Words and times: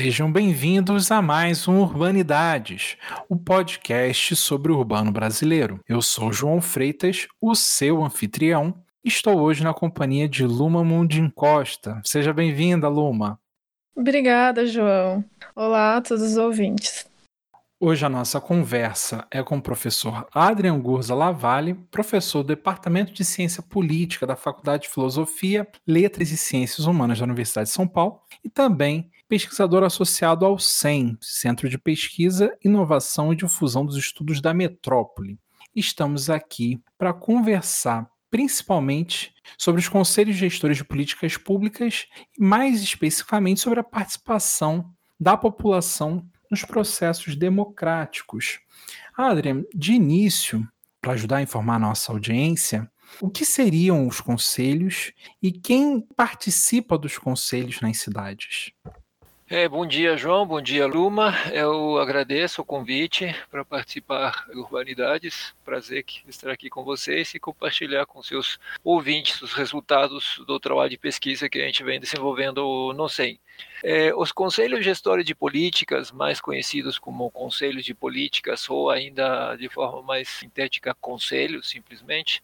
Sejam 0.00 0.30
bem-vindos 0.30 1.10
a 1.10 1.20
mais 1.20 1.66
um 1.66 1.80
Urbanidades, 1.80 2.96
o 3.28 3.36
podcast 3.36 4.36
sobre 4.36 4.70
o 4.70 4.78
urbano 4.78 5.10
brasileiro. 5.10 5.80
Eu 5.88 6.00
sou 6.00 6.32
João 6.32 6.60
Freitas, 6.60 7.26
o 7.40 7.52
seu 7.56 8.04
anfitrião. 8.04 8.72
Estou 9.04 9.40
hoje 9.40 9.64
na 9.64 9.74
companhia 9.74 10.28
de 10.28 10.46
Luma 10.46 10.84
Mundim 10.84 11.28
Costa. 11.28 12.00
Seja 12.04 12.32
bem-vinda, 12.32 12.88
Luma. 12.88 13.40
Obrigada, 13.92 14.64
João. 14.66 15.24
Olá 15.56 15.96
a 15.96 16.00
todos 16.00 16.22
os 16.22 16.36
ouvintes. 16.36 17.04
Hoje 17.80 18.06
a 18.06 18.08
nossa 18.08 18.40
conversa 18.40 19.26
é 19.32 19.42
com 19.42 19.56
o 19.56 19.62
professor 19.62 20.28
Adrian 20.32 20.78
Gurza 20.78 21.12
Lavalle, 21.12 21.74
professor 21.74 22.44
do 22.44 22.54
Departamento 22.54 23.12
de 23.12 23.24
Ciência 23.24 23.64
Política 23.64 24.28
da 24.28 24.36
Faculdade 24.36 24.84
de 24.84 24.90
Filosofia, 24.90 25.66
Letras 25.84 26.30
e 26.30 26.36
Ciências 26.36 26.86
Humanas 26.86 27.18
da 27.18 27.24
Universidade 27.24 27.68
de 27.68 27.74
São 27.74 27.88
Paulo 27.88 28.20
e 28.44 28.48
também 28.48 29.10
pesquisador 29.28 29.84
associado 29.84 30.46
ao 30.46 30.58
CEM, 30.58 31.18
Centro 31.20 31.68
de 31.68 31.76
Pesquisa, 31.76 32.56
Inovação 32.64 33.32
e 33.32 33.36
Difusão 33.36 33.84
dos 33.84 33.96
Estudos 33.96 34.40
da 34.40 34.54
Metrópole. 34.54 35.38
Estamos 35.76 36.30
aqui 36.30 36.80
para 36.96 37.12
conversar 37.12 38.10
principalmente 38.30 39.34
sobre 39.56 39.80
os 39.80 39.88
conselhos 39.88 40.36
gestores 40.36 40.78
de 40.78 40.84
políticas 40.84 41.36
públicas 41.36 42.06
e 42.38 42.42
mais 42.42 42.82
especificamente 42.82 43.60
sobre 43.60 43.80
a 43.80 43.84
participação 43.84 44.92
da 45.20 45.36
população 45.36 46.26
nos 46.50 46.64
processos 46.64 47.36
democráticos. 47.36 48.60
Adrian, 49.16 49.64
de 49.74 49.92
início, 49.92 50.66
para 51.00 51.12
ajudar 51.12 51.36
a 51.38 51.42
informar 51.42 51.76
a 51.76 51.80
nossa 51.80 52.12
audiência, 52.12 52.90
o 53.20 53.30
que 53.30 53.44
seriam 53.44 54.06
os 54.06 54.20
conselhos 54.20 55.12
e 55.42 55.50
quem 55.50 56.00
participa 56.00 56.98
dos 56.98 57.16
conselhos 57.16 57.80
nas 57.80 57.98
cidades? 57.98 58.72
É, 59.50 59.66
bom 59.66 59.86
dia, 59.86 60.14
João. 60.14 60.46
Bom 60.46 60.60
dia, 60.60 60.86
Luma. 60.86 61.34
Eu 61.50 61.96
agradeço 61.98 62.60
o 62.60 62.64
convite 62.66 63.34
para 63.50 63.64
participar 63.64 64.44
do 64.52 64.60
Urbanidades. 64.60 65.54
Prazer 65.64 66.04
estar 66.28 66.50
aqui 66.50 66.68
com 66.68 66.84
vocês 66.84 67.32
e 67.32 67.40
compartilhar 67.40 68.04
com 68.04 68.22
seus 68.22 68.58
ouvintes 68.84 69.40
os 69.40 69.54
resultados 69.54 70.38
do 70.46 70.60
trabalho 70.60 70.90
de 70.90 70.98
pesquisa 70.98 71.48
que 71.48 71.62
a 71.62 71.64
gente 71.64 71.82
vem 71.82 71.98
desenvolvendo 71.98 72.92
no 72.92 73.08
SEM. 73.08 73.40
É, 73.82 74.14
os 74.14 74.32
conselhos 74.32 74.84
gestores 74.84 75.24
de 75.24 75.34
políticas, 75.34 76.12
mais 76.12 76.42
conhecidos 76.42 76.98
como 76.98 77.30
conselhos 77.30 77.86
de 77.86 77.94
políticas, 77.94 78.68
ou 78.68 78.90
ainda 78.90 79.56
de 79.56 79.70
forma 79.70 80.02
mais 80.02 80.28
sintética, 80.28 80.94
conselhos, 81.00 81.70
simplesmente, 81.70 82.42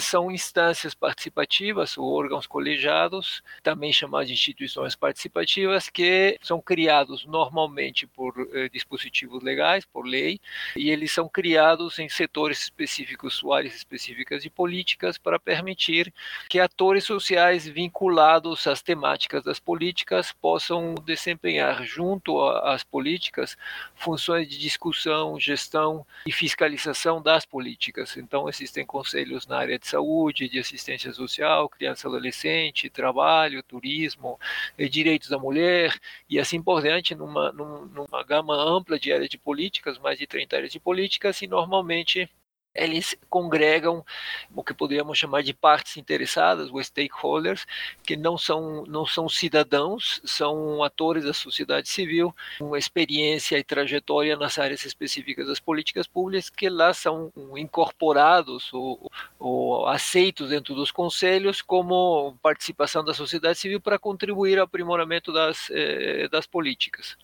são 0.00 0.30
instâncias 0.30 0.94
participativas 0.94 1.98
ou 1.98 2.12
órgãos 2.12 2.46
colegiados, 2.46 3.42
também 3.62 3.92
chamados 3.92 4.28
de 4.28 4.34
instituições 4.34 4.94
participativas, 4.94 5.88
que 5.88 6.38
são 6.40 6.60
criados 6.60 7.26
normalmente 7.26 8.06
por 8.06 8.34
eh, 8.52 8.68
dispositivos 8.68 9.42
legais, 9.42 9.84
por 9.84 10.06
lei, 10.06 10.40
e 10.76 10.90
eles 10.90 11.12
são 11.12 11.28
criados 11.28 11.98
em 11.98 12.08
setores 12.08 12.62
específicos, 12.62 13.42
áreas 13.52 13.74
específicas 13.74 14.42
de 14.42 14.50
políticas, 14.50 15.18
para 15.18 15.38
permitir 15.38 16.12
que 16.48 16.60
atores 16.60 17.04
sociais 17.04 17.66
vinculados 17.66 18.66
às 18.66 18.80
temáticas 18.80 19.42
das 19.42 19.58
políticas 19.58 20.32
possam 20.32 20.94
desempenhar 21.04 21.82
junto 21.82 22.40
às 22.40 22.84
políticas 22.84 23.56
funções 23.96 24.48
de 24.48 24.58
discussão, 24.58 25.40
gestão 25.40 26.06
e 26.26 26.32
fiscalização 26.32 27.20
das 27.20 27.44
políticas. 27.44 28.16
Então 28.16 28.48
existem 28.48 28.86
conselhos 28.86 29.46
na 29.46 29.58
área 29.58 29.78
de 29.78 29.87
saúde, 29.88 30.48
de 30.48 30.58
assistência 30.58 31.12
social, 31.12 31.68
criança 31.68 32.06
e 32.06 32.08
adolescente, 32.08 32.90
trabalho, 32.90 33.62
turismo, 33.62 34.38
eh, 34.76 34.88
direitos 34.88 35.28
da 35.28 35.38
mulher 35.38 35.98
e 36.28 36.38
assim 36.38 36.62
por 36.62 36.82
diante, 36.82 37.14
numa, 37.14 37.52
numa 37.52 38.22
gama 38.24 38.54
ampla 38.54 38.98
de 38.98 39.12
áreas 39.12 39.30
de 39.30 39.38
políticas, 39.38 39.98
mais 39.98 40.18
de 40.18 40.26
30 40.26 40.56
áreas 40.56 40.72
de 40.72 40.80
políticas, 40.80 41.40
e 41.42 41.46
normalmente 41.46 42.28
eles 42.74 43.16
congregam 43.28 44.04
o 44.54 44.62
que 44.62 44.72
poderíamos 44.72 45.18
chamar 45.18 45.42
de 45.42 45.52
partes 45.52 45.96
interessadas, 45.96 46.70
os 46.72 46.86
stakeholders, 46.86 47.66
que 48.04 48.16
não 48.16 48.38
são, 48.38 48.84
não 48.86 49.04
são 49.04 49.28
cidadãos, 49.28 50.20
são 50.24 50.82
atores 50.82 51.24
da 51.24 51.34
sociedade 51.34 51.88
civil, 51.88 52.34
com 52.58 52.76
experiência 52.76 53.58
e 53.58 53.64
trajetória 53.64 54.36
nas 54.36 54.58
áreas 54.58 54.84
específicas 54.84 55.46
das 55.46 55.60
políticas 55.60 56.06
públicas, 56.06 56.50
que 56.50 56.68
lá 56.68 56.92
são 56.94 57.32
incorporados 57.56 58.72
ou, 58.72 59.10
ou 59.38 59.86
aceitos 59.86 60.50
dentro 60.50 60.74
dos 60.74 60.90
conselhos 60.90 61.62
como 61.62 62.36
participação 62.42 63.04
da 63.04 63.14
sociedade 63.14 63.58
civil 63.58 63.80
para 63.80 63.98
contribuir 63.98 64.58
ao 64.58 64.64
aprimoramento 64.64 65.32
das, 65.32 65.68
eh, 65.70 66.28
das 66.28 66.46
políticas. 66.46 67.16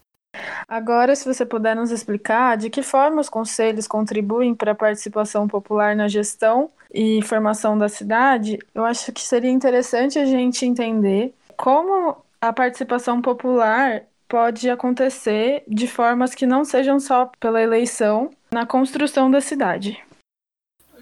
Agora, 0.66 1.14
se 1.14 1.24
você 1.24 1.44
puder 1.44 1.76
nos 1.76 1.90
explicar 1.90 2.56
de 2.56 2.70
que 2.70 2.82
forma 2.82 3.20
os 3.20 3.28
conselhos 3.28 3.86
contribuem 3.86 4.54
para 4.54 4.72
a 4.72 4.74
participação 4.74 5.46
popular 5.46 5.94
na 5.94 6.08
gestão 6.08 6.70
e 6.92 7.22
formação 7.22 7.76
da 7.76 7.88
cidade, 7.88 8.58
eu 8.74 8.84
acho 8.84 9.12
que 9.12 9.20
seria 9.20 9.50
interessante 9.50 10.18
a 10.18 10.24
gente 10.24 10.64
entender 10.64 11.34
como 11.56 12.16
a 12.40 12.52
participação 12.52 13.22
popular 13.22 14.02
pode 14.28 14.68
acontecer 14.68 15.62
de 15.68 15.86
formas 15.86 16.34
que 16.34 16.46
não 16.46 16.64
sejam 16.64 16.98
só 16.98 17.30
pela 17.38 17.62
eleição 17.62 18.30
na 18.50 18.66
construção 18.66 19.30
da 19.30 19.40
cidade. 19.40 20.02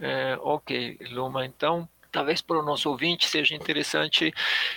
É, 0.00 0.36
ok, 0.40 0.98
Luma, 1.10 1.46
então 1.46 1.88
talvez 2.12 2.42
para 2.42 2.58
o 2.58 2.62
nosso 2.62 2.90
ouvinte 2.90 3.26
seja 3.26 3.54
interessante 3.56 4.32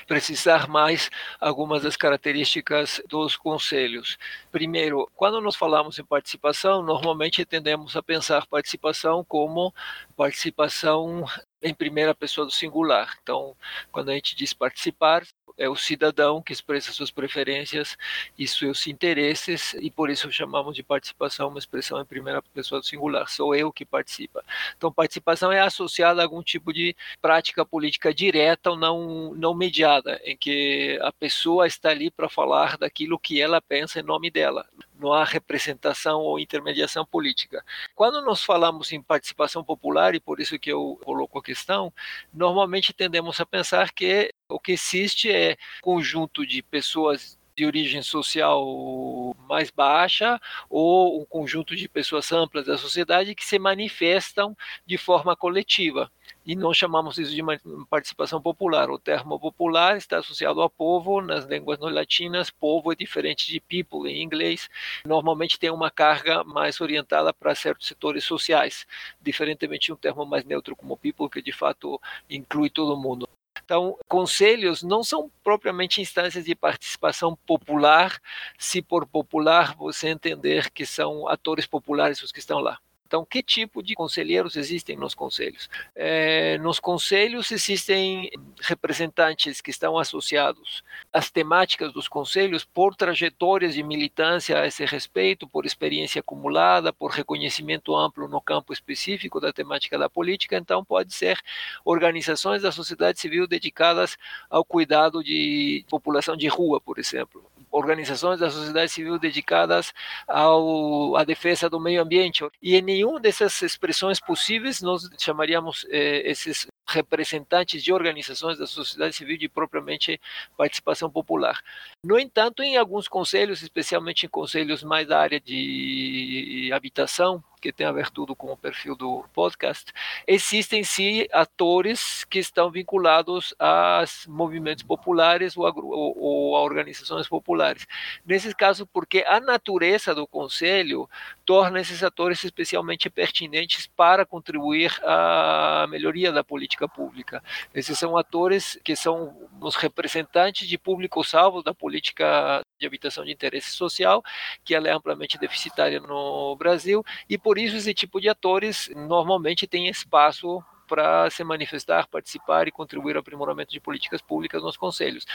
precisar 0.07 0.67
mais 0.67 1.11
algumas 1.39 1.83
das 1.83 1.97
características 1.97 3.01
dos 3.07 3.35
conselhos. 3.35 4.17
Primeiro, 4.51 5.09
quando 5.13 5.41
nós 5.41 5.55
falamos 5.55 5.99
em 5.99 6.03
participação, 6.05 6.81
normalmente 6.81 7.45
tendemos 7.45 7.95
a 7.95 8.01
pensar 8.01 8.47
participação 8.47 9.23
como 9.23 9.73
participação 10.15 11.25
em 11.61 11.73
primeira 11.73 12.15
pessoa 12.15 12.45
do 12.45 12.51
singular. 12.51 13.17
Então, 13.21 13.55
quando 13.91 14.09
a 14.09 14.13
gente 14.13 14.35
diz 14.35 14.53
participar, 14.53 15.23
é 15.57 15.69
o 15.69 15.75
cidadão 15.75 16.41
que 16.41 16.53
expressa 16.53 16.91
suas 16.91 17.11
preferências 17.11 17.97
e 18.37 18.47
seus 18.47 18.87
interesses, 18.87 19.73
e 19.75 19.89
por 19.89 20.09
isso 20.09 20.31
chamamos 20.31 20.75
de 20.75 20.83
participação 20.83 21.47
uma 21.49 21.59
expressão 21.59 21.99
em 21.99 22.05
primeira 22.05 22.41
pessoa 22.41 22.81
do 22.81 22.87
singular. 22.87 23.29
Sou 23.29 23.55
eu 23.55 23.71
que 23.71 23.85
participa. 23.85 24.43
Então, 24.77 24.91
participação 24.91 25.51
é 25.51 25.59
associada 25.59 26.21
a 26.21 26.25
algum 26.25 26.41
tipo 26.43 26.73
de 26.73 26.95
prática 27.21 27.65
política 27.65 28.13
direta 28.13 28.71
ou 28.71 28.77
não, 28.77 29.33
não 29.35 29.53
mediada, 29.53 30.19
em 30.23 30.35
que 30.35 30.99
a 31.01 31.11
pessoa 31.11 31.67
está 31.67 31.89
ali 31.89 32.11
para 32.11 32.29
falar 32.29 32.77
daquilo 32.77 33.19
que 33.19 33.41
ela 33.41 33.61
pensa 33.61 33.99
em 33.99 34.03
nome 34.03 34.29
dela 34.29 34.65
não 34.99 35.13
há 35.13 35.23
representação 35.23 36.21
ou 36.21 36.39
intermediação 36.39 37.05
política. 37.05 37.63
Quando 37.93 38.21
nós 38.21 38.43
falamos 38.43 38.91
em 38.91 39.01
participação 39.01 39.63
popular, 39.63 40.15
e 40.15 40.19
por 40.19 40.39
isso 40.39 40.57
que 40.57 40.71
eu 40.71 40.99
coloco 41.03 41.37
a 41.37 41.43
questão, 41.43 41.93
normalmente 42.33 42.93
tendemos 42.93 43.39
a 43.39 43.45
pensar 43.45 43.91
que 43.91 44.33
o 44.49 44.59
que 44.59 44.73
existe 44.73 45.31
é 45.31 45.57
conjunto 45.81 46.45
de 46.45 46.61
pessoas 46.61 47.37
de 47.55 47.65
origem 47.65 48.01
social 48.01 49.35
mais 49.47 49.71
baixa 49.71 50.39
ou 50.69 51.21
um 51.21 51.25
conjunto 51.25 51.75
de 51.75 51.87
pessoas 51.87 52.31
amplas 52.31 52.65
da 52.65 52.77
sociedade 52.77 53.33
que 53.33 53.45
se 53.45 53.57
manifestam 53.57 54.55
de 54.85 54.97
forma 54.97 55.35
coletiva 55.35 56.11
e 56.45 56.55
nós 56.55 56.77
chamamos 56.77 57.17
isso 57.17 57.33
de 57.33 57.41
participação 57.89 58.41
popular. 58.41 58.89
O 58.91 58.99
termo 58.99 59.39
popular 59.39 59.97
está 59.97 60.19
associado 60.19 60.61
a 60.61 60.69
povo, 60.69 61.21
nas 61.21 61.45
línguas 61.45 61.79
latinas, 61.79 62.51
povo 62.51 62.91
é 62.91 62.95
diferente 62.95 63.47
de 63.47 63.59
people 63.59 64.09
em 64.09 64.21
inglês, 64.21 64.69
normalmente 65.05 65.57
tem 65.57 65.71
uma 65.71 65.89
carga 65.89 66.43
mais 66.43 66.79
orientada 66.81 67.33
para 67.33 67.55
certos 67.55 67.87
setores 67.87 68.23
sociais, 68.23 68.85
diferentemente 69.21 69.87
de 69.87 69.93
um 69.93 69.95
termo 69.95 70.25
mais 70.25 70.43
neutro 70.45 70.75
como 70.75 70.97
people, 70.97 71.29
que 71.29 71.41
de 71.41 71.51
fato 71.51 71.99
inclui 72.29 72.69
todo 72.69 72.97
mundo. 72.97 73.27
Então, 73.65 73.97
conselhos 74.07 74.83
não 74.83 75.03
são 75.03 75.31
propriamente 75.43 75.99
instâncias 75.99 76.45
de 76.45 76.53
participação 76.55 77.35
popular, 77.47 78.21
se 78.59 78.79
por 78.79 79.07
popular 79.07 79.75
você 79.75 80.09
entender 80.09 80.69
que 80.69 80.85
são 80.85 81.27
atores 81.27 81.65
populares 81.65 82.21
os 82.21 82.31
que 82.31 82.37
estão 82.39 82.59
lá. 82.59 82.79
Então, 83.07 83.23
que 83.23 83.43
tipo 83.43 83.83
de 83.83 83.93
conselheiros 83.93 84.55
existem 84.55 84.97
nos 84.97 85.13
conselhos? 85.13 85.69
É, 85.95 86.57
nos 86.57 86.79
conselhos 86.79 87.51
existem 87.51 88.31
representantes 88.61 89.61
que 89.61 89.69
estão 89.69 89.97
associados 89.99 90.83
às 91.13 91.29
temáticas 91.29 91.93
dos 91.93 92.07
conselhos 92.07 92.65
por 92.65 92.95
trajetórias 92.95 93.75
de 93.75 93.83
militância 93.83 94.59
a 94.59 94.65
esse 94.65 94.83
respeito, 94.85 95.47
por 95.47 95.65
experiência 95.65 96.19
acumulada, 96.19 96.91
por 96.91 97.11
reconhecimento 97.11 97.95
amplo 97.95 98.27
no 98.27 98.41
campo 98.41 98.73
específico 98.73 99.39
da 99.39 99.53
temática 99.53 99.99
da 99.99 100.09
política. 100.09 100.57
Então, 100.57 100.83
pode 100.83 101.13
ser 101.13 101.39
organizações 101.83 102.63
da 102.63 102.71
sociedade 102.71 103.19
civil 103.19 103.47
dedicadas 103.47 104.17
ao 104.49 104.65
cuidado 104.65 105.23
de 105.23 105.85
população 105.89 106.35
de 106.35 106.47
rua, 106.47 106.81
por 106.81 106.97
exemplo 106.97 107.45
organizações 107.75 108.39
da 108.39 108.49
sociedade 108.49 108.91
civil 108.91 109.19
dedicadas 109.19 109.93
ao, 110.27 111.15
à 111.15 111.23
defesa 111.23 111.69
do 111.69 111.79
meio 111.79 112.01
ambiente. 112.01 112.45
E 112.61 112.75
em 112.75 112.81
nenhuma 112.81 113.19
dessas 113.19 113.61
expressões 113.61 114.19
possíveis 114.19 114.81
nós 114.81 115.09
chamaríamos 115.19 115.85
eh, 115.89 116.21
esses 116.25 116.67
representantes 116.87 117.83
de 117.83 117.91
organizações 117.91 118.57
da 118.57 118.67
sociedade 118.67 119.15
civil 119.15 119.37
de 119.37 119.49
propriamente 119.49 120.19
participação 120.57 121.09
popular. 121.09 121.59
No 122.03 122.19
entanto, 122.19 122.61
em 122.61 122.77
alguns 122.77 123.07
conselhos, 123.07 123.61
especialmente 123.61 124.25
em 124.25 124.29
conselhos 124.29 124.83
mais 124.83 125.07
da 125.07 125.19
área 125.19 125.39
de 125.39 126.69
habitação, 126.73 127.43
que 127.65 127.73
tem 127.73 127.87
a 127.87 127.91
ver 127.91 128.11
tudo 128.11 128.35
com 128.35 128.51
o 128.51 128.57
perfil 128.57 128.95
do 128.95 129.25
podcast, 129.33 129.91
existem 130.27 130.83
sim 130.83 131.25
atores 131.33 132.23
que 132.25 132.37
estão 132.37 132.69
vinculados 132.69 133.55
a 133.59 134.03
movimentos 134.27 134.83
populares 134.83 135.57
ou 135.57 135.65
a, 135.65 135.71
ou, 135.75 136.15
ou 136.15 136.55
a 136.55 136.61
organizações 136.61 137.27
populares. 137.27 137.87
Nesse 138.23 138.53
caso, 138.53 138.85
porque 138.85 139.25
a 139.27 139.39
natureza 139.39 140.13
do 140.13 140.27
conselho 140.27 141.09
torna 141.43 141.79
esses 141.79 142.03
atores 142.03 142.43
especialmente 142.43 143.09
pertinentes 143.09 143.87
para 143.87 144.25
contribuir 144.25 144.91
à 145.03 145.87
melhoria 145.89 146.31
da 146.31 146.43
política 146.43 146.74
pública. 146.87 147.41
Esses 147.73 147.97
são 147.97 148.17
atores 148.17 148.77
que 148.83 148.95
são 148.95 149.35
os 149.61 149.75
representantes 149.75 150.67
de 150.67 150.77
público-salvo 150.77 151.63
da 151.63 151.73
política 151.73 152.61
de 152.77 152.85
habitação 152.85 153.23
de 153.23 153.31
interesse 153.31 153.71
social, 153.71 154.21
que 154.63 154.75
ela 154.75 154.87
é 154.87 154.91
amplamente 154.91 155.37
deficitária 155.37 155.99
no 155.99 156.55
Brasil, 156.57 157.03
e 157.29 157.37
por 157.37 157.57
isso 157.57 157.77
esse 157.77 157.93
tipo 157.93 158.19
de 158.19 158.29
atores 158.29 158.91
normalmente 158.95 159.65
tem 159.65 159.87
espaço 159.87 160.63
para 160.85 161.29
se 161.29 161.43
manifestar, 161.43 162.07
participar 162.07 162.67
e 162.67 162.71
contribuir 162.71 163.15
ao 163.15 163.21
aprimoramento 163.21 163.71
de 163.71 163.79
políticas 163.79 164.21
públicas 164.21 164.61
nos 164.61 164.77
conselhos. 164.77 165.25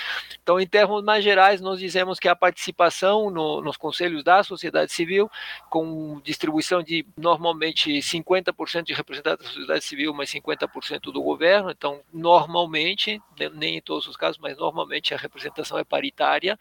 Então, 0.43 0.61
em 0.61 0.67
termos 0.67 1.03
mais 1.03 1.23
gerais, 1.23 1.61
nós 1.61 1.79
dizemos 1.79 2.19
que 2.19 2.29
a 2.29 2.37
participação 2.37 3.31
no, 3.31 3.61
nos 3.61 3.77
conselhos 3.77 4.23
da 4.23 4.43
sociedade 4.43 4.93
civil, 4.93 5.31
com 5.69 6.21
distribuição 6.23 6.83
de 6.83 7.07
normalmente 7.17 7.91
50% 7.91 8.85
de 8.85 8.93
representantes 8.93 9.47
da 9.47 9.53
sociedade 9.53 9.85
civil, 9.85 10.15
mas 10.15 10.31
50% 10.31 11.13
do 11.13 11.23
governo, 11.23 11.71
então, 11.71 12.01
normalmente, 12.13 13.21
nem 13.55 13.77
em 13.77 13.81
todos 13.81 14.07
os 14.07 14.17
casos, 14.17 14.39
mas 14.39 14.57
normalmente 14.57 15.15
a 15.15 15.17
representação 15.17 15.79
é 15.79 15.85
paritária, 15.85 16.59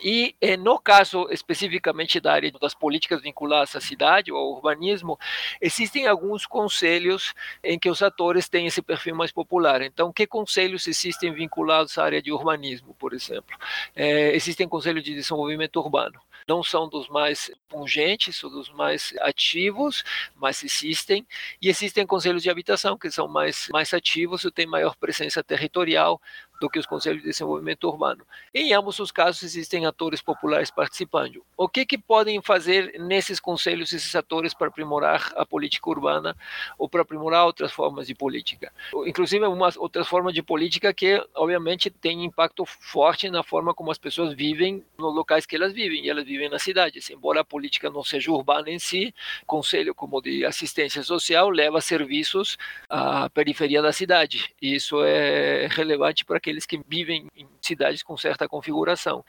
e 0.00 0.34
eh, 0.40 0.56
no 0.56 0.78
caso 0.78 1.28
especificamente 1.30 2.20
da 2.20 2.32
área 2.32 2.50
das 2.52 2.74
políticas 2.74 3.22
vinculadas 3.22 3.76
à 3.76 3.80
cidade 3.80 4.32
ou 4.32 4.38
ao 4.38 4.52
urbanismo, 4.52 5.18
existem 5.60 6.06
alguns 6.06 6.46
conselhos 6.46 7.34
em 7.62 7.78
que 7.78 7.90
os 7.90 8.02
atores 8.02 8.29
têm 8.48 8.66
esse 8.66 8.82
perfil 8.82 9.14
mais 9.14 9.32
popular. 9.32 9.82
Então, 9.82 10.12
que 10.12 10.26
conselhos 10.26 10.86
existem 10.86 11.32
vinculados 11.32 11.98
à 11.98 12.04
área 12.04 12.22
de 12.22 12.32
urbanismo, 12.32 12.94
por 12.98 13.12
exemplo? 13.12 13.56
É, 13.94 14.34
existem 14.34 14.68
conselhos 14.68 15.02
de 15.02 15.14
desenvolvimento 15.14 15.76
urbano. 15.76 16.20
Não 16.48 16.62
são 16.62 16.88
dos 16.88 17.08
mais 17.08 17.50
pungentes 17.68 18.42
ou 18.42 18.50
dos 18.50 18.70
mais 18.70 19.14
ativos, 19.20 20.02
mas 20.36 20.64
existem. 20.64 21.26
E 21.60 21.68
existem 21.68 22.06
conselhos 22.06 22.42
de 22.42 22.50
habitação, 22.50 22.96
que 22.96 23.10
são 23.10 23.28
mais, 23.28 23.68
mais 23.72 23.92
ativos 23.94 24.44
e 24.44 24.50
têm 24.50 24.66
maior 24.66 24.96
presença 24.96 25.42
territorial, 25.42 26.20
do 26.60 26.68
que 26.68 26.78
os 26.78 26.86
conselhos 26.86 27.22
de 27.22 27.28
desenvolvimento 27.28 27.84
urbano. 27.88 28.24
Em 28.54 28.72
ambos 28.72 28.98
os 28.98 29.10
casos 29.10 29.42
existem 29.42 29.86
atores 29.86 30.20
populares 30.20 30.70
participando. 30.70 31.42
O 31.56 31.68
que 31.68 31.86
que 31.86 31.96
podem 31.96 32.40
fazer 32.42 33.00
nesses 33.00 33.40
conselhos 33.40 33.92
esses 33.92 34.14
atores 34.14 34.52
para 34.52 34.68
aprimorar 34.68 35.32
a 35.36 35.46
política 35.46 35.88
urbana 35.88 36.36
ou 36.78 36.88
para 36.88 37.02
aprimorar 37.02 37.46
outras 37.46 37.72
formas 37.72 38.06
de 38.06 38.14
política? 38.14 38.72
Inclusive 39.06 39.46
uma 39.46 39.70
outras 39.76 40.08
formas 40.08 40.34
de 40.34 40.42
política 40.42 40.92
que 40.92 41.24
obviamente 41.34 41.90
tem 41.90 42.24
impacto 42.24 42.64
forte 42.64 43.30
na 43.30 43.42
forma 43.42 43.72
como 43.72 43.90
as 43.90 43.98
pessoas 43.98 44.34
vivem 44.34 44.84
nos 44.98 45.14
locais 45.14 45.46
que 45.46 45.56
elas 45.56 45.72
vivem, 45.72 46.04
e 46.04 46.10
elas 46.10 46.24
vivem 46.24 46.48
na 46.48 46.58
cidade. 46.58 47.00
Embora 47.10 47.40
a 47.40 47.44
política 47.44 47.88
não 47.88 48.04
seja 48.04 48.30
urbana 48.30 48.68
em 48.68 48.78
si, 48.78 49.14
conselho 49.46 49.94
como 49.94 50.20
de 50.20 50.44
assistência 50.44 51.02
social 51.02 51.48
leva 51.48 51.80
serviços 51.80 52.58
à 52.88 53.30
periferia 53.30 53.80
da 53.80 53.92
cidade. 53.92 54.52
E 54.60 54.74
isso 54.74 55.02
é 55.04 55.68
relevante 55.70 56.24
para 56.24 56.40
que 56.40 56.49
aqueles 56.50 56.66
que 56.66 56.80
vivem 56.86 57.28
em 57.34 57.48
cidades 57.60 58.02
com 58.02 58.16
certa 58.16 58.48
configuração. 58.48 59.24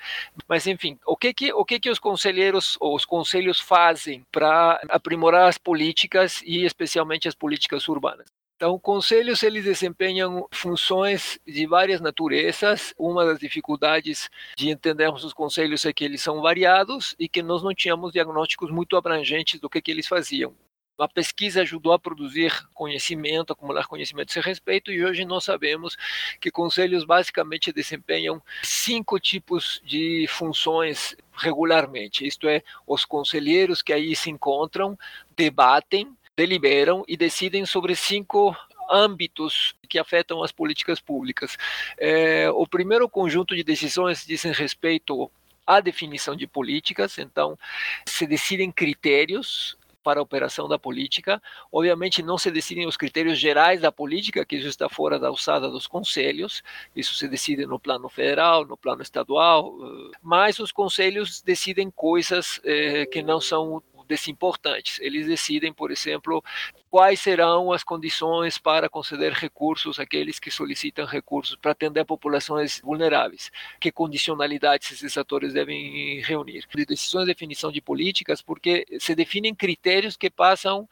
Mas 0.48 0.66
enfim, 0.66 0.98
o 1.06 1.16
que 1.16 1.34
que 1.34 1.54
o 1.54 1.64
que 1.64 1.80
que 1.80 1.90
os 1.90 2.00
conselheiros 2.00 2.78
ou 2.80 2.96
os 2.96 3.06
conselhos 3.06 3.60
fazem 3.60 4.26
para 4.32 4.82
aprimorar 4.90 5.48
as 5.48 5.58
políticas 5.58 6.42
e 6.44 6.66
especialmente 6.66 7.28
as 7.28 7.36
políticas 7.36 7.88
urbanas? 7.88 8.26
Então, 8.56 8.78
conselhos 8.78 9.42
eles 9.42 9.64
desempenham 9.64 10.48
funções 10.52 11.40
de 11.48 11.66
várias 11.66 12.00
naturezas. 12.00 12.94
Uma 12.96 13.26
das 13.26 13.40
dificuldades 13.40 14.30
de 14.56 14.70
entendermos 14.70 15.24
os 15.24 15.34
conselhos 15.34 15.84
é 15.84 15.92
que 15.92 16.06
eles 16.06 16.22
são 16.22 16.42
variados 16.42 17.16
e 17.18 17.28
que 17.28 17.42
nós 17.42 17.64
não 17.64 17.74
tínhamos 17.74 18.12
diagnósticos 18.12 18.70
muito 18.70 18.96
abrangentes 18.96 19.60
do 19.60 19.68
que, 19.68 19.82
que 19.82 19.90
eles 19.90 20.08
faziam. 20.08 20.56
A 21.02 21.08
pesquisa 21.08 21.62
ajudou 21.62 21.94
a 21.94 22.00
produzir 22.00 22.54
conhecimento, 22.76 23.52
acumular 23.52 23.88
conhecimento 23.88 24.30
a 24.30 24.32
esse 24.34 24.40
respeito, 24.40 24.92
e 24.92 25.04
hoje 25.04 25.26
nós 25.26 25.44
sabemos 25.44 25.98
que 26.40 26.52
conselhos 26.52 27.04
basicamente 27.04 27.74
desempenham 27.74 28.40
cinco 28.62 29.20
tipos 29.20 29.82
de 29.84 30.28
funções 30.30 31.16
regularmente. 31.34 32.28
Isto 32.28 32.48
é, 32.48 32.62
os 32.86 33.04
conselheiros 33.04 33.82
que 33.82 33.92
aí 33.92 34.16
se 34.16 34.30
encontram 34.30 34.96
debatem, 35.36 36.16
deliberam 36.38 37.04
e 37.08 37.18
decidem 37.18 37.66
sobre 37.66 37.96
cinco 37.96 38.56
âmbitos 38.88 39.74
que 39.90 39.98
afetam 39.98 40.44
as 40.44 40.52
políticas 40.52 41.00
públicas. 41.00 41.58
É, 41.98 42.48
o 42.52 42.68
primeiro 42.68 43.10
conjunto 43.10 43.56
de 43.56 43.64
decisões 43.64 44.24
dizem 44.24 44.52
respeito 44.52 45.32
à 45.66 45.80
definição 45.80 46.36
de 46.36 46.46
políticas, 46.46 47.18
então 47.18 47.58
se 48.06 48.28
decidem 48.28 48.72
critérios 48.72 49.78
para 50.04 50.20
a 50.20 50.24
operação 50.24 50.68
da 50.68 50.78
política. 50.78 51.42
Obviamente, 51.72 52.22
não 52.22 52.38
se 52.38 52.52
decidem 52.52 52.88
os 52.88 52.98
critérios 52.98 53.38
gerais 53.38 53.82
da 53.82 53.92
política, 53.92 54.46
que 54.46 54.58
isso 54.58 54.68
está 54.68 54.90
fora 54.90 55.20
da 55.20 55.28
alçada 55.28 55.70
dos 55.70 55.88
conselhos, 55.88 56.64
isso 56.96 57.14
se 57.16 57.28
decide 57.28 57.66
no 57.66 57.80
plano 57.80 58.10
federal, 58.10 58.66
no 58.66 58.78
plano 58.78 59.02
estadual, 59.02 59.76
eh, 59.82 60.18
mas 60.22 60.60
os 60.60 60.72
conselhos 60.72 61.42
decidem 61.42 61.90
coisas 61.92 62.60
eh, 62.64 63.06
que 63.06 63.22
não 63.22 63.40
são 63.40 63.82
desimportantes. 64.12 65.00
Eles 65.00 65.26
decidem, 65.26 65.72
por 65.72 65.90
exemplo, 65.90 66.44
quais 66.90 67.22
serão 67.22 67.72
as 67.72 67.84
condições 67.84 68.58
para 68.58 68.90
conceder 68.90 69.32
recursos 69.32 70.00
àqueles 70.00 70.38
que 70.38 70.52
solicitam 70.52 71.06
recursos 71.06 71.56
para 71.56 71.72
atender 71.72 72.04
populações 72.04 72.82
vulneráveis, 72.82 73.50
que 73.80 73.92
condicionalidades 73.92 74.92
esses 74.92 75.18
atores 75.18 75.54
devem 75.54 76.22
reunir. 76.22 76.66
De 76.76 76.86
decisões 76.86 77.26
de 77.26 77.34
definição 77.34 77.72
de 77.72 77.82
políticas, 77.82 78.42
porque 78.42 78.86
se 79.00 79.16
definem 79.16 79.56
critérios 79.56 80.18
que 80.18 80.30
passam 80.30 80.88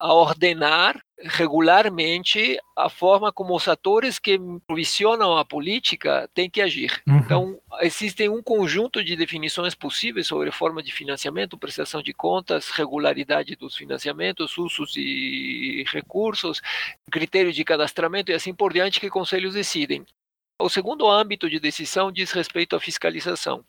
a 0.00 0.14
ordenar 0.14 0.98
regularmente 1.22 2.58
a 2.74 2.88
forma 2.88 3.30
como 3.30 3.54
os 3.54 3.68
atores 3.68 4.18
que 4.18 4.40
provisionam 4.66 5.36
a 5.36 5.44
política 5.44 6.28
têm 6.32 6.48
que 6.48 6.62
agir. 6.62 7.02
Uhum. 7.06 7.18
Então, 7.18 7.60
existem 7.82 8.30
um 8.30 8.42
conjunto 8.42 9.04
de 9.04 9.14
definições 9.14 9.74
possíveis 9.74 10.26
sobre 10.26 10.50
forma 10.50 10.82
de 10.82 10.90
financiamento, 10.90 11.58
prestação 11.58 12.02
de 12.02 12.14
contas, 12.14 12.70
regularidade 12.70 13.54
dos 13.54 13.76
financiamentos, 13.76 14.56
usos 14.56 14.92
de 14.92 15.84
recursos, 15.92 16.62
critérios 17.10 17.54
de 17.54 17.62
cadastramento 17.62 18.30
e 18.30 18.34
assim 18.34 18.54
por 18.54 18.72
diante 18.72 18.98
que 18.98 19.10
conselhos 19.10 19.52
decidem. 19.52 20.06
O 20.58 20.70
segundo 20.70 21.10
âmbito 21.10 21.48
de 21.50 21.60
decisão 21.60 22.10
diz 22.10 22.32
respeito 22.32 22.74
à 22.74 22.80
fiscalização. 22.80 23.62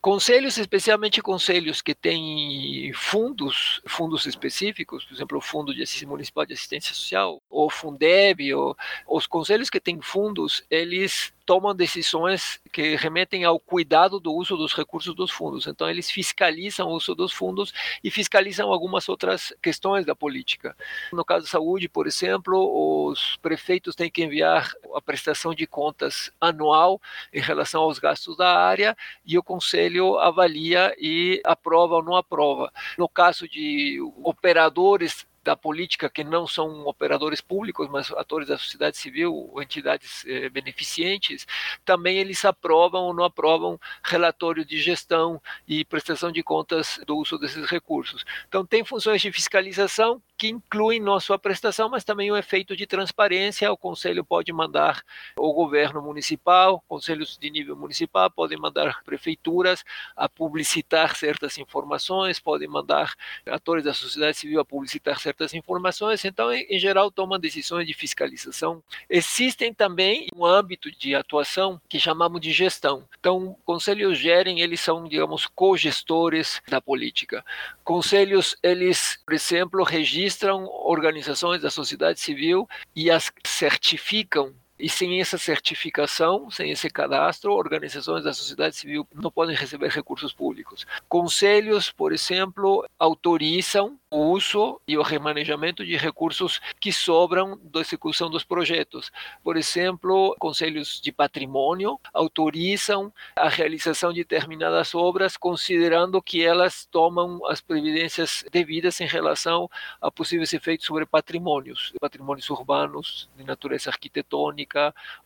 Conselhos, 0.00 0.58
especialmente 0.58 1.22
conselhos 1.22 1.82
que 1.82 1.94
têm 1.94 2.92
fundos, 2.94 3.80
fundos 3.86 4.26
específicos, 4.26 5.04
por 5.04 5.14
exemplo, 5.14 5.38
o 5.38 5.40
Fundo 5.40 5.74
de 5.74 5.82
Assistência 5.82 6.08
Municipal 6.08 6.46
de 6.46 6.54
Assistência 6.54 6.94
Social, 6.94 7.42
ou 7.48 7.70
Fundeb, 7.70 8.54
ou 8.54 8.76
os 9.06 9.26
conselhos 9.26 9.70
que 9.70 9.80
têm 9.80 10.00
fundos, 10.00 10.64
eles 10.70 11.32
tomam 11.46 11.74
decisões 11.74 12.60
que 12.72 12.96
remetem 12.96 13.44
ao 13.44 13.58
cuidado 13.58 14.18
do 14.18 14.34
uso 14.34 14.56
dos 14.56 14.74
recursos 14.74 15.14
dos 15.14 15.30
fundos. 15.30 15.66
Então, 15.66 15.88
eles 15.88 16.10
fiscalizam 16.10 16.88
o 16.88 16.96
uso 16.96 17.14
dos 17.14 17.32
fundos 17.32 17.72
e 18.02 18.10
fiscalizam 18.10 18.70
algumas 18.70 19.08
outras 19.08 19.54
questões 19.62 20.04
da 20.04 20.14
política. 20.14 20.76
No 21.12 21.24
caso 21.24 21.44
da 21.44 21.50
saúde, 21.50 21.88
por 21.88 22.06
exemplo, 22.06 23.06
os 23.08 23.36
prefeitos 23.36 23.94
têm 23.94 24.10
que 24.10 24.24
enviar 24.24 24.72
a 24.94 25.00
prestação 25.00 25.54
de 25.54 25.66
contas 25.66 26.30
anual 26.40 27.00
em 27.32 27.40
relação 27.40 27.82
aos 27.82 27.98
gastos 27.98 28.36
da 28.36 28.58
área 28.58 28.96
e 29.24 29.38
o 29.38 29.42
conselho 29.42 30.18
avalia 30.18 30.94
e 30.98 31.40
aprova 31.44 31.94
ou 31.94 32.02
não 32.02 32.16
aprova. 32.16 32.72
No 32.98 33.08
caso 33.08 33.48
de 33.48 34.00
operadores 34.22 35.25
da 35.46 35.54
política 35.54 36.10
que 36.10 36.24
não 36.24 36.44
são 36.44 36.86
operadores 36.88 37.40
públicos, 37.40 37.88
mas 37.88 38.10
atores 38.10 38.48
da 38.48 38.58
sociedade 38.58 38.96
civil 38.96 39.54
entidades 39.62 40.24
eh, 40.26 40.48
beneficentes, 40.48 41.46
também 41.84 42.18
eles 42.18 42.44
aprovam 42.44 43.04
ou 43.04 43.14
não 43.14 43.22
aprovam 43.22 43.78
relatório 44.02 44.64
de 44.64 44.76
gestão 44.80 45.40
e 45.68 45.84
prestação 45.84 46.32
de 46.32 46.42
contas 46.42 46.98
do 47.06 47.16
uso 47.16 47.38
desses 47.38 47.64
recursos. 47.70 48.24
Então, 48.48 48.66
tem 48.66 48.84
funções 48.84 49.22
de 49.22 49.30
fiscalização, 49.30 50.20
que 50.36 50.48
incluem 50.48 51.00
não 51.00 51.18
sua 51.20 51.38
prestação, 51.38 51.88
mas 51.88 52.04
também 52.04 52.30
o 52.30 52.36
efeito 52.36 52.76
de 52.76 52.86
transparência. 52.86 53.70
O 53.72 53.76
conselho 53.76 54.24
pode 54.24 54.52
mandar 54.52 55.02
o 55.36 55.52
governo 55.52 56.02
municipal, 56.02 56.82
conselhos 56.86 57.38
de 57.38 57.50
nível 57.50 57.76
municipal 57.76 58.30
podem 58.30 58.58
mandar 58.58 59.02
prefeituras 59.04 59.84
a 60.14 60.28
publicitar 60.28 61.16
certas 61.16 61.58
informações, 61.58 62.38
podem 62.38 62.68
mandar 62.68 63.14
atores 63.46 63.84
da 63.84 63.94
sociedade 63.94 64.36
civil 64.36 64.60
a 64.60 64.64
publicitar 64.64 65.18
certas 65.20 65.54
informações. 65.54 66.24
Então, 66.24 66.52
em 66.52 66.78
geral, 66.78 67.10
tomam 67.10 67.38
decisões 67.38 67.86
de 67.86 67.94
fiscalização. 67.94 68.82
Existem 69.08 69.72
também 69.72 70.26
um 70.34 70.44
âmbito 70.44 70.90
de 70.90 71.14
atuação 71.14 71.80
que 71.88 71.98
chamamos 71.98 72.40
de 72.40 72.52
gestão. 72.52 73.04
Então, 73.18 73.56
conselhos 73.64 74.18
gerem, 74.18 74.60
eles 74.60 74.80
são, 74.80 75.04
digamos, 75.04 75.46
cogestores 75.46 76.60
da 76.68 76.80
política. 76.80 77.44
Conselhos, 77.82 78.56
eles, 78.62 79.18
por 79.24 79.34
exemplo, 79.34 79.82
registram 79.82 80.25
organizações 80.66 81.62
da 81.62 81.70
sociedade 81.70 82.20
civil 82.20 82.68
e 82.94 83.10
as 83.10 83.30
certificam 83.46 84.54
e 84.78 84.88
sem 84.88 85.20
essa 85.20 85.38
certificação, 85.38 86.50
sem 86.50 86.70
esse 86.70 86.90
cadastro, 86.90 87.52
organizações 87.52 88.24
da 88.24 88.32
sociedade 88.32 88.76
civil 88.76 89.06
não 89.14 89.30
podem 89.30 89.56
receber 89.56 89.88
recursos 89.88 90.32
públicos. 90.32 90.86
Conselhos, 91.08 91.90
por 91.90 92.12
exemplo, 92.12 92.84
autorizam 92.98 93.98
o 94.10 94.30
uso 94.30 94.80
e 94.86 94.96
o 94.96 95.02
remanejamento 95.02 95.84
de 95.84 95.96
recursos 95.96 96.60
que 96.80 96.92
sobram 96.92 97.58
da 97.64 97.80
execução 97.80 98.30
dos 98.30 98.44
projetos. 98.44 99.10
Por 99.42 99.56
exemplo, 99.56 100.34
conselhos 100.38 101.00
de 101.00 101.12
patrimônio 101.12 101.98
autorizam 102.12 103.12
a 103.34 103.48
realização 103.48 104.12
de 104.12 104.24
determinadas 104.24 104.94
obras, 104.94 105.36
considerando 105.36 106.22
que 106.22 106.44
elas 106.44 106.86
tomam 106.86 107.44
as 107.46 107.60
previdências 107.60 108.44
devidas 108.50 109.00
em 109.00 109.06
relação 109.06 109.68
a 110.00 110.10
possíveis 110.10 110.52
efeitos 110.52 110.86
sobre 110.86 111.04
patrimônios, 111.06 111.92
patrimônios 112.00 112.48
urbanos, 112.50 113.28
de 113.36 113.44
natureza 113.44 113.90
arquitetônica, 113.90 114.65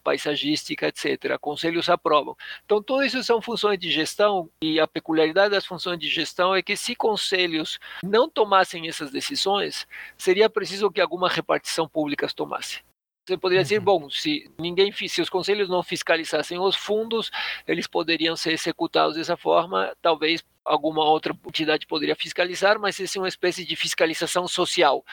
paisagística, 0.02 0.88
etc. 0.88 1.38
Conselhos 1.40 1.88
aprovam. 1.88 2.36
Então, 2.64 2.82
tudo 2.82 3.04
isso 3.04 3.22
são 3.22 3.40
funções 3.40 3.78
de 3.78 3.90
gestão 3.90 4.48
e 4.62 4.78
a 4.80 4.86
peculiaridade 4.86 5.50
das 5.50 5.64
funções 5.64 5.98
de 5.98 6.08
gestão 6.08 6.54
é 6.54 6.62
que 6.62 6.76
se 6.76 6.94
conselhos 6.94 7.78
não 8.02 8.28
tomassem 8.28 8.88
essas 8.88 9.10
decisões, 9.10 9.86
seria 10.16 10.50
preciso 10.50 10.90
que 10.90 11.00
alguma 11.00 11.28
repartição 11.28 11.88
pública 11.88 12.28
tomasse. 12.34 12.80
Você 13.26 13.36
poderia 13.36 13.62
dizer, 13.62 13.78
uhum. 13.78 13.84
bom, 13.84 14.10
se 14.10 14.50
ninguém, 14.58 14.92
se 14.92 15.20
os 15.20 15.28
conselhos 15.28 15.68
não 15.68 15.82
fiscalizassem 15.82 16.58
os 16.58 16.74
fundos, 16.74 17.30
eles 17.66 17.86
poderiam 17.86 18.34
ser 18.34 18.52
executados 18.52 19.14
dessa 19.14 19.36
forma, 19.36 19.94
talvez 20.02 20.42
alguma 20.70 21.04
outra 21.04 21.36
entidade 21.46 21.86
poderia 21.86 22.14
fiscalizar, 22.14 22.78
mas 22.78 22.98
isso 23.00 23.18
é 23.18 23.20
uma 23.20 23.28
espécie 23.28 23.64
de 23.64 23.74
fiscalização 23.74 24.46
social, 24.46 25.04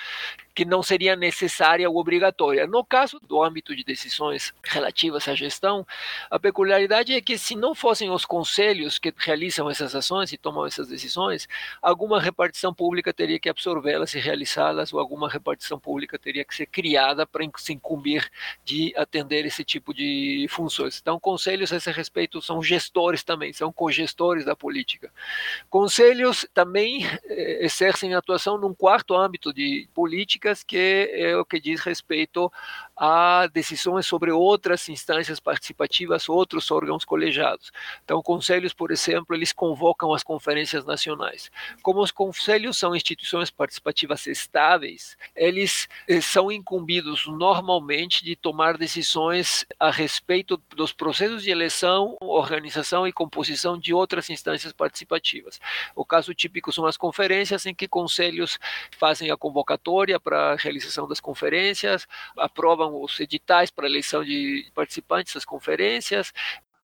que 0.54 0.64
não 0.64 0.84
seria 0.84 1.16
necessária 1.16 1.90
ou 1.90 1.98
obrigatória. 1.98 2.68
No 2.68 2.86
caso 2.86 3.20
do 3.20 3.44
âmbito 3.44 3.76
de 3.76 3.84
decisões 3.84 4.54
relativas 4.64 5.28
à 5.28 5.34
gestão, 5.34 5.86
a 6.30 6.40
peculiaridade 6.40 7.14
é 7.14 7.22
que 7.22 7.38
se 7.38 7.56
não 7.56 7.74
fossem 7.74 8.12
os 8.12 8.24
conselhos 8.24 9.00
que 9.00 9.12
realizam 9.18 9.70
essas 9.70 9.96
ações 9.96 10.32
e 10.32 10.38
tomam 10.38 10.66
essas 10.66 10.88
decisões, 10.88 11.48
alguma 11.82 12.22
repartição 12.22 12.74
pública 12.74 13.12
teria 13.12 13.40
que 13.40 13.50
absorvê-las 13.50 14.14
e 14.14 14.20
realizá-las, 14.20 14.94
ou 14.94 15.00
alguma 15.00 15.28
repartição 15.28 15.80
pública 15.80 16.20
teria 16.20 16.46
que 16.46 16.56
ser 16.56 16.68
criada 16.68 17.26
para 17.26 17.44
se 17.58 17.74
incumbir 17.74 18.30
de 18.64 18.94
atender 18.96 19.46
esse 19.46 19.64
tipo 19.64 19.94
de 19.94 20.46
funções. 20.50 21.00
Então, 21.02 21.20
conselhos 21.20 21.74
a 21.74 21.78
esse 21.78 21.92
respeito 21.92 22.42
são 22.42 22.62
gestores 22.62 23.24
também, 23.24 23.52
são 23.54 23.72
cogestores 23.72 24.46
da 24.46 24.56
política. 24.56 25.12
Conselhos 25.70 26.48
também 26.54 27.06
eh, 27.25 27.66
exercem 27.66 28.13
atuação 28.13 28.58
num 28.58 28.74
quarto 28.74 29.16
âmbito 29.16 29.54
de 29.54 29.88
políticas, 29.94 30.63
que 30.63 31.10
é 31.13 31.38
o 31.38 31.46
que 31.46 31.60
diz 31.60 31.82
respeito 31.82 32.51
a 32.98 33.48
decisões 33.48 34.08
sobre 34.08 34.32
outras 34.32 34.89
instâncias 34.89 35.39
participativas, 35.39 36.27
outros 36.27 36.72
órgãos 36.72 37.06
colegiados. 37.06 37.72
Então, 38.04 38.22
conselhos, 38.24 38.74
por 38.74 38.92
exemplo, 38.92 39.36
eles 39.36 39.54
convocam 39.54 40.13
as 40.13 40.24
conferências 40.24 40.84
nacionais. 40.84 41.51
Como 41.84 42.01
os 42.01 42.12
conselhos 42.12 42.77
são 42.77 42.96
instituições 42.96 43.51
participativas 43.51 44.25
estáveis, 44.25 45.16
eles 45.36 45.88
eh, 46.08 46.20
são 46.22 46.51
incumbidos 46.51 47.27
normalmente 47.27 48.24
de 48.24 48.36
tomar 48.36 48.77
decisões 48.77 49.66
a 49.80 49.92
respeito 49.92 50.58
dos 50.75 50.92
processos 50.92 51.44
de 51.44 51.51
eleição, 51.51 52.18
organização 52.20 53.08
e 53.08 53.13
composição 53.13 53.77
de 53.77 53.94
outras 53.94 54.30
instâncias 54.30 54.74
participativas. 54.74 55.60
O 55.96 56.04
caso 56.04 56.34
típico 56.34 56.72
são 56.74 56.86
as 56.86 56.98
conferências, 56.98 57.66
em 57.66 57.75
que 57.75 57.88
conselhos 57.88 58.58
fazem 58.98 59.30
a 59.30 59.38
convocatória 59.38 60.20
para 60.20 60.54
a 60.54 60.56
realização 60.56 61.08
das 61.08 61.20
conferências, 61.20 62.08
aprovam 62.36 62.87
os 62.88 63.20
editais 63.20 63.70
para 63.72 63.88
eleição 63.88 64.24
de 64.24 64.70
participantes 64.74 65.34
das 65.34 65.46
conferências, 65.46 66.32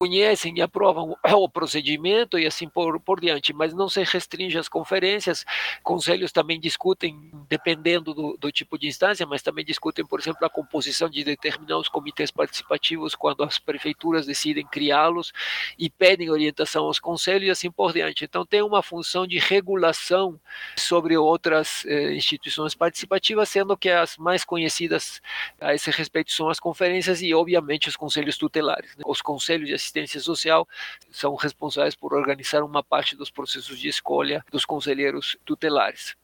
conhecem 0.04 0.58
e 0.58 0.62
aprovam 0.62 1.16
o 1.24 1.48
procedimento 1.48 2.38
e 2.38 2.46
assim 2.46 2.68
por, 2.68 3.00
por 3.00 3.22
diante, 3.22 3.54
mas 3.54 3.74
não 3.74 3.88
se 3.88 4.04
restringe 4.04 4.58
às 4.58 4.68
conferências. 4.68 5.46
Conselhos 5.82 6.34
também 6.34 6.60
discutem, 6.60 7.32
dependendo 7.48 8.14
do, 8.14 8.38
do, 8.38 8.52
tipo 8.52 8.78
de 8.78 8.86
instância, 8.88 9.26
mas 9.26 9.42
também 9.42 9.64
discutem, 9.64 10.06
por 10.06 10.20
exemplo, 10.20 10.46
a 10.46 10.50
composição 10.50 11.10
de 11.10 11.24
determinados 11.24 11.88
comitês 11.88 12.32
participativos 12.32 13.16
quando 13.16 13.44
as 13.44 13.58
prefeituras 13.58 14.26
decidem 14.26 14.68
criá-los 14.68 15.32
e 15.80 15.90
pedem 15.90 16.30
orientação 16.30 16.84
aos 16.84 17.00
conselhos 17.00 17.48
e 17.48 17.52
assim 17.52 17.72
por 17.72 17.94
diante. 17.94 18.26
Então, 18.26 18.46
tem 18.46 18.62
uma 18.62 18.84
função 18.84 19.26
de 19.26 19.40
regulação 19.40 20.38
sobre 20.76 21.16
outras 21.16 21.86
eh, 21.86 22.14
instituições 22.14 22.76
participativas, 22.76 23.48
sendo 23.48 23.78
que 23.78 23.90
as 23.90 24.18
mais 24.18 24.44
conhecidas 24.44 25.22
a 25.62 25.74
esse 25.74 25.90
respeito 25.92 26.34
são 26.34 26.50
as 26.50 26.60
conferências 26.60 27.22
e, 27.22 27.34
obviamente, 27.34 27.88
os 27.88 27.96
conselhos 27.96 28.38
tutelares. 28.38 28.98
Né? 28.98 29.04
Os 29.08 29.22
conselhos 29.22 29.68
de 29.68 29.74
assistência 29.74 29.93
social 30.22 30.68
são 31.12 31.36
responsáveis 31.36 31.96
por 31.96 32.14
organizar 32.14 32.64
uma 32.64 32.84
parte 32.84 33.16
dos 33.16 33.30
processos 33.30 33.80
de 33.80 33.88
escolha 33.88 34.44
dos 34.52 34.66
conselheiros 34.66 35.38
tutelares. 35.46 36.16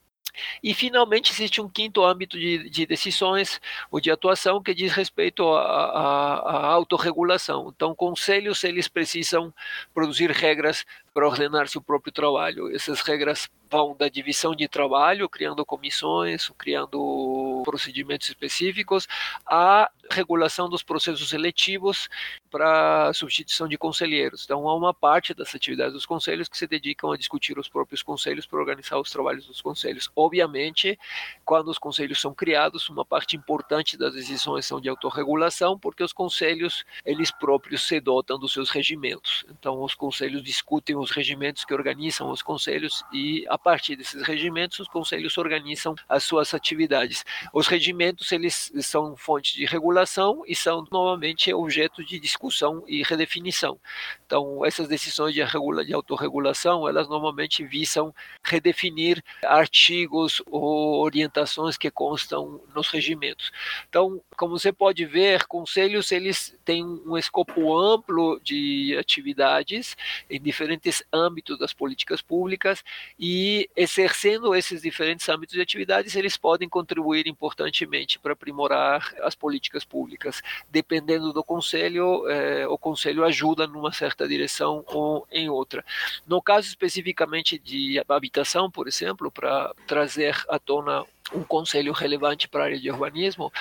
E, 0.63 0.73
finalmente, 0.73 1.31
existe 1.31 1.61
um 1.61 1.69
quinto 1.69 2.03
âmbito 2.03 2.37
de, 2.37 2.69
de 2.69 2.85
decisões 2.85 3.59
ou 3.91 3.99
de 3.99 4.11
atuação 4.11 4.61
que 4.61 4.73
diz 4.73 4.91
respeito 4.93 5.43
à 5.51 6.67
autorregulação. 6.67 7.71
Então, 7.75 7.95
conselhos, 7.95 8.63
eles 8.63 8.87
precisam 8.87 9.53
produzir 9.93 10.31
regras 10.31 10.85
para 11.19 11.27
ordenar 11.27 11.67
seu 11.67 11.81
próprio 11.81 12.13
trabalho. 12.13 12.73
Essas 12.73 13.01
regras 13.01 13.49
vão 13.69 13.93
da 13.93 14.07
divisão 14.07 14.55
de 14.55 14.69
trabalho, 14.69 15.27
criando 15.27 15.65
comissões, 15.65 16.49
criando 16.57 17.61
procedimentos 17.65 18.29
específicos, 18.29 19.05
à 19.45 19.91
regulação 20.11 20.67
dos 20.67 20.81
processos 20.81 21.33
eletivos 21.33 22.09
para 22.49 23.13
substituição 23.13 23.67
de 23.67 23.77
conselheiros. 23.77 24.43
Então, 24.43 24.67
há 24.67 24.75
uma 24.75 24.91
parte 24.93 25.33
das 25.35 25.53
atividades 25.53 25.93
dos 25.93 26.05
conselhos 26.05 26.49
que 26.49 26.57
se 26.57 26.65
dedicam 26.65 27.11
a 27.11 27.17
discutir 27.17 27.59
os 27.59 27.69
próprios 27.69 28.01
conselhos 28.01 28.47
para 28.47 28.59
organizar 28.59 28.97
os 28.97 29.11
trabalhos 29.11 29.45
dos 29.45 29.61
conselhos. 29.61 30.09
Obviamente, 30.15 30.97
quando 31.45 31.67
os 31.67 31.77
conselhos 31.77 32.19
são 32.19 32.33
criados, 32.33 32.89
uma 32.89 33.05
parte 33.05 33.35
importante 33.35 33.97
das 33.97 34.15
decisões 34.15 34.65
são 34.65 34.81
de 34.81 34.89
autorregulação, 34.89 35.77
porque 35.77 36.03
os 36.03 36.13
conselhos, 36.13 36.83
eles 37.05 37.29
próprios 37.29 37.83
se 37.83 37.99
dotam 37.99 38.39
dos 38.39 38.51
seus 38.51 38.71
regimentos. 38.71 39.45
Então, 39.49 39.83
os 39.83 39.93
conselhos 39.93 40.41
discutem 40.41 40.95
os 40.95 41.08
regimentos 41.11 41.65
que 41.65 41.73
organizam 41.73 42.29
os 42.29 42.41
conselhos 42.41 43.03
e, 43.11 43.45
a 43.49 43.57
partir 43.57 43.95
desses 43.95 44.21
regimentos, 44.23 44.79
os 44.79 44.87
conselhos 44.87 45.37
organizam 45.37 45.95
as 46.07 46.23
suas 46.23 46.53
atividades. 46.53 47.25
Os 47.53 47.67
regimentos, 47.67 48.31
eles 48.31 48.71
são 48.81 49.15
fontes 49.15 49.53
de 49.53 49.65
regulação 49.65 50.43
e 50.47 50.55
são 50.55 50.85
normalmente 50.91 51.53
objeto 51.53 52.03
de 52.03 52.19
discussão 52.19 52.83
e 52.87 53.03
redefinição. 53.03 53.79
Então, 54.25 54.65
essas 54.65 54.87
decisões 54.87 55.33
de, 55.33 55.43
regula 55.43 55.83
de 55.83 55.93
autorregulação, 55.93 56.87
elas 56.87 57.07
normalmente 57.07 57.63
visam 57.63 58.13
redefinir 58.43 59.23
artigos 59.43 60.41
ou 60.45 61.01
orientações 61.01 61.77
que 61.77 61.89
constam 61.89 62.61
nos 62.75 62.89
regimentos. 62.89 63.51
Então, 63.87 64.21
como 64.37 64.57
você 64.57 64.71
pode 64.71 65.05
ver, 65.05 65.45
conselhos, 65.45 66.11
eles 66.11 66.57
têm 66.63 66.83
um 66.83 67.17
escopo 67.17 67.77
amplo 67.77 68.39
de 68.43 68.95
atividades 68.99 69.97
em 70.29 70.39
diferentes 70.41 70.88
âmbitos 71.11 71.57
das 71.57 71.73
políticas 71.73 72.21
públicas 72.21 72.83
e 73.19 73.69
exercendo 73.75 74.53
esses 74.55 74.81
diferentes 74.81 75.27
âmbitos 75.29 75.55
de 75.55 75.61
atividades, 75.61 76.15
eles 76.15 76.37
podem 76.37 76.67
contribuir 76.67 77.27
importantemente 77.27 78.19
para 78.19 78.33
aprimorar 78.33 79.13
as 79.21 79.35
políticas 79.35 79.83
públicas. 79.83 80.41
Dependendo 80.69 81.33
do 81.33 81.43
conselho, 81.43 82.27
eh, 82.29 82.67
o 82.67 82.77
conselho 82.77 83.23
ajuda 83.23 83.67
numa 83.67 83.91
certa 83.91 84.27
direção 84.27 84.83
ou 84.87 85.27
em 85.31 85.49
outra. 85.49 85.83
No 86.27 86.41
caso 86.41 86.67
especificamente 86.67 87.57
de 87.57 88.01
habitação, 88.07 88.69
por 88.69 88.87
exemplo, 88.87 89.31
para 89.31 89.73
trazer 89.87 90.35
à 90.47 90.59
tona 90.59 91.05
um 91.33 91.43
conselho 91.43 91.93
relevante 91.93 92.47
para 92.47 92.61
a 92.61 92.65
área 92.65 92.79
de 92.79 92.89
urbanismo. 92.89 93.51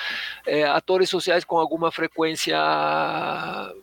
É, 0.45 0.63
atores 0.63 1.09
sociais 1.09 1.43
com 1.43 1.57
alguma 1.57 1.91
frequência 1.91 2.57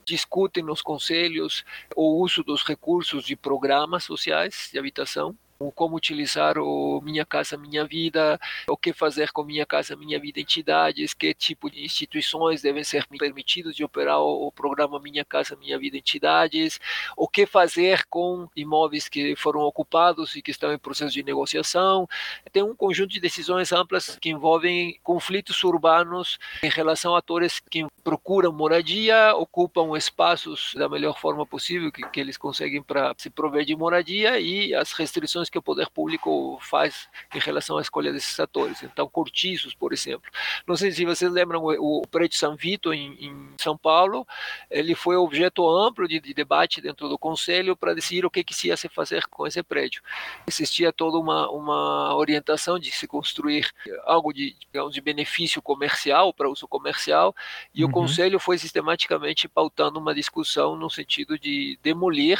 discutem 0.05 0.63
nos 0.63 0.83
conselhos 0.83 1.65
o 1.95 2.23
uso 2.23 2.43
dos 2.43 2.63
recursos 2.63 3.25
de 3.25 3.37
programas 3.37 4.05
sociais 4.05 4.69
de 4.73 4.79
habitação 4.79 5.37
como 5.75 5.97
utilizar 5.97 6.59
o 6.59 7.01
Minha 7.03 7.25
Casa 7.25 7.57
Minha 7.57 7.85
Vida, 7.85 8.39
o 8.69 8.77
que 8.77 8.93
fazer 8.93 9.33
com 9.33 9.45
Minha 9.45 9.67
Casa 9.67 9.97
Minha 9.97 10.19
Vida 10.19 10.41
Entidades, 10.41 11.15
que 11.15 11.35
tipo 11.35 11.71
de 11.71 11.85
instituições 11.85 12.63
devem 12.63 12.85
ser 12.85 13.07
permitidos 13.07 13.75
de 13.75 13.85
operar 13.85 14.21
o 14.21 14.51
programa 14.53 15.01
Minha 15.01 15.25
Casa 15.25 15.57
Minha 15.57 15.79
Vida 15.79 15.97
Entidades, 15.97 16.81
o 17.17 17.29
que 17.29 17.47
fazer 17.47 18.05
com 18.07 18.49
imóveis 18.57 19.09
que 19.09 19.35
foram 19.37 19.61
ocupados 19.61 20.35
e 20.37 20.43
que 20.43 20.51
estão 20.51 20.73
em 20.73 20.79
processo 20.79 21.13
de 21.13 21.23
negociação. 21.23 22.09
Tem 22.53 22.63
um 22.63 22.75
conjunto 22.75 23.11
de 23.11 23.21
decisões 23.21 23.73
amplas 23.73 24.19
que 24.21 24.31
envolvem 24.31 24.99
conflitos 25.03 25.63
urbanos 25.65 26.39
em 26.63 26.71
relação 26.71 27.15
a 27.15 27.19
atores 27.19 27.61
que 27.61 27.87
procuram 28.07 28.53
moradia, 28.53 29.35
ocupam 29.35 29.97
espaços 29.97 30.73
da 30.77 30.89
melhor 30.89 31.19
forma 31.19 31.45
possível 31.45 31.91
que, 31.91 32.09
que 32.09 32.21
eles 32.21 32.37
conseguem 32.37 32.81
para 32.81 33.13
se 33.19 33.29
prover 33.29 33.65
de 33.65 33.75
moradia 33.75 34.39
e 34.39 34.73
as 34.73 34.93
restrições 34.93 35.51
que 35.51 35.59
o 35.59 35.63
poder 35.63 35.91
público 35.91 36.57
faz 36.63 37.09
em 37.35 37.41
relação 37.41 37.79
à 37.79 37.83
escolha 37.83 38.13
desses 38.13 38.39
atores. 38.39 38.85
Então, 38.85 39.09
cortiços, 39.09 39.75
por 39.75 39.93
exemplo. 39.93 40.31
Não 40.69 40.77
sei 40.77 40.93
se 40.93 41.05
vocês 41.05 41.33
lembram 41.33 41.65
o, 41.65 42.03
o 42.03 42.07
prédio 42.07 42.39
São 42.39 42.55
Vito 42.55 42.95
em, 42.95 43.13
em, 43.15 43.49
São 43.61 43.77
Paulo, 43.77 44.25
ele 44.71 44.95
foi 44.95 45.17
objeto 45.17 45.69
amplo 45.69 46.07
de, 46.07 46.21
de 46.21 46.33
debate 46.33 46.81
dentro 46.81 47.09
do 47.09 47.19
conselho 47.19 47.75
para 47.75 47.93
decidir 47.93 48.25
o 48.25 48.31
que, 48.31 48.45
que 48.45 48.55
se 48.55 48.69
ia 48.69 48.77
se 48.77 48.89
fazer 48.89 49.27
com 49.27 49.49
esse 49.49 49.65
prédio. 49.65 50.01
Existia 50.47 50.93
toda 50.93 51.19
uma, 51.19 51.51
uma 51.51 52.15
orientação 52.15 52.79
de 52.79 52.93
se 52.93 53.09
construir 53.09 53.69
algo 54.05 54.33
de, 54.33 54.55
digamos, 54.61 54.95
de 54.95 55.01
benefício 55.01 55.61
comercial, 55.61 56.33
para 56.33 56.49
uso 56.49 56.69
comercial, 56.69 57.35
e 57.75 57.83
uhum. 57.83 57.91
o 57.91 57.96
conselho 58.01 58.39
foi 58.39 58.59
sistematicamente 58.59 59.49
pautando 59.49 59.99
uma 59.99 60.15
discussão 60.15 60.77
no 60.77 60.91
sentido 60.91 61.39
de 61.39 61.79
demolir 61.83 62.39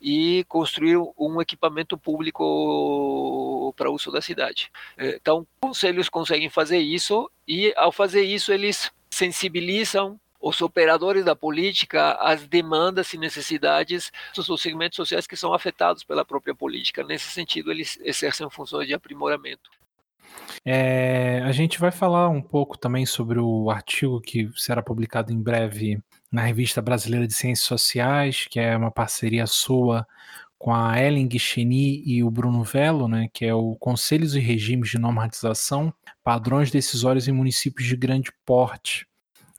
e 0.00 0.44
construir 0.48 0.96
um 1.18 1.40
equipamento 1.40 1.96
público 1.98 3.72
para 3.76 3.90
uso 3.90 4.10
da 4.10 4.20
cidade. 4.20 4.70
É, 4.96 5.16
então, 5.16 5.46
conselhos 5.60 6.08
conseguem 6.08 6.48
fazer 6.48 6.78
isso 6.78 7.30
e, 7.46 7.72
ao 7.76 7.90
fazer 7.90 8.22
isso, 8.22 8.52
eles 8.52 8.90
sensibilizam 9.10 10.18
os 10.40 10.60
operadores 10.60 11.24
da 11.24 11.36
política 11.36 12.12
às 12.14 12.46
demandas 12.46 13.12
e 13.12 13.18
necessidades 13.18 14.10
dos 14.34 14.60
segmentos 14.60 14.96
sociais 14.96 15.26
que 15.26 15.36
são 15.36 15.54
afetados 15.54 16.02
pela 16.02 16.24
própria 16.24 16.54
política. 16.54 17.04
Nesse 17.04 17.30
sentido, 17.30 17.70
eles 17.70 17.98
exercem 18.02 18.50
funções 18.50 18.88
de 18.88 18.94
aprimoramento. 18.94 19.70
É, 20.64 21.40
a 21.44 21.50
gente 21.50 21.80
vai 21.80 21.90
falar 21.90 22.28
um 22.28 22.40
pouco 22.40 22.78
também 22.78 23.04
sobre 23.04 23.40
o 23.40 23.68
artigo 23.70 24.20
que 24.20 24.48
será 24.54 24.80
publicado 24.82 25.32
em 25.32 25.42
breve 25.42 26.00
na 26.30 26.42
Revista 26.42 26.80
Brasileira 26.80 27.26
de 27.26 27.34
Ciências 27.34 27.66
Sociais, 27.66 28.46
que 28.48 28.60
é 28.60 28.76
uma 28.76 28.90
parceria 28.90 29.46
sua 29.46 30.06
com 30.58 30.72
a 30.72 31.00
Ellen 31.02 31.26
Guicheni 31.26 32.04
e 32.06 32.22
o 32.22 32.30
Bruno 32.30 32.62
Velo, 32.62 33.08
né, 33.08 33.28
que 33.32 33.44
é 33.44 33.52
o 33.52 33.74
Conselhos 33.74 34.36
e 34.36 34.38
Regimes 34.38 34.90
de 34.90 34.98
Normatização, 34.98 35.92
Padrões 36.22 36.70
Decisórios 36.70 37.26
em 37.26 37.32
Municípios 37.32 37.88
de 37.88 37.96
Grande 37.96 38.30
Porte. 38.46 39.04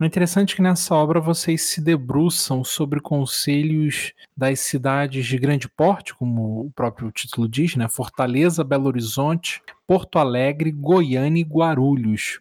É 0.02 0.06
interessante 0.06 0.56
que 0.56 0.62
nessa 0.62 0.96
obra 0.96 1.20
vocês 1.20 1.62
se 1.62 1.80
debruçam 1.80 2.64
sobre 2.64 3.00
conselhos 3.00 4.12
das 4.36 4.60
cidades 4.60 5.26
de 5.26 5.38
grande 5.38 5.70
porte, 5.70 6.16
como 6.16 6.66
o 6.66 6.72
próprio 6.72 7.12
título 7.12 7.48
diz, 7.48 7.76
né? 7.76 7.88
Fortaleza, 7.88 8.64
Belo 8.64 8.88
Horizonte, 8.88 9.62
Porto 9.86 10.18
Alegre, 10.18 10.72
Goiânia 10.72 11.42
e 11.42 11.46
Guarulhos. 11.46 12.40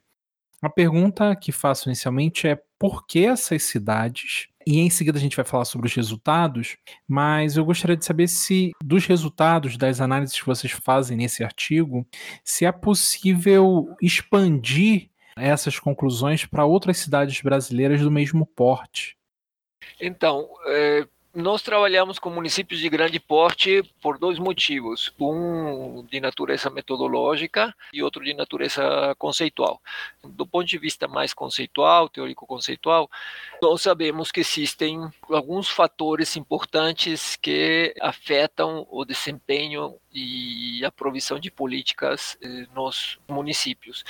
A 0.62 0.70
pergunta 0.70 1.36
que 1.36 1.52
faço 1.52 1.88
inicialmente 1.88 2.48
é 2.48 2.58
por 2.78 3.06
que 3.06 3.26
essas 3.26 3.64
cidades 3.64 4.48
e 4.66 4.80
em 4.80 4.90
seguida 4.90 5.18
a 5.18 5.20
gente 5.20 5.36
vai 5.36 5.44
falar 5.44 5.64
sobre 5.64 5.86
os 5.86 5.94
resultados, 5.94 6.76
mas 7.06 7.56
eu 7.56 7.64
gostaria 7.64 7.96
de 7.96 8.04
saber 8.04 8.28
se, 8.28 8.72
dos 8.82 9.06
resultados 9.06 9.76
das 9.76 10.00
análises 10.00 10.38
que 10.38 10.46
vocês 10.46 10.72
fazem 10.72 11.16
nesse 11.16 11.42
artigo, 11.42 12.06
se 12.44 12.64
é 12.64 12.72
possível 12.72 13.88
expandir 14.00 15.10
essas 15.36 15.78
conclusões 15.78 16.44
para 16.44 16.64
outras 16.64 16.98
cidades 16.98 17.40
brasileiras 17.40 18.00
do 18.00 18.10
mesmo 18.10 18.46
porte. 18.46 19.16
Então, 20.00 20.48
é, 20.66 21.06
nós 21.34 21.62
trabalhamos 21.62 22.18
com 22.18 22.28
municípios 22.28 22.78
de 22.78 22.88
grande 22.90 23.18
porte 23.18 23.82
por 24.02 24.18
dois 24.18 24.38
motivos: 24.38 25.12
um 25.18 26.04
de 26.04 26.20
natureza 26.20 26.68
metodológica 26.68 27.74
e 27.92 28.02
outro 28.02 28.22
de 28.22 28.34
natureza 28.34 29.14
conceitual. 29.18 29.80
Do 30.22 30.46
ponto 30.46 30.66
de 30.66 30.78
vista 30.78 31.08
mais 31.08 31.32
conceitual, 31.32 32.08
teórico-conceitual, 32.08 33.10
nós 33.62 33.80
sabemos 33.80 34.30
que 34.30 34.40
existem 34.40 35.10
alguns 35.30 35.68
fatores 35.68 36.36
importantes 36.36 37.36
que 37.36 37.94
afetam 38.00 38.86
o 38.90 39.04
desempenho 39.04 39.96
e 40.14 40.84
a 40.84 40.90
provisão 40.90 41.40
de 41.40 41.50
políticas 41.50 42.36
eh, 42.42 42.66
nos 42.74 43.18
municípios. 43.26 44.04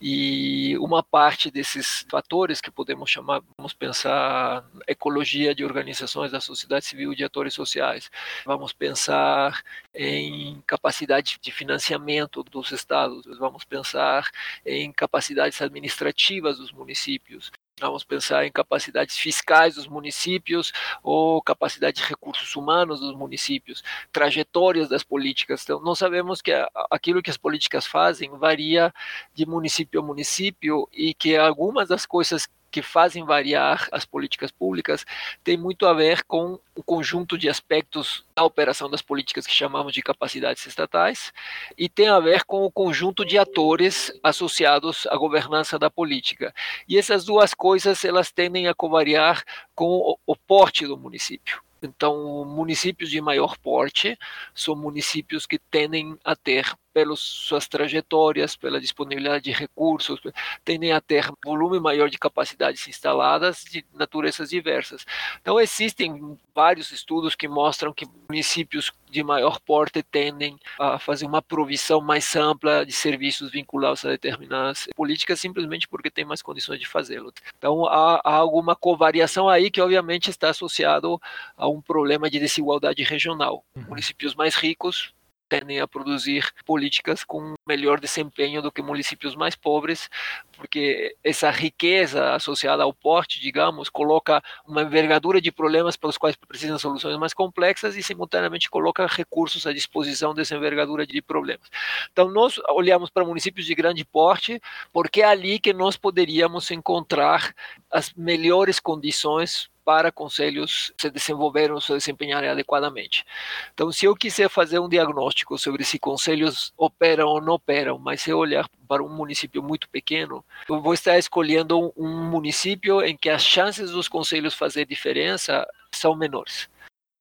E 0.00 0.78
uma 0.78 1.02
parte 1.02 1.50
desses 1.50 2.06
fatores 2.08 2.60
que 2.60 2.70
podemos 2.70 3.10
chamar, 3.10 3.42
vamos 3.56 3.72
pensar 3.72 4.64
ecologia 4.86 5.52
de 5.52 5.64
organizações 5.64 6.30
da 6.30 6.40
sociedade 6.40 6.51
civil 6.82 7.14
de 7.14 7.24
atores 7.24 7.54
sociais, 7.54 8.10
vamos 8.44 8.72
pensar 8.72 9.62
em 9.94 10.62
capacidade 10.66 11.38
de 11.40 11.52
financiamento 11.52 12.42
dos 12.42 12.72
estados, 12.72 13.26
vamos 13.38 13.64
pensar 13.64 14.28
em 14.64 14.92
capacidades 14.92 15.60
administrativas 15.60 16.58
dos 16.58 16.72
municípios, 16.72 17.50
Vamos 17.80 18.04
pensar 18.04 18.46
em 18.46 18.52
capacidades 18.52 19.16
fiscais 19.16 19.74
dos 19.74 19.88
municípios 19.88 20.72
ou 21.02 21.42
capacidade 21.42 21.96
de 22.00 22.08
recursos 22.08 22.54
humanos 22.54 23.00
dos 23.00 23.16
municípios, 23.16 23.82
trajetórias 24.12 24.88
das 24.88 25.02
políticas. 25.02 25.62
Então, 25.64 25.80
nós 25.80 25.98
sabemos 25.98 26.40
que 26.40 26.52
aquilo 26.90 27.22
que 27.22 27.30
as 27.30 27.36
políticas 27.36 27.86
fazem 27.86 28.30
varia 28.38 28.94
de 29.34 29.44
município 29.46 30.00
a 30.00 30.02
município 30.02 30.88
e 30.92 31.12
que 31.12 31.36
algumas 31.36 31.88
das 31.88 32.06
coisas 32.06 32.46
que 32.72 32.82
fazem 32.82 33.24
variar 33.24 33.86
as 33.92 34.04
políticas 34.04 34.50
públicas 34.50 35.04
tem 35.44 35.56
muito 35.56 35.86
a 35.86 35.92
ver 35.92 36.24
com 36.24 36.58
o 36.74 36.82
conjunto 36.82 37.36
de 37.36 37.48
aspectos 37.48 38.24
da 38.34 38.42
operação 38.42 38.88
das 38.88 39.02
políticas 39.02 39.46
que 39.46 39.52
chamamos 39.52 39.92
de 39.92 40.00
capacidades 40.02 40.66
estatais 40.66 41.32
e 41.76 41.88
tem 41.88 42.08
a 42.08 42.18
ver 42.18 42.44
com 42.44 42.64
o 42.64 42.72
conjunto 42.72 43.24
de 43.24 43.38
atores 43.38 44.10
associados 44.22 45.06
à 45.08 45.16
governança 45.16 45.78
da 45.78 45.90
política. 45.90 46.54
E 46.88 46.98
essas 46.98 47.24
duas 47.24 47.52
coisas 47.52 48.04
elas 48.04 48.32
tendem 48.32 48.66
a 48.66 48.74
covariar 48.74 49.44
com 49.74 50.16
o 50.26 50.36
porte 50.36 50.86
do 50.86 50.96
município. 50.96 51.62
Então, 51.82 52.44
municípios 52.44 53.10
de 53.10 53.20
maior 53.20 53.58
porte 53.58 54.16
são 54.54 54.76
municípios 54.76 55.46
que 55.46 55.58
tendem 55.58 56.16
a 56.24 56.36
ter, 56.36 56.72
pelas 56.92 57.20
suas 57.20 57.66
trajetórias, 57.66 58.56
pela 58.56 58.80
disponibilidade 58.80 59.44
de 59.44 59.52
recursos, 59.52 60.20
tendem 60.64 60.92
a 60.92 61.00
ter 61.00 61.30
volume 61.44 61.80
maior 61.80 62.08
de 62.08 62.18
capacidades 62.18 62.86
instaladas 62.86 63.64
de 63.64 63.84
naturezas 63.94 64.50
diversas. 64.50 65.06
Então, 65.40 65.58
existem 65.60 66.38
vários 66.54 66.90
estudos 66.92 67.34
que 67.34 67.48
mostram 67.48 67.92
que 67.92 68.06
municípios 68.28 68.92
de 69.10 69.22
maior 69.22 69.58
porte 69.60 70.02
tendem 70.02 70.58
a 70.78 70.98
fazer 70.98 71.26
uma 71.26 71.42
provisão 71.42 72.00
mais 72.00 72.34
ampla 72.36 72.84
de 72.84 72.92
serviços 72.92 73.50
vinculados 73.50 74.04
a 74.04 74.10
determinadas 74.10 74.88
políticas, 74.94 75.40
simplesmente 75.40 75.88
porque 75.88 76.10
tem 76.10 76.24
mais 76.24 76.42
condições 76.42 76.78
de 76.78 76.88
fazê-lo. 76.88 77.32
Então, 77.58 77.86
há, 77.86 78.20
há 78.24 78.34
alguma 78.34 78.74
covariação 78.74 79.48
aí 79.48 79.70
que, 79.70 79.80
obviamente, 79.80 80.30
está 80.30 80.50
associado 80.50 81.20
a 81.56 81.68
um 81.68 81.80
problema 81.80 82.30
de 82.30 82.38
desigualdade 82.38 83.02
regional. 83.02 83.64
Uhum. 83.74 83.84
Municípios 83.88 84.34
mais 84.34 84.54
ricos 84.54 85.12
tendem 85.52 85.80
a 85.80 85.86
produzir 85.86 86.50
políticas 86.64 87.22
com 87.22 87.52
melhor 87.68 88.00
desempenho 88.00 88.62
do 88.62 88.72
que 88.72 88.80
municípios 88.80 89.36
mais 89.36 89.54
pobres, 89.54 90.08
porque 90.56 91.14
essa 91.22 91.50
riqueza 91.50 92.34
associada 92.34 92.82
ao 92.82 92.94
porte, 92.94 93.38
digamos, 93.38 93.90
coloca 93.90 94.42
uma 94.66 94.80
envergadura 94.80 95.42
de 95.42 95.52
problemas 95.52 95.94
para 95.94 96.08
os 96.08 96.16
quais 96.16 96.36
precisam 96.36 96.78
soluções 96.78 97.18
mais 97.18 97.34
complexas 97.34 97.96
e 97.96 98.02
simultaneamente 98.02 98.70
coloca 98.70 99.06
recursos 99.06 99.66
à 99.66 99.74
disposição 99.74 100.34
dessa 100.34 100.56
envergadura 100.56 101.06
de 101.06 101.20
problemas. 101.20 101.68
Então 102.10 102.30
nós 102.30 102.58
olhamos 102.70 103.10
para 103.10 103.22
municípios 103.22 103.66
de 103.66 103.74
grande 103.74 104.06
porte 104.06 104.58
porque 104.90 105.20
é 105.20 105.26
ali 105.26 105.58
que 105.58 105.74
nós 105.74 105.98
poderíamos 105.98 106.70
encontrar 106.70 107.54
as 107.90 108.10
melhores 108.14 108.80
condições 108.80 109.70
para 109.84 110.12
conselhos 110.12 110.92
se 110.96 111.10
desenvolverem 111.10 111.72
ou 111.72 111.80
se 111.80 111.92
desempenharem 111.92 112.50
adequadamente. 112.50 113.24
Então, 113.72 113.90
se 113.90 114.06
eu 114.06 114.14
quiser 114.14 114.48
fazer 114.48 114.78
um 114.78 114.88
diagnóstico 114.88 115.58
sobre 115.58 115.84
se 115.84 115.98
conselhos 115.98 116.72
operam 116.76 117.28
ou 117.28 117.40
não 117.40 117.54
operam, 117.54 117.98
mas 117.98 118.22
se 118.22 118.30
eu 118.30 118.38
olhar 118.38 118.68
para 118.88 119.02
um 119.02 119.08
município 119.08 119.62
muito 119.62 119.88
pequeno, 119.88 120.44
eu 120.68 120.80
vou 120.80 120.94
estar 120.94 121.18
escolhendo 121.18 121.92
um 121.96 122.30
município 122.30 123.02
em 123.02 123.16
que 123.16 123.30
as 123.30 123.42
chances 123.42 123.90
dos 123.90 124.08
conselhos 124.08 124.54
fazer 124.54 124.86
diferença 124.86 125.66
são 125.92 126.14
menores. 126.14 126.68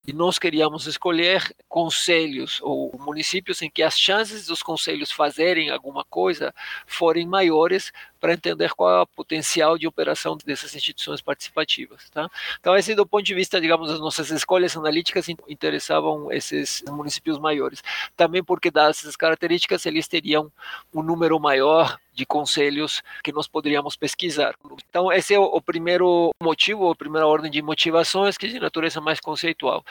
E 0.06 0.14
nós 0.14 0.40
queríamos 0.40 0.88
escolher 0.88 1.56
conselhos 1.70 2.60
ou 2.64 2.92
municípios 3.00 3.62
em 3.62 3.70
que 3.70 3.84
as 3.84 4.00
chances 4.00 4.48
dos 4.48 4.64
conselhos 4.64 5.12
fazerem 5.12 5.70
alguma 5.70 6.04
coisa 6.04 6.52
forem 6.88 7.28
maiores 7.28 7.92
para 8.22 8.34
entender 8.34 8.72
qual 8.76 8.90
é 8.92 9.02
o 9.02 9.08
potencial 9.08 9.78
de 9.78 9.88
operação 9.88 10.38
dessas 10.46 10.76
instituições 10.76 11.22
participativas. 11.22 12.08
Tá? 12.12 12.30
Então, 12.60 12.78
esse 12.78 12.94
do 12.94 13.06
ponto 13.06 13.24
de 13.24 13.34
vista, 13.34 13.60
digamos, 13.60 13.90
das 13.90 14.00
nossas 14.00 14.30
escolhas 14.30 14.78
analíticas 14.78 15.28
interessavam 15.50 16.32
esses 16.32 16.84
municípios 16.88 17.40
maiores. 17.40 17.84
Também 18.16 18.44
porque, 18.44 18.70
dadas 18.70 19.00
essas 19.00 19.16
características, 19.16 19.86
eles 19.88 20.08
teriam 20.08 20.52
um 20.94 21.02
número 21.02 21.40
maior 21.40 21.98
de 22.14 22.26
conselhos 22.26 23.02
que 23.24 23.32
nós 23.32 23.48
poderíamos 23.48 23.96
pesquisar. 23.96 24.54
Então, 24.90 25.12
esse 25.12 25.34
é 25.34 25.40
o, 25.40 25.62
primeiro 25.62 26.32
motivo, 26.44 26.92
a 26.92 26.96
primeira 26.96 27.26
ordem 27.26 27.50
de 27.50 27.62
motivações, 27.62 28.38
que 28.38 28.46
é 28.46 28.50
de 28.50 28.60
natureza 28.60 29.02
mais 29.02 29.20
conceitual. 29.20 29.84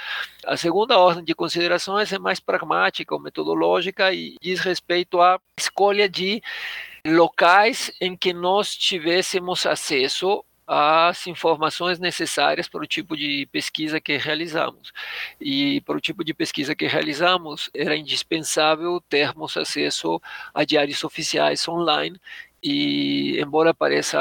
A 0.44 0.56
segunda 0.56 0.98
ordem 0.98 1.24
de 1.24 1.34
considerações 1.34 2.12
é 2.12 2.18
mais 2.18 2.38
pragmática 2.38 3.14
ou 3.14 3.20
metodológica 3.20 4.12
e 4.12 4.36
diz 4.40 4.60
respeito 4.60 5.20
à 5.20 5.40
escolha 5.58 6.08
de 6.08 6.42
locais 7.04 7.92
em 8.00 8.16
que 8.16 8.32
nós 8.32 8.74
tivéssemos 8.74 9.66
acesso 9.66 10.44
as 10.72 11.26
informações 11.26 11.98
necessárias 11.98 12.68
para 12.68 12.84
o 12.84 12.86
tipo 12.86 13.16
de 13.16 13.44
pesquisa 13.50 14.00
que 14.00 14.16
realizamos. 14.16 14.92
E 15.40 15.80
para 15.80 15.96
o 15.96 16.00
tipo 16.00 16.22
de 16.22 16.32
pesquisa 16.32 16.76
que 16.76 16.86
realizamos, 16.86 17.68
era 17.74 17.96
indispensável 17.96 19.00
termos 19.08 19.56
acesso 19.56 20.22
a 20.54 20.62
diários 20.62 21.02
oficiais 21.02 21.66
online 21.66 22.20
e, 22.62 23.40
embora 23.40 23.72
pareça 23.72 24.18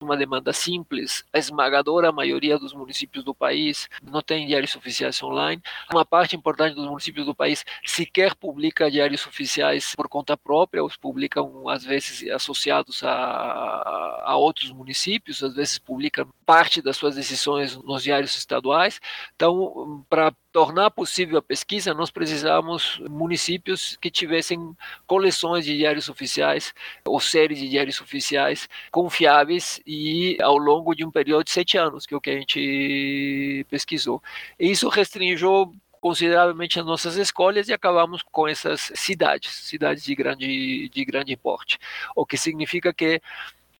uma 0.00 0.16
demanda 0.16 0.52
simples, 0.52 1.24
a 1.32 1.38
esmagadora 1.38 2.10
maioria 2.10 2.58
dos 2.58 2.72
municípios 2.72 3.24
do 3.24 3.34
país 3.34 3.88
não 4.02 4.22
tem 4.22 4.46
diários 4.46 4.74
oficiais 4.74 5.22
online. 5.22 5.62
Uma 5.92 6.04
parte 6.04 6.34
importante 6.36 6.74
dos 6.74 6.86
municípios 6.86 7.26
do 7.26 7.34
país 7.34 7.64
sequer 7.84 8.34
publica 8.34 8.90
diários 8.90 9.26
oficiais 9.26 9.94
por 9.94 10.08
conta 10.08 10.36
própria, 10.36 10.84
os 10.84 10.96
publicam 10.96 11.68
às 11.68 11.84
vezes 11.84 12.28
associados 12.30 13.02
a, 13.02 14.22
a 14.24 14.36
outros 14.36 14.70
municípios, 14.70 15.42
às 15.42 15.54
vezes 15.54 15.78
publicam 15.78 16.28
parte 16.44 16.80
das 16.80 16.96
suas 16.96 17.16
decisões 17.16 17.76
nos 17.76 18.02
diários 18.02 18.36
estaduais. 18.36 19.00
Então, 19.34 20.04
para 20.08 20.32
tornar 20.56 20.90
possível 20.90 21.36
a 21.36 21.42
pesquisa, 21.42 21.92
nós 21.92 22.10
precisamos 22.10 22.98
municípios 23.10 23.98
que 24.00 24.10
tivessem 24.10 24.74
coleções 25.06 25.66
de 25.66 25.76
diários 25.76 26.08
oficiais 26.08 26.72
ou 27.04 27.20
séries 27.20 27.58
de 27.58 27.68
diários 27.68 28.00
oficiais 28.00 28.66
confiáveis 28.90 29.82
e 29.86 30.38
ao 30.40 30.56
longo 30.56 30.94
de 30.94 31.04
um 31.04 31.10
período 31.10 31.44
de 31.44 31.50
sete 31.50 31.76
anos, 31.76 32.06
que 32.06 32.14
é 32.14 32.16
o 32.16 32.20
que 32.22 32.30
a 32.30 32.38
gente 32.38 33.66
pesquisou. 33.68 34.22
E 34.58 34.70
isso 34.70 34.88
restringiu 34.88 35.74
consideravelmente 36.00 36.80
as 36.80 36.86
nossas 36.86 37.16
escolhas 37.16 37.68
e 37.68 37.74
acabamos 37.74 38.22
com 38.22 38.48
essas 38.48 38.90
cidades, 38.94 39.52
cidades 39.52 40.04
de 40.04 40.14
grande, 40.14 40.88
de 40.88 41.04
grande 41.04 41.36
porte, 41.36 41.78
o 42.14 42.24
que 42.24 42.38
significa 42.38 42.94
que 42.94 43.20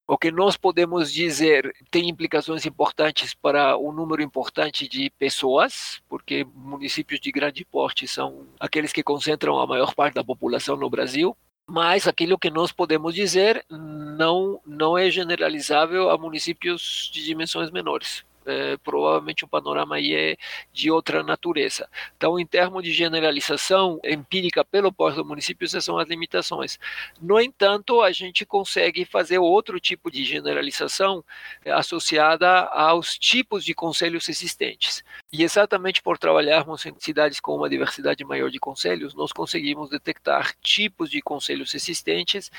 o 0.06 0.16
que 0.16 0.30
nós 0.30 0.56
podemos 0.56 1.12
dizer 1.12 1.74
tem 1.90 2.08
implicações 2.08 2.64
importantes 2.64 3.34
para 3.34 3.76
um 3.76 3.90
número 3.90 4.22
importante 4.22 4.88
de 4.88 5.10
pessoas, 5.18 6.00
porque 6.08 6.46
municípios 6.54 7.20
de 7.20 7.32
grande 7.32 7.64
porte 7.64 8.06
são 8.06 8.46
aqueles 8.60 8.92
que 8.92 9.02
concentram 9.02 9.58
a 9.58 9.66
maior 9.66 9.94
parte 9.94 10.14
da 10.14 10.24
população 10.24 10.76
no 10.76 10.88
Brasil. 10.88 11.36
Mas 11.68 12.06
aquilo 12.06 12.38
que 12.38 12.48
nós 12.48 12.70
podemos 12.70 13.12
dizer 13.12 13.64
não, 13.68 14.60
não 14.64 14.96
é 14.96 15.10
generalizável 15.10 16.10
a 16.10 16.16
municípios 16.16 17.10
de 17.12 17.24
dimensões 17.24 17.72
menores 17.72 18.24
é, 18.46 18.76
provavelmente 18.78 19.44
o 19.44 19.48
panorama 19.48 19.96
aí 19.96 20.14
é 20.14 20.36
de 20.72 20.90
outra 20.90 21.22
natureza. 21.22 21.88
Então, 22.16 22.38
em 22.38 22.46
termos 22.46 22.82
de 22.82 22.92
generalização 22.92 24.00
empírica 24.04 24.64
pelo 24.64 24.92
pós 24.92 25.14
do 25.14 25.24
município, 25.24 25.64
essas 25.64 25.84
são 25.84 25.98
as 25.98 26.08
limitações. 26.08 26.78
No 27.20 27.40
entanto, 27.40 28.00
a 28.00 28.12
gente 28.12 28.46
consegue 28.46 29.04
fazer 29.04 29.38
outro 29.38 29.78
tipo 29.80 30.10
de 30.10 30.24
generalização 30.24 31.24
é, 31.64 31.72
associada 31.72 32.64
aos 32.66 33.18
tipos 33.18 33.64
de 33.64 33.74
conselhos 33.74 34.28
existentes. 34.28 35.04
E 35.38 35.42
exatamente 35.42 36.00
por 36.00 36.16
trabalharmos 36.16 36.86
em 36.86 36.94
cidades 36.98 37.40
com 37.40 37.54
uma 37.54 37.68
diversidade 37.68 38.24
maior 38.24 38.50
de 38.50 38.58
conselhos, 38.58 39.14
nós 39.14 39.32
conseguimos 39.34 39.90
detectar 39.90 40.56
tipos 40.62 41.10
de 41.10 41.20
conselhos 41.20 41.74
existentes 41.74 42.50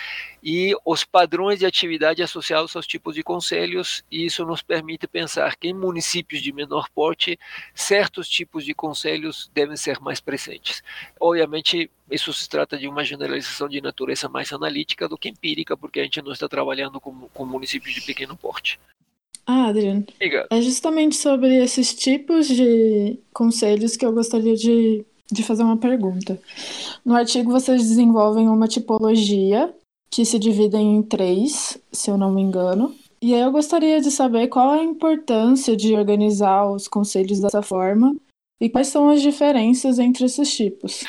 e 0.43 0.75
os 0.85 1.03
padrões 1.03 1.57
de 1.57 1.65
atividade 1.65 2.21
associados 2.21 2.75
aos 2.75 2.85
tipos 2.85 3.15
de 3.15 3.23
conselhos, 3.23 4.05
e 4.11 4.27
isso 4.27 4.45
nos 4.45 4.61
permite 4.61 5.07
pensar 5.07 5.55
que 5.55 5.69
em 5.69 5.73
municípios 5.73 6.39
de 6.39 6.53
menor 6.53 6.87
porte, 6.93 7.39
certos 7.73 8.29
tipos 8.29 8.63
de 8.63 8.75
conselhos 8.75 9.49
devem 9.55 9.75
ser 9.75 9.99
mais 9.99 10.19
presentes. 10.19 10.83
Obviamente, 11.19 11.89
isso 12.11 12.31
se 12.31 12.47
trata 12.47 12.77
de 12.77 12.87
uma 12.87 13.03
generalização 13.03 13.67
de 13.67 13.81
natureza 13.81 14.29
mais 14.29 14.53
analítica 14.53 15.09
do 15.09 15.17
que 15.17 15.29
empírica, 15.29 15.75
porque 15.75 15.99
a 15.99 16.03
gente 16.03 16.21
não 16.21 16.31
está 16.31 16.47
trabalhando 16.47 17.01
com, 17.01 17.27
com 17.29 17.43
municípios 17.43 17.95
de 17.95 18.01
pequeno 18.01 18.37
porte. 18.37 18.79
Ah, 19.49 19.67
Adriano, 19.67 20.05
é 20.49 20.61
justamente 20.61 21.15
sobre 21.15 21.63
esses 21.63 21.93
tipos 21.93 22.47
de 22.47 23.17
conselhos 23.33 23.95
que 23.95 24.05
eu 24.05 24.11
gostaria 24.11 24.55
de, 24.57 25.05
de 25.31 25.41
fazer 25.41 25.63
uma 25.63 25.77
pergunta. 25.77 26.37
No 27.05 27.15
artigo, 27.15 27.49
vocês 27.49 27.81
desenvolvem 27.81 28.49
uma 28.49 28.67
tipologia 28.67 29.73
que 30.11 30.25
se 30.25 30.37
divide 30.37 30.75
em 30.75 31.01
três, 31.01 31.77
se 31.93 32.11
eu 32.11 32.17
não 32.17 32.29
me 32.29 32.41
engano, 32.41 32.93
e 33.21 33.33
aí 33.33 33.39
eu 33.39 33.51
gostaria 33.51 34.01
de 34.01 34.11
saber 34.11 34.47
qual 34.47 34.71
a 34.71 34.83
importância 34.83 35.77
de 35.77 35.95
organizar 35.95 36.69
os 36.69 36.87
conselhos 36.87 37.39
dessa 37.39 37.61
forma 37.61 38.13
e 38.59 38.69
quais 38.69 38.87
são 38.87 39.09
as 39.09 39.21
diferenças 39.21 39.97
entre 39.97 40.25
esses 40.25 40.53
tipos. 40.53 41.05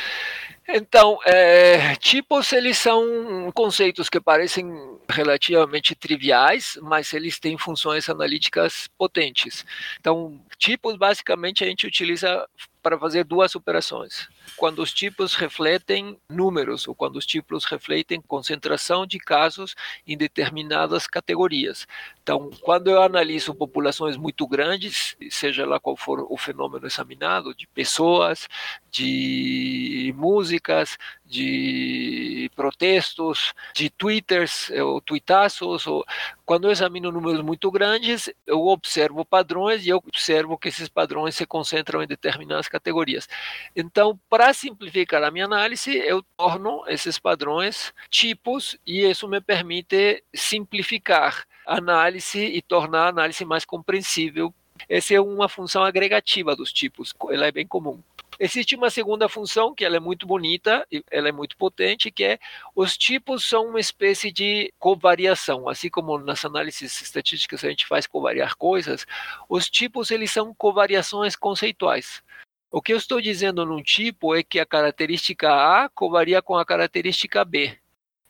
Então, 0.68 1.18
é, 1.26 1.96
tipos 1.96 2.52
eles 2.52 2.78
são 2.78 3.50
conceitos 3.52 4.08
que 4.08 4.20
parecem 4.20 4.70
relativamente 5.10 5.94
triviais, 5.94 6.78
mas 6.82 7.12
eles 7.12 7.38
têm 7.38 7.56
funções 7.56 8.08
analíticas 8.08 8.88
potentes. 8.98 9.64
Então, 9.98 10.40
tipos 10.58 10.96
basicamente 10.96 11.64
a 11.64 11.66
gente 11.66 11.86
utiliza 11.86 12.46
para 12.82 12.98
fazer 12.98 13.24
duas 13.24 13.54
operações. 13.54 14.28
Quando 14.56 14.80
os 14.80 14.92
tipos 14.92 15.34
refletem 15.34 16.18
números 16.28 16.86
ou 16.86 16.94
quando 16.94 17.16
os 17.16 17.26
tipos 17.26 17.64
refletem 17.64 18.20
concentração 18.20 19.06
de 19.06 19.18
casos 19.18 19.74
em 20.06 20.16
determinadas 20.16 21.06
categorias. 21.06 21.86
Então, 22.22 22.50
quando 22.60 22.90
eu 22.90 23.02
analiso 23.02 23.54
populações 23.54 24.16
muito 24.16 24.46
grandes, 24.46 25.16
seja 25.30 25.66
lá 25.66 25.80
qual 25.80 25.96
for 25.96 26.26
o 26.28 26.36
fenômeno 26.36 26.86
examinado, 26.86 27.54
de 27.54 27.66
pessoas, 27.66 28.48
de 28.90 30.14
músicas, 30.16 30.98
de 31.24 32.50
protestos, 32.54 33.52
de 33.74 33.90
twitters 33.90 34.70
ou 34.70 35.00
tweetaços, 35.00 35.86
ou, 35.86 36.04
quando 36.48 36.64
eu 36.64 36.70
examino 36.70 37.12
números 37.12 37.42
muito 37.42 37.70
grandes, 37.70 38.32
eu 38.46 38.68
observo 38.68 39.22
padrões 39.22 39.84
e 39.84 39.90
eu 39.90 39.98
observo 39.98 40.56
que 40.56 40.68
esses 40.68 40.88
padrões 40.88 41.34
se 41.34 41.44
concentram 41.44 42.02
em 42.02 42.06
determinadas 42.06 42.66
categorias. 42.68 43.28
Então, 43.76 44.18
para 44.30 44.54
simplificar 44.54 45.22
a 45.22 45.30
minha 45.30 45.44
análise, 45.44 45.94
eu 45.94 46.22
torno 46.38 46.84
esses 46.88 47.18
padrões 47.18 47.92
tipos 48.08 48.78
e 48.86 49.04
isso 49.04 49.28
me 49.28 49.42
permite 49.42 50.24
simplificar 50.34 51.44
a 51.66 51.76
análise 51.76 52.42
e 52.42 52.62
tornar 52.62 53.04
a 53.04 53.08
análise 53.08 53.44
mais 53.44 53.66
compreensível. 53.66 54.50
Essa 54.88 55.12
é 55.12 55.20
uma 55.20 55.50
função 55.50 55.84
agregativa 55.84 56.56
dos 56.56 56.72
tipos, 56.72 57.12
ela 57.30 57.46
é 57.46 57.52
bem 57.52 57.66
comum. 57.66 58.02
Existe 58.40 58.76
uma 58.76 58.88
segunda 58.88 59.28
função 59.28 59.74
que 59.74 59.84
ela 59.84 59.96
é 59.96 60.00
muito 60.00 60.24
bonita, 60.24 60.86
ela 61.10 61.28
é 61.28 61.32
muito 61.32 61.56
potente, 61.56 62.08
que 62.10 62.22
é 62.22 62.38
os 62.74 62.96
tipos 62.96 63.48
são 63.48 63.66
uma 63.66 63.80
espécie 63.80 64.30
de 64.30 64.72
covariação, 64.78 65.68
assim 65.68 65.90
como 65.90 66.16
nas 66.18 66.44
análises 66.44 67.02
estatísticas 67.02 67.64
a 67.64 67.68
gente 67.68 67.86
faz 67.86 68.06
covariar 68.06 68.56
coisas, 68.56 69.04
os 69.48 69.68
tipos 69.68 70.12
eles 70.12 70.30
são 70.30 70.54
covariações 70.54 71.34
conceituais. 71.34 72.22
O 72.70 72.80
que 72.80 72.92
eu 72.92 72.96
estou 72.98 73.20
dizendo 73.20 73.66
num 73.66 73.82
tipo 73.82 74.34
é 74.36 74.42
que 74.42 74.60
a 74.60 74.66
característica 74.66 75.50
A 75.50 75.88
covaria 75.88 76.40
com 76.40 76.56
a 76.56 76.64
característica 76.64 77.44
B. 77.44 77.76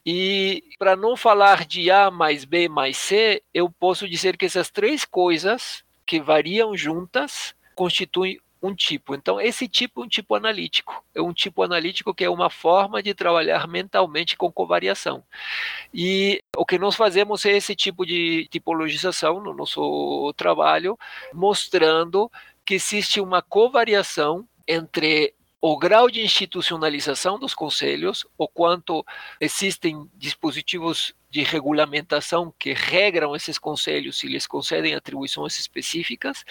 E 0.06 0.62
para 0.78 0.96
não 0.96 1.18
falar 1.18 1.66
de 1.66 1.90
A 1.90 2.10
mais 2.10 2.46
B 2.46 2.66
mais 2.66 2.96
C, 2.96 3.42
eu 3.52 3.68
posso 3.68 4.08
dizer 4.08 4.38
que 4.38 4.46
essas 4.46 4.70
três 4.70 5.04
coisas 5.04 5.84
que 6.06 6.18
variam 6.18 6.74
juntas 6.74 7.54
constituem 7.74 8.40
um 8.62 8.74
tipo. 8.74 9.14
Então, 9.14 9.40
esse 9.40 9.68
tipo 9.68 10.02
é 10.02 10.04
um 10.04 10.08
tipo 10.08 10.34
analítico. 10.34 11.04
É 11.14 11.22
um 11.22 11.32
tipo 11.32 11.62
analítico 11.62 12.14
que 12.14 12.24
é 12.24 12.30
uma 12.30 12.50
forma 12.50 13.02
de 13.02 13.14
trabalhar 13.14 13.66
mentalmente 13.66 14.36
com 14.36 14.50
covariação. 14.50 15.22
E 15.92 16.42
o 16.56 16.66
que 16.66 16.78
nós 16.78 16.94
fazemos 16.96 17.44
é 17.46 17.56
esse 17.56 17.74
tipo 17.74 18.04
de 18.04 18.46
tipologização 18.50 19.40
no 19.40 19.54
nosso 19.54 20.32
trabalho, 20.36 20.98
mostrando 21.32 22.30
que 22.64 22.74
existe 22.74 23.20
uma 23.20 23.40
covariação 23.40 24.46
entre 24.66 25.34
o 25.60 25.76
grau 25.76 26.08
de 26.08 26.22
institucionalização 26.22 27.38
dos 27.38 27.52
conselhos, 27.52 28.26
o 28.36 28.46
quanto 28.46 29.04
existem 29.40 30.08
dispositivos 30.14 31.14
de 31.30 31.42
regulamentação 31.42 32.52
que 32.58 32.72
regram 32.72 33.36
esses 33.36 33.58
conselhos 33.58 34.22
e 34.24 34.28
lhes 34.28 34.46
concedem 34.46 34.94
atribuições 34.94 35.58
específicas, 35.58 36.44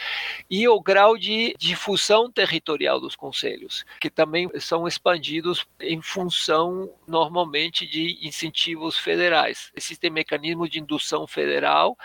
e 0.50 0.68
o 0.68 0.80
grau 0.80 1.18
de 1.18 1.56
difusão 1.58 2.32
territorial 2.32 3.00
dos 3.00 3.16
conselhos, 3.16 3.86
que 4.00 4.10
também 4.10 4.50
são 4.60 4.88
expandidos 4.88 5.66
em 5.80 6.02
função, 6.02 6.94
normalmente, 7.08 7.88
de 7.88 8.20
incentivos 8.22 8.98
federais. 8.98 9.72
Existem 9.76 10.10
mecanismos 10.10 10.70
de 10.70 10.80
indução 10.80 11.26
federal 11.26 11.98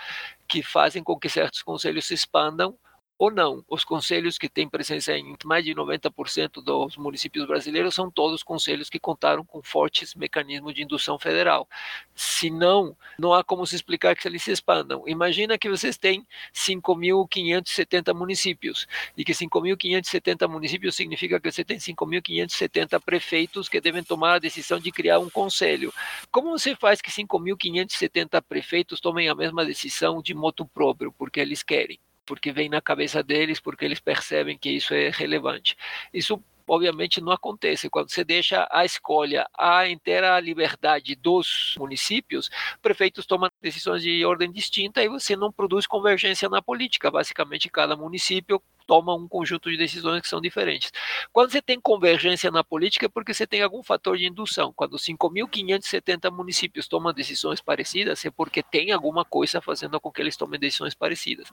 que 0.48 0.62
fazem 0.62 1.02
com 1.02 1.18
que 1.18 1.28
certos 1.28 1.62
conselhos 1.62 2.06
se 2.06 2.14
expandam 2.14 2.76
ou 3.22 3.30
não. 3.30 3.64
Os 3.68 3.84
conselhos 3.84 4.36
que 4.36 4.48
têm 4.48 4.68
presença 4.68 5.16
em 5.16 5.36
mais 5.44 5.64
de 5.64 5.72
90% 5.72 6.60
dos 6.60 6.96
municípios 6.96 7.46
brasileiros 7.46 7.94
são 7.94 8.10
todos 8.10 8.42
conselhos 8.42 8.90
que 8.90 8.98
contaram 8.98 9.44
com 9.44 9.62
fortes 9.62 10.16
mecanismos 10.16 10.74
de 10.74 10.82
indução 10.82 11.16
federal. 11.20 11.68
Se 12.16 12.50
não, 12.50 12.96
não 13.16 13.32
há 13.32 13.44
como 13.44 13.64
se 13.64 13.76
explicar 13.76 14.16
que 14.16 14.26
eles 14.26 14.42
se 14.42 14.50
expandam. 14.50 15.04
Imagina 15.06 15.56
que 15.56 15.70
vocês 15.70 15.96
têm 15.96 16.26
5.570 16.52 18.12
municípios 18.12 18.88
e 19.16 19.24
que 19.24 19.32
5.570 19.32 20.48
municípios 20.48 20.96
significa 20.96 21.38
que 21.38 21.52
você 21.52 21.64
tem 21.64 21.78
5.570 21.78 23.00
prefeitos 23.04 23.68
que 23.68 23.80
devem 23.80 24.02
tomar 24.02 24.34
a 24.34 24.38
decisão 24.40 24.80
de 24.80 24.90
criar 24.90 25.20
um 25.20 25.30
conselho. 25.30 25.94
Como 26.32 26.50
você 26.50 26.74
faz 26.74 27.00
que 27.00 27.12
5.570 27.12 28.42
prefeitos 28.42 29.00
tomem 29.00 29.28
a 29.28 29.34
mesma 29.36 29.64
decisão 29.64 30.20
de 30.20 30.34
moto 30.34 30.66
próprio, 30.66 31.12
porque 31.12 31.38
eles 31.38 31.62
querem? 31.62 32.00
Porque 32.24 32.52
vem 32.52 32.68
na 32.68 32.80
cabeça 32.80 33.22
deles, 33.22 33.60
porque 33.60 33.84
eles 33.84 34.00
percebem 34.00 34.56
que 34.58 34.70
isso 34.70 34.94
é 34.94 35.10
relevante. 35.10 35.76
Isso 36.12 36.42
obviamente 36.66 37.20
não 37.20 37.32
acontece. 37.32 37.90
Quando 37.90 38.10
você 38.10 38.24
deixa 38.24 38.66
a 38.70 38.84
escolha, 38.84 39.46
a 39.56 39.88
inteira 39.88 40.38
liberdade 40.40 41.14
dos 41.14 41.74
municípios, 41.78 42.50
prefeitos 42.80 43.26
tomam 43.26 43.50
decisões 43.60 44.02
de 44.02 44.24
ordem 44.24 44.50
distinta 44.50 45.02
e 45.02 45.08
você 45.08 45.36
não 45.36 45.52
produz 45.52 45.86
convergência 45.86 46.48
na 46.48 46.62
política. 46.62 47.10
Basicamente, 47.10 47.68
cada 47.68 47.96
município 47.96 48.62
toma 48.92 49.14
um 49.14 49.26
conjunto 49.26 49.70
de 49.70 49.78
decisões 49.78 50.20
que 50.20 50.28
são 50.28 50.38
diferentes. 50.38 50.92
Quando 51.32 51.50
você 51.50 51.62
tem 51.62 51.80
convergência 51.80 52.50
na 52.50 52.62
política 52.62 53.06
é 53.06 53.08
porque 53.08 53.32
você 53.32 53.46
tem 53.46 53.62
algum 53.62 53.82
fator 53.82 54.18
de 54.18 54.26
indução. 54.26 54.70
Quando 54.70 54.98
5.570 54.98 56.30
municípios 56.30 56.86
tomam 56.86 57.10
decisões 57.10 57.58
parecidas, 57.58 58.22
é 58.22 58.30
porque 58.30 58.62
tem 58.62 58.92
alguma 58.92 59.24
coisa 59.24 59.62
fazendo 59.62 59.98
com 59.98 60.12
que 60.12 60.20
eles 60.20 60.36
tomem 60.36 60.60
decisões 60.60 60.94
parecidas. 60.94 61.48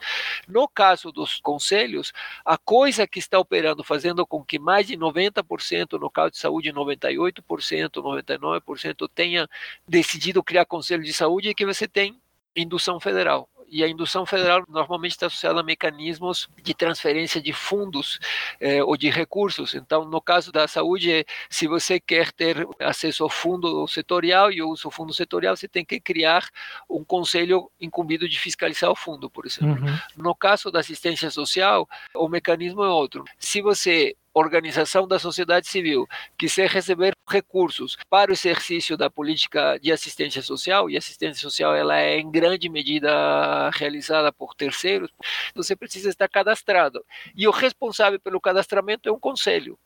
No 0.49 0.67
caso 0.67 1.13
dos 1.13 1.39
conselhos, 1.39 2.11
a 2.43 2.57
coisa 2.57 3.07
que 3.07 3.19
está 3.19 3.39
operando, 3.39 3.85
fazendo 3.85 4.27
com 4.27 4.43
que 4.43 4.59
mais 4.59 4.87
de 4.87 4.97
90%, 4.97 5.97
no 5.97 6.11
caso 6.11 6.31
de 6.31 6.39
saúde, 6.39 6.73
98%, 6.73 7.41
99% 7.41 9.09
tenha 9.15 9.47
decidido 9.87 10.43
criar 10.43 10.65
conselho 10.65 11.03
de 11.03 11.13
saúde, 11.13 11.47
é 11.47 11.53
que 11.53 11.65
você 11.65 11.87
tem 11.87 12.19
indução 12.53 12.99
federal 12.99 13.47
e 13.71 13.83
a 13.83 13.87
indução 13.87 14.25
federal 14.25 14.63
normalmente 14.67 15.11
está 15.11 15.27
associada 15.27 15.59
a 15.59 15.63
mecanismos 15.63 16.49
de 16.61 16.73
transferência 16.73 17.41
de 17.41 17.53
fundos 17.53 18.19
eh, 18.59 18.83
ou 18.83 18.97
de 18.97 19.09
recursos. 19.09 19.75
Então, 19.75 20.05
no 20.05 20.21
caso 20.21 20.51
da 20.51 20.67
saúde, 20.67 21.25
se 21.49 21.67
você 21.67 21.99
quer 21.99 22.31
ter 22.31 22.67
acesso 22.79 23.23
ao 23.23 23.29
fundo 23.29 23.87
setorial 23.87 24.51
e 24.51 24.61
uso 24.61 24.87
o 24.87 24.91
fundo 24.91 25.13
setorial, 25.13 25.55
você 25.55 25.67
tem 25.67 25.85
que 25.85 25.99
criar 25.99 26.47
um 26.89 27.03
conselho 27.03 27.69
incumbido 27.79 28.27
de 28.27 28.39
fiscalizar 28.39 28.89
o 28.89 28.95
fundo, 28.95 29.29
por 29.29 29.45
exemplo. 29.45 29.85
Uhum. 29.85 29.99
No 30.17 30.35
caso 30.35 30.71
da 30.71 30.79
assistência 30.79 31.29
social, 31.29 31.87
o 32.15 32.27
mecanismo 32.27 32.83
é 32.83 32.89
outro. 32.89 33.23
Se 33.37 33.61
você 33.61 34.15
organização 34.39 35.07
da 35.07 35.19
sociedade 35.19 35.67
civil 35.67 36.07
quiser 36.37 36.69
receber 36.69 37.13
recursos 37.27 37.97
para 38.09 38.31
o 38.31 38.33
exercício 38.33 38.97
da 38.97 39.09
política 39.09 39.77
de 39.79 39.91
assistência 39.91 40.41
social, 40.41 40.89
e 40.89 40.97
assistência 40.97 41.41
social 41.41 41.75
ela 41.75 41.97
é 41.97 42.19
em 42.19 42.29
grande 42.29 42.69
medida 42.69 43.69
realizada 43.71 44.31
por 44.31 44.55
terceiros, 44.55 45.11
você 45.53 45.75
precisa 45.75 46.09
estar 46.09 46.27
cadastrado. 46.27 47.03
E 47.35 47.47
o 47.47 47.51
responsável 47.51 48.19
pelo 48.19 48.41
cadastramento 48.41 49.07
é 49.07 49.11
um 49.11 49.19
conselho. 49.19 49.77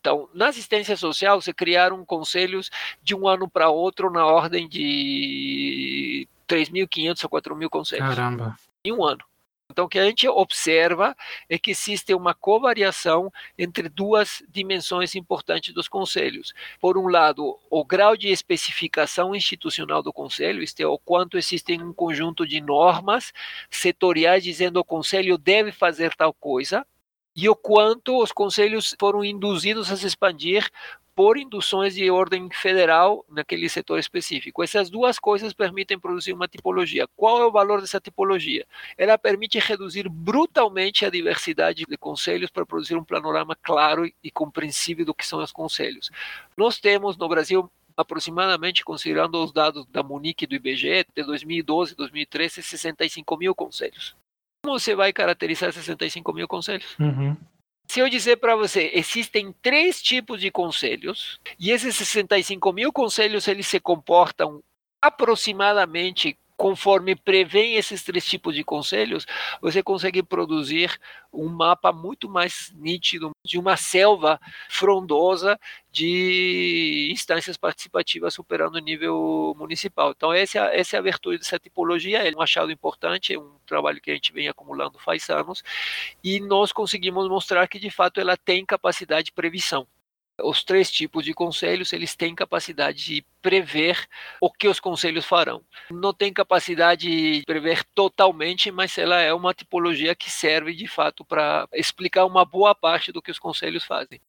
Então, 0.00 0.28
na 0.32 0.48
assistência 0.48 0.96
social, 0.96 1.40
se 1.42 1.52
criaram 1.52 2.04
conselhos 2.04 2.70
de 3.02 3.14
um 3.14 3.28
ano 3.28 3.48
para 3.48 3.68
outro 3.68 4.10
na 4.10 4.24
ordem 4.24 4.66
de 4.66 6.26
3.500 6.48 7.24
a 7.24 7.28
4.000 7.28 7.68
conselhos. 7.68 8.08
Caramba. 8.08 8.56
Em 8.82 8.92
um 8.92 9.04
ano. 9.04 9.22
Então, 9.70 9.84
o 9.84 9.88
que 9.88 9.98
a 9.98 10.04
gente 10.04 10.26
observa 10.28 11.16
é 11.48 11.58
que 11.58 11.70
existe 11.70 12.12
uma 12.12 12.34
covariação 12.34 13.32
entre 13.56 13.88
duas 13.88 14.42
dimensões 14.48 15.14
importantes 15.14 15.72
dos 15.72 15.86
conselhos. 15.86 16.52
Por 16.80 16.98
um 16.98 17.06
lado, 17.06 17.56
o 17.70 17.84
grau 17.84 18.16
de 18.16 18.28
especificação 18.28 19.34
institucional 19.34 20.02
do 20.02 20.12
conselho, 20.12 20.62
isto 20.62 20.80
é, 20.80 20.86
o 20.86 20.98
quanto 20.98 21.38
existem 21.38 21.80
um 21.80 21.92
conjunto 21.92 22.46
de 22.46 22.60
normas 22.60 23.32
setoriais 23.70 24.42
dizendo 24.42 24.80
o 24.80 24.84
conselho 24.84 25.38
deve 25.38 25.70
fazer 25.70 26.14
tal 26.16 26.34
coisa, 26.34 26.84
e 27.36 27.48
o 27.48 27.54
quanto 27.54 28.20
os 28.20 28.32
conselhos 28.32 28.94
foram 28.98 29.24
induzidos 29.24 29.90
a 29.92 29.96
se 29.96 30.06
expandir 30.06 30.68
por 31.20 31.36
induções 31.36 31.96
de 31.96 32.10
ordem 32.10 32.48
federal 32.50 33.26
naquele 33.28 33.68
setor 33.68 33.98
específico. 33.98 34.62
Essas 34.62 34.88
duas 34.88 35.18
coisas 35.18 35.52
permitem 35.52 36.00
produzir 36.00 36.32
uma 36.32 36.48
tipologia. 36.48 37.06
Qual 37.14 37.42
é 37.42 37.44
o 37.44 37.52
valor 37.52 37.82
dessa 37.82 38.00
tipologia? 38.00 38.66
Ela 38.96 39.18
permite 39.18 39.58
reduzir 39.58 40.08
brutalmente 40.08 41.04
a 41.04 41.10
diversidade 41.10 41.84
de 41.86 41.96
conselhos 41.98 42.48
para 42.48 42.64
produzir 42.64 42.96
um 42.96 43.04
panorama 43.04 43.54
claro 43.54 44.10
e 44.24 44.30
compreensível 44.30 45.04
do 45.04 45.12
que 45.12 45.26
são 45.26 45.42
os 45.42 45.52
conselhos. 45.52 46.10
Nós 46.56 46.78
temos 46.78 47.18
no 47.18 47.28
Brasil 47.28 47.70
aproximadamente, 47.94 48.82
considerando 48.82 49.44
os 49.44 49.52
dados 49.52 49.84
da 49.90 50.02
Munique 50.02 50.44
e 50.44 50.48
do 50.48 50.54
IBGE, 50.54 51.04
de 51.14 51.22
2012 51.22 51.92
e 51.92 51.96
2013, 51.96 52.62
65 52.62 53.36
mil 53.36 53.54
conselhos. 53.54 54.16
Como 54.64 54.78
você 54.78 54.94
vai 54.94 55.12
caracterizar 55.12 55.70
65 55.70 56.32
mil 56.32 56.48
conselhos? 56.48 56.98
Uhum. 56.98 57.36
Se 57.90 57.98
eu 57.98 58.08
dizer 58.08 58.36
para 58.36 58.54
você, 58.54 58.92
existem 58.94 59.52
três 59.60 60.00
tipos 60.00 60.40
de 60.40 60.48
conselhos, 60.48 61.40
e 61.58 61.72
esses 61.72 61.96
65 61.96 62.72
mil 62.72 62.92
conselhos 62.92 63.48
eles 63.48 63.66
se 63.66 63.80
comportam 63.80 64.62
aproximadamente 65.02 66.38
conforme 66.60 67.16
prevêem 67.16 67.76
esses 67.76 68.04
três 68.04 68.22
tipos 68.22 68.54
de 68.54 68.62
conselhos, 68.62 69.24
você 69.62 69.82
consegue 69.82 70.22
produzir 70.22 71.00
um 71.32 71.48
mapa 71.48 71.90
muito 71.90 72.28
mais 72.28 72.70
nítido 72.76 73.30
de 73.42 73.58
uma 73.58 73.78
selva 73.78 74.38
frondosa 74.68 75.58
de 75.90 77.08
instâncias 77.10 77.56
participativas 77.56 78.34
superando 78.34 78.74
o 78.74 78.78
nível 78.78 79.56
municipal. 79.56 80.10
Então, 80.10 80.34
essa, 80.34 80.58
é 80.66 80.80
essa 80.80 80.96
é 80.96 80.98
a 80.98 81.02
virtude 81.02 81.38
dessa 81.38 81.58
tipologia, 81.58 82.28
é 82.28 82.36
um 82.36 82.42
achado 82.42 82.70
importante, 82.70 83.32
é 83.32 83.38
um 83.38 83.56
trabalho 83.64 83.98
que 83.98 84.10
a 84.10 84.14
gente 84.14 84.30
vem 84.30 84.46
acumulando 84.46 84.98
faz 84.98 85.30
anos, 85.30 85.62
e 86.22 86.40
nós 86.40 86.72
conseguimos 86.72 87.26
mostrar 87.26 87.66
que, 87.68 87.78
de 87.78 87.88
fato, 87.90 88.20
ela 88.20 88.36
tem 88.36 88.66
capacidade 88.66 89.26
de 89.26 89.32
previsão 89.32 89.86
os 90.42 90.64
três 90.64 90.90
tipos 90.90 91.24
de 91.24 91.32
conselhos 91.32 91.92
eles 91.92 92.14
têm 92.14 92.34
capacidade 92.34 93.04
de 93.04 93.24
prever 93.42 94.06
o 94.40 94.50
que 94.50 94.68
os 94.68 94.80
conselhos 94.80 95.24
farão. 95.24 95.62
Não 95.90 96.12
tem 96.12 96.32
capacidade 96.32 97.08
de 97.08 97.42
prever 97.44 97.84
totalmente, 97.94 98.70
mas 98.70 98.96
ela 98.98 99.20
é 99.20 99.32
uma 99.32 99.54
tipologia 99.54 100.14
que 100.14 100.30
serve 100.30 100.74
de 100.74 100.86
fato 100.86 101.24
para 101.24 101.68
explicar 101.74 102.24
uma 102.24 102.44
boa 102.44 102.74
parte 102.74 103.12
do 103.12 103.22
que 103.22 103.30
os 103.30 103.38
conselhos 103.38 103.84
fazem. 103.84 104.20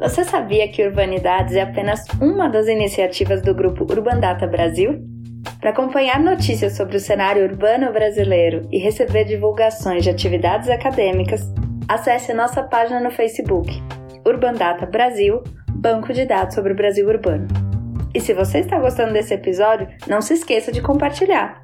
Você 0.00 0.24
sabia 0.24 0.66
que 0.72 0.82
Urbanidades 0.82 1.54
é 1.54 1.60
apenas 1.60 2.06
uma 2.22 2.48
das 2.48 2.66
iniciativas 2.66 3.42
do 3.42 3.54
grupo 3.54 3.84
Urbandata 3.84 4.46
Brasil? 4.46 5.09
Para 5.60 5.70
acompanhar 5.70 6.18
notícias 6.18 6.74
sobre 6.74 6.96
o 6.96 7.00
cenário 7.00 7.44
urbano 7.44 7.92
brasileiro 7.92 8.66
e 8.72 8.78
receber 8.78 9.24
divulgações 9.24 10.02
de 10.02 10.08
atividades 10.08 10.70
acadêmicas, 10.70 11.42
acesse 11.86 12.32
nossa 12.32 12.62
página 12.62 12.98
no 12.98 13.10
Facebook, 13.10 13.70
Urbandata 14.26 14.86
Brasil, 14.86 15.44
banco 15.68 16.14
de 16.14 16.24
dados 16.24 16.54
sobre 16.54 16.72
o 16.72 16.76
Brasil 16.76 17.06
urbano. 17.06 17.46
E 18.14 18.20
se 18.20 18.32
você 18.32 18.60
está 18.60 18.78
gostando 18.78 19.12
desse 19.12 19.34
episódio, 19.34 19.86
não 20.08 20.22
se 20.22 20.32
esqueça 20.32 20.72
de 20.72 20.80
compartilhar. 20.80 21.60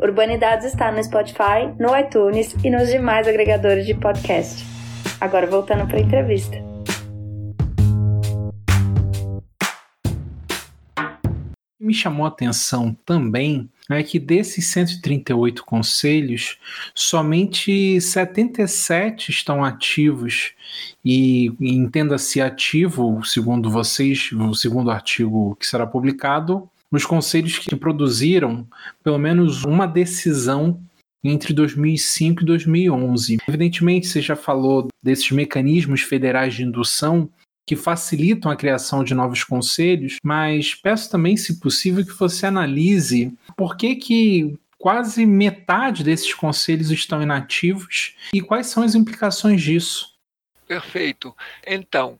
Urbanidades 0.00 0.66
está 0.66 0.90
no 0.90 1.02
Spotify, 1.02 1.72
no 1.78 1.96
iTunes 1.96 2.56
e 2.64 2.70
nos 2.70 2.88
demais 2.88 3.28
agregadores 3.28 3.86
de 3.86 3.94
podcast. 3.94 4.66
Agora 5.20 5.46
voltando 5.46 5.86
para 5.86 5.96
a 5.96 6.00
entrevista. 6.00 6.67
Me 11.88 11.94
chamou 11.94 12.26
a 12.26 12.28
atenção 12.28 12.94
também 13.06 13.66
é 13.90 14.02
que 14.02 14.18
desses 14.18 14.66
138 14.66 15.64
conselhos, 15.64 16.58
somente 16.94 17.98
77 17.98 19.30
estão 19.30 19.64
ativos 19.64 20.52
e, 21.02 21.50
e 21.58 21.74
entenda-se 21.74 22.42
ativo, 22.42 23.24
segundo 23.24 23.70
vocês, 23.70 24.30
o 24.32 24.54
segundo 24.54 24.90
artigo 24.90 25.56
que 25.58 25.66
será 25.66 25.86
publicado, 25.86 26.68
os 26.90 27.06
conselhos 27.06 27.58
que 27.58 27.74
produziram 27.74 28.66
pelo 29.02 29.18
menos 29.18 29.64
uma 29.64 29.86
decisão 29.86 30.78
entre 31.24 31.54
2005 31.54 32.42
e 32.42 32.46
2011. 32.46 33.38
Evidentemente, 33.48 34.06
você 34.06 34.20
já 34.20 34.36
falou 34.36 34.88
desses 35.02 35.30
mecanismos 35.30 36.02
federais 36.02 36.54
de 36.54 36.62
indução 36.62 37.30
que 37.68 37.76
facilitam 37.76 38.50
a 38.50 38.56
criação 38.56 39.04
de 39.04 39.14
novos 39.14 39.44
conselhos, 39.44 40.16
mas 40.22 40.74
peço 40.74 41.10
também, 41.10 41.36
se 41.36 41.60
possível, 41.60 42.02
que 42.02 42.14
você 42.14 42.46
analise 42.46 43.30
por 43.54 43.76
que, 43.76 43.94
que 43.94 44.58
quase 44.78 45.26
metade 45.26 46.02
desses 46.02 46.32
conselhos 46.32 46.90
estão 46.90 47.22
inativos 47.22 48.16
e 48.32 48.40
quais 48.40 48.68
são 48.68 48.82
as 48.82 48.94
implicações 48.94 49.60
disso. 49.60 50.14
Perfeito. 50.66 51.36
Então, 51.66 52.18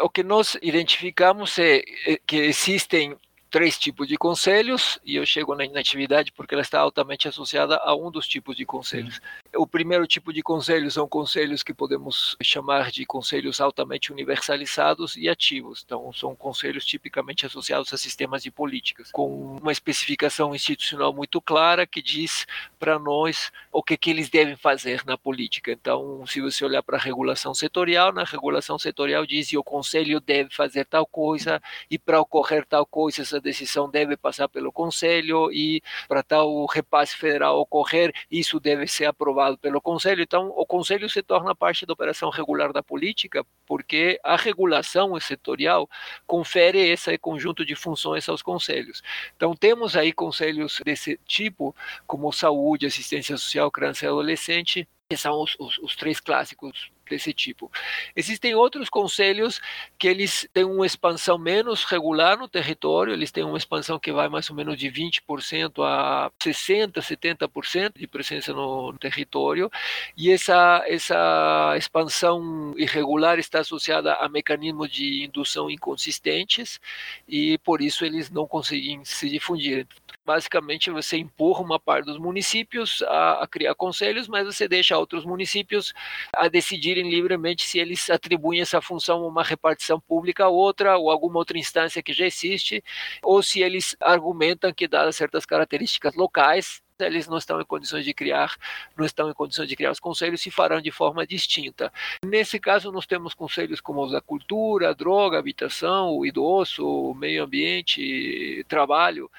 o 0.00 0.08
que 0.08 0.22
nós 0.22 0.56
identificamos 0.62 1.58
é 1.58 1.82
que 2.26 2.36
existem 2.36 3.14
três 3.50 3.78
tipos 3.78 4.08
de 4.08 4.16
conselhos 4.16 4.98
e 5.04 5.16
eu 5.16 5.26
chego 5.26 5.54
na 5.54 5.66
inatividade 5.66 6.32
porque 6.32 6.54
ela 6.54 6.62
está 6.62 6.80
altamente 6.80 7.28
associada 7.28 7.76
a 7.76 7.94
um 7.94 8.10
dos 8.10 8.26
tipos 8.26 8.56
de 8.56 8.64
conselhos. 8.64 9.20
O 9.56 9.66
primeiro 9.66 10.06
tipo 10.06 10.30
de 10.30 10.42
conselhos 10.42 10.94
são 10.94 11.08
conselhos 11.08 11.62
que 11.62 11.72
podemos 11.72 12.36
chamar 12.42 12.90
de 12.90 13.06
conselhos 13.06 13.62
altamente 13.62 14.12
universalizados 14.12 15.16
e 15.16 15.26
ativos. 15.26 15.82
Então, 15.84 16.12
são 16.12 16.36
conselhos 16.36 16.84
tipicamente 16.84 17.46
associados 17.46 17.92
a 17.92 17.96
sistemas 17.96 18.42
de 18.42 18.50
políticas, 18.50 19.10
com 19.10 19.56
uma 19.56 19.72
especificação 19.72 20.54
institucional 20.54 21.14
muito 21.14 21.40
clara 21.40 21.86
que 21.86 22.02
diz 22.02 22.46
para 22.78 22.98
nós 22.98 23.50
o 23.72 23.82
que, 23.82 23.96
que 23.96 24.10
eles 24.10 24.28
devem 24.28 24.54
fazer 24.54 25.02
na 25.06 25.16
política. 25.16 25.72
Então, 25.72 26.26
se 26.26 26.42
você 26.42 26.62
olhar 26.64 26.82
para 26.82 26.98
a 26.98 27.00
regulação 27.00 27.54
setorial, 27.54 28.12
na 28.12 28.24
regulação 28.24 28.78
setorial 28.78 29.24
diz 29.24 29.48
que 29.48 29.56
o 29.56 29.64
conselho 29.64 30.20
deve 30.20 30.50
fazer 30.50 30.84
tal 30.84 31.06
coisa 31.06 31.60
e 31.90 31.98
para 31.98 32.20
ocorrer 32.20 32.66
tal 32.66 32.84
coisa, 32.84 33.22
essa 33.22 33.40
decisão 33.40 33.88
deve 33.88 34.14
passar 34.14 34.48
pelo 34.48 34.70
conselho 34.70 35.50
e 35.50 35.82
para 36.06 36.22
tal 36.22 36.66
repasse 36.66 37.16
federal 37.16 37.58
ocorrer, 37.58 38.12
isso 38.30 38.60
deve 38.60 38.86
ser 38.86 39.06
aprovado 39.06 39.37
aprovado 39.38 39.58
pelo 39.58 39.80
Conselho. 39.80 40.22
Então, 40.22 40.48
o 40.48 40.66
Conselho 40.66 41.08
se 41.08 41.22
torna 41.22 41.54
parte 41.54 41.86
da 41.86 41.92
operação 41.92 42.28
regular 42.28 42.72
da 42.72 42.82
política, 42.82 43.46
porque 43.64 44.18
a 44.24 44.36
regulação 44.36 45.18
setorial 45.20 45.88
confere 46.26 46.78
esse 46.78 47.16
conjunto 47.18 47.64
de 47.64 47.74
funções 47.74 48.28
aos 48.28 48.42
conselhos. 48.42 49.02
Então, 49.36 49.54
temos 49.54 49.96
aí 49.96 50.12
conselhos 50.12 50.80
desse 50.84 51.18
tipo, 51.26 51.74
como 52.06 52.32
saúde, 52.32 52.86
assistência 52.86 53.36
social, 53.36 53.70
criança 53.70 54.04
e 54.04 54.08
adolescente, 54.08 54.88
que 55.08 55.16
são 55.16 55.40
os, 55.40 55.56
os, 55.58 55.78
os 55.78 55.96
três 55.96 56.20
clássicos 56.20 56.90
desse 57.08 57.32
tipo. 57.32 57.70
Existem 58.14 58.54
outros 58.54 58.88
conselhos 58.88 59.60
que 59.98 60.08
eles 60.08 60.48
têm 60.52 60.64
uma 60.64 60.86
expansão 60.86 61.38
menos 61.38 61.84
regular 61.84 62.38
no 62.38 62.48
território, 62.48 63.12
eles 63.12 63.30
têm 63.30 63.44
uma 63.44 63.58
expansão 63.58 63.98
que 63.98 64.12
vai 64.12 64.28
mais 64.28 64.48
ou 64.50 64.56
menos 64.56 64.76
de 64.76 64.90
20% 64.90 65.84
a 65.84 66.30
60%, 66.40 66.92
70% 66.92 67.98
de 67.98 68.06
presença 68.06 68.52
no 68.52 68.96
território, 68.98 69.70
e 70.16 70.30
essa, 70.30 70.84
essa 70.86 71.74
expansão 71.76 72.74
irregular 72.76 73.38
está 73.38 73.60
associada 73.60 74.14
a 74.14 74.28
mecanismos 74.28 74.90
de 74.90 75.24
indução 75.24 75.70
inconsistentes, 75.70 76.80
e 77.28 77.58
por 77.58 77.80
isso 77.80 78.04
eles 78.04 78.30
não 78.30 78.46
conseguem 78.46 79.04
se 79.04 79.28
difundir 79.28 79.86
basicamente 80.28 80.90
você 80.90 81.16
empurra 81.16 81.62
uma 81.62 81.80
parte 81.80 82.04
dos 82.04 82.18
municípios 82.18 83.02
a, 83.04 83.44
a, 83.44 83.46
criar 83.46 83.74
conselhos, 83.74 84.28
mas 84.28 84.44
você 84.44 84.68
deixa 84.68 84.98
outros 84.98 85.24
municípios 85.24 85.94
a 86.34 86.48
decidirem 86.48 87.08
livremente 87.08 87.66
se 87.66 87.78
eles 87.78 88.10
atribuem 88.10 88.60
essa 88.60 88.78
função 88.82 89.24
a 89.24 89.26
uma 89.26 89.42
repartição 89.42 89.98
pública 89.98 90.44
a 90.44 90.48
outra 90.50 90.98
ou 90.98 91.10
alguma 91.10 91.38
outra 91.38 91.56
instância 91.56 92.02
que 92.02 92.12
já 92.12 92.26
existe, 92.26 92.84
ou 93.22 93.42
se 93.42 93.62
eles 93.62 93.96
argumentam 94.02 94.70
que 94.70 94.86
dadas 94.86 95.16
certas 95.16 95.46
características 95.46 96.14
locais 96.14 96.82
eles 97.00 97.26
não 97.28 97.38
estão 97.38 97.60
em 97.60 97.64
condições 97.64 98.04
de 98.04 98.12
criar, 98.12 98.56
não 98.96 99.04
estão 99.04 99.30
em 99.30 99.34
condições 99.34 99.68
de 99.68 99.76
criar 99.76 99.90
os 99.90 100.00
conselhos, 100.00 100.40
se 100.40 100.50
farão 100.50 100.80
de 100.80 100.90
forma 100.90 101.26
distinta. 101.26 101.92
Nesse 102.24 102.58
caso, 102.58 102.90
nós 102.92 103.06
temos 103.06 103.34
conselhos 103.34 103.80
como 103.80 104.04
os 104.04 104.12
da 104.12 104.20
cultura, 104.20 104.94
droga, 104.94 105.38
habitação, 105.38 106.16
o 106.16 106.26
idoso, 106.26 106.86
o 106.86 107.14
meio 107.14 107.44
ambiente, 107.44 108.64
trabalho. 108.68 109.30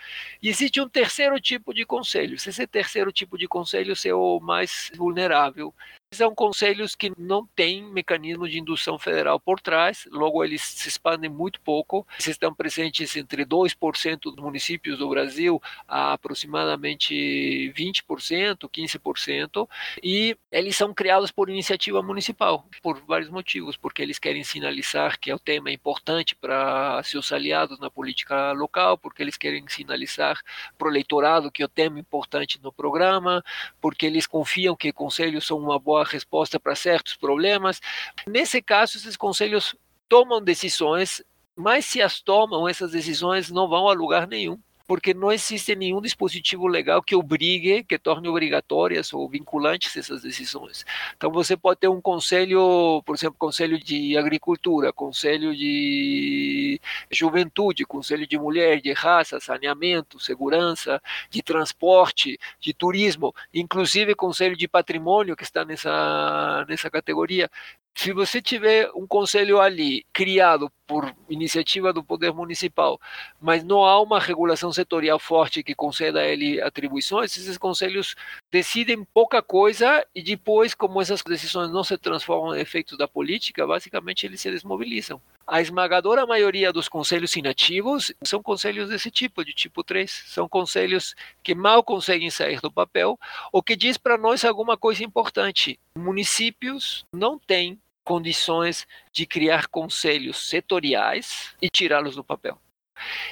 E 0.42 0.50
existe 0.50 0.80
um 0.82 0.88
terceiro 0.90 1.40
tipo 1.40 1.74
de 1.74 1.86
conselhos. 1.86 2.46
Esse 2.48 2.66
terceiro 2.68 3.12
tipo 3.12 3.38
de 3.38 3.48
conselhos 3.48 4.06
é 4.06 4.14
o 4.14 4.40
mais 4.40 4.92
vulnerável, 4.96 5.74
são 6.12 6.34
conselhos 6.34 6.96
que 6.96 7.12
não 7.18 7.46
têm 7.46 7.84
mecanismo 7.84 8.48
de 8.48 8.60
indução 8.60 8.98
federal 8.98 9.40
por 9.40 9.60
trás, 9.60 10.08
logo 10.12 10.44
eles 10.44 10.62
se 10.62 10.88
expandem 10.88 11.30
muito 11.30 11.62
pouco. 11.62 12.06
Eles 12.16 12.30
estão 12.30 12.54
presentes 12.54 13.16
entre 13.16 13.46
2% 13.46 14.20
dos 14.22 14.36
municípios 14.36 14.98
do 14.98 15.10
Brasil 15.10 15.62
a 15.88 16.14
aproximadamente 16.14 17.72
20%, 17.76 18.68
15%, 18.70 19.70
e 20.02 20.36
eles 20.52 20.76
são 20.76 20.94
criados 20.94 21.32
por 21.32 21.50
iniciativa 21.50 22.02
municipal, 22.02 22.66
por 22.82 23.00
vários 23.02 23.30
motivos, 23.30 23.78
porque 23.78 24.02
eles 24.02 24.18
querem 24.18 24.44
sinalizar 24.44 25.20
que 25.20 25.32
o 25.32 25.40
tema 25.40 25.70
é 25.70 25.74
importante 25.74 26.36
para 26.36 27.02
seus 27.04 27.32
aliados 27.32 27.80
na 27.80 27.90
política 27.90 28.52
local, 28.54 28.98
porque 28.98 29.22
eles 29.22 29.38
querem 29.38 29.68
sinalizar 29.68 30.42
para 30.78 30.88
o 30.88 30.92
eleitorado 30.92 31.52
que 31.52 31.64
o 31.64 31.68
tema 31.68 31.98
é 31.98 32.02
importante 32.02 32.60
no 32.64 32.74
programa, 32.74 33.44
porque 33.80 34.08
eles 34.08 34.26
confiam 34.26 34.76
que 34.76 34.92
conselhos 34.92 35.46
são 35.46 35.60
uma 35.60 35.78
boa 35.78 35.99
resposta 36.04 36.60
para 36.60 36.76
certos 36.76 37.16
problemas. 37.16 37.80
Nesse 38.28 38.62
caso, 38.62 38.98
esses 38.98 39.18
conselhos 39.18 39.76
tomam 40.08 40.42
decisões, 40.42 41.24
mas 41.56 41.86
se 41.86 42.02
as 42.02 42.22
tomam, 42.22 42.68
essas 42.68 42.92
decisões 42.92 43.50
não 43.50 43.68
vão 43.68 43.88
a 43.88 43.94
lugar 43.94 44.28
nenhum 44.28 44.60
porque 44.90 45.14
não 45.14 45.32
existe 45.32 45.76
nenhum 45.76 46.02
dispositivo 46.02 46.66
legal 46.66 47.00
que 47.04 47.16
obrigue, 47.16 47.84
que 47.84 48.00
torne 48.00 48.28
obrigatórias 48.28 49.14
ou 49.14 49.30
vinculantes 49.30 49.96
essas 49.96 50.24
decisões. 50.24 50.84
Então 51.16 51.32
você 51.32 51.56
pode 51.56 51.82
ter 51.82 51.88
um 51.88 52.02
conselho, 52.02 53.00
por 53.06 53.16
exemplo, 53.16 53.36
conselho 53.38 53.78
de 53.78 54.18
agricultura, 54.18 54.92
conselho 54.92 55.56
de 55.56 56.82
juventude, 57.12 57.86
conselho 57.86 58.26
de 58.26 58.36
mulher, 58.40 58.82
de 58.82 58.92
raça, 58.92 59.40
saneamento, 59.40 60.20
segurança, 60.20 61.00
de 61.30 61.44
transporte, 61.44 62.40
de 62.60 62.74
turismo, 62.74 63.32
inclusive 63.54 64.16
conselho 64.16 64.58
de 64.58 64.68
patrimônio 64.68 65.36
que 65.36 65.44
está 65.44 65.64
nessa 65.64 66.66
nessa 66.68 66.90
categoria 66.90 67.48
se 67.96 68.14
você 68.14 68.42
tiver 68.42 68.90
um 68.96 69.06
conselho 69.06 69.60
ali 69.60 70.06
criado 70.14 70.72
por 70.88 71.14
iniciativa 71.30 71.92
do 71.92 72.04
poder 72.04 72.34
municipal, 72.34 73.00
mas 73.40 73.64
não 73.64 73.84
há 73.84 74.02
uma 74.02 74.20
regulação 74.20 74.72
setorial 74.72 75.20
forte 75.20 75.62
que 75.62 75.76
conceda 75.76 76.22
a 76.22 76.26
ele 76.26 76.62
atribuições, 76.62 77.36
esses 77.38 77.58
conselhos 77.58 78.16
decidem 78.52 79.04
pouca 79.14 79.42
coisa 79.42 80.06
e 80.16 80.22
depois, 80.24 80.74
como 80.74 81.02
essas 81.02 81.22
decisões 81.22 81.72
não 81.72 81.84
se 81.84 81.98
transformam 81.98 82.56
em 82.56 82.62
efeitos 82.62 82.98
da 82.98 83.08
política, 83.08 83.68
basicamente 83.68 84.26
eles 84.26 84.42
se 84.42 84.50
desmobilizam. 84.50 85.22
A 85.52 85.62
esmagadora 85.62 86.28
maioria 86.28 86.72
dos 86.72 86.88
conselhos 86.88 87.36
inativos 87.36 88.14
são 88.24 88.40
conselhos 88.40 88.88
desse 88.90 89.10
tipo, 89.10 89.44
de 89.44 89.52
tipo 89.52 89.84
3. 89.84 90.26
São 90.28 90.48
conselhos 90.48 91.16
que 91.42 91.56
mal 91.56 91.84
conseguem 91.84 92.30
sair 92.30 92.62
do 92.62 92.72
papel, 92.72 93.20
o 93.52 93.64
que 93.64 93.76
diz 93.76 93.98
para 93.98 94.16
nós 94.16 94.46
alguma 94.46 94.78
coisa 94.78 95.04
importante. 95.04 95.80
Municípios 95.98 97.04
não 97.12 97.40
têm 97.40 97.82
condições 98.04 98.86
de 99.12 99.26
criar 99.26 99.68
conselhos 99.68 100.48
setoriais 100.48 101.56
e 101.60 101.68
tirá-los 101.68 102.16
do 102.16 102.24
papel. 102.24 102.62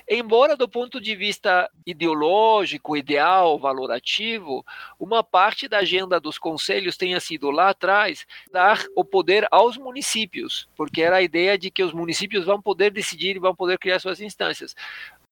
Embora, 0.07 0.55
do 0.55 0.67
ponto 0.67 0.99
de 0.99 1.15
vista 1.15 1.69
ideológico, 1.85 2.95
ideal, 2.95 3.57
valorativo, 3.57 4.65
uma 4.99 5.23
parte 5.23 5.67
da 5.67 5.79
agenda 5.79 6.19
dos 6.19 6.37
conselhos 6.37 6.97
tenha 6.97 7.19
sido 7.19 7.51
lá 7.51 7.69
atrás 7.69 8.25
dar 8.51 8.83
o 8.95 9.03
poder 9.03 9.47
aos 9.51 9.77
municípios, 9.77 10.67
porque 10.75 11.01
era 11.01 11.17
a 11.17 11.21
ideia 11.21 11.57
de 11.57 11.69
que 11.69 11.83
os 11.83 11.93
municípios 11.93 12.45
vão 12.45 12.61
poder 12.61 12.91
decidir 12.91 13.35
e 13.35 13.39
vão 13.39 13.55
poder 13.55 13.77
criar 13.77 13.99
suas 13.99 14.21
instâncias. 14.21 14.75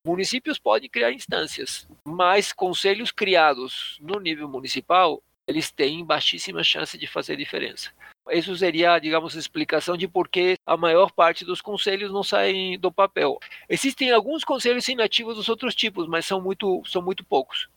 Municípios 0.05 0.59
podem 0.59 0.87
criar 0.87 1.11
instâncias, 1.11 1.87
mas 2.03 2.53
conselhos 2.53 3.11
criados 3.11 3.97
no 3.99 4.19
nível 4.19 4.47
municipal, 4.47 5.21
eles 5.47 5.71
têm 5.71 6.03
baixíssima 6.03 6.63
chance 6.63 6.97
de 6.97 7.07
fazer 7.07 7.35
diferença. 7.35 7.91
Isso 8.31 8.55
seria, 8.57 8.97
digamos, 8.97 9.35
a 9.35 9.39
explicação 9.39 9.95
de 9.95 10.07
por 10.07 10.27
que 10.27 10.57
a 10.65 10.75
maior 10.75 11.11
parte 11.11 11.45
dos 11.45 11.61
conselhos 11.61 12.11
não 12.11 12.23
saem 12.23 12.79
do 12.79 12.91
papel. 12.91 13.37
Existem 13.69 14.11
alguns 14.11 14.43
conselhos 14.43 14.87
inativos 14.87 15.35
dos 15.35 15.47
outros 15.47 15.75
tipos, 15.75 16.07
mas 16.07 16.25
são 16.25 16.41
muito, 16.41 16.81
são 16.85 17.01
muito 17.01 17.23
poucos. 17.23 17.69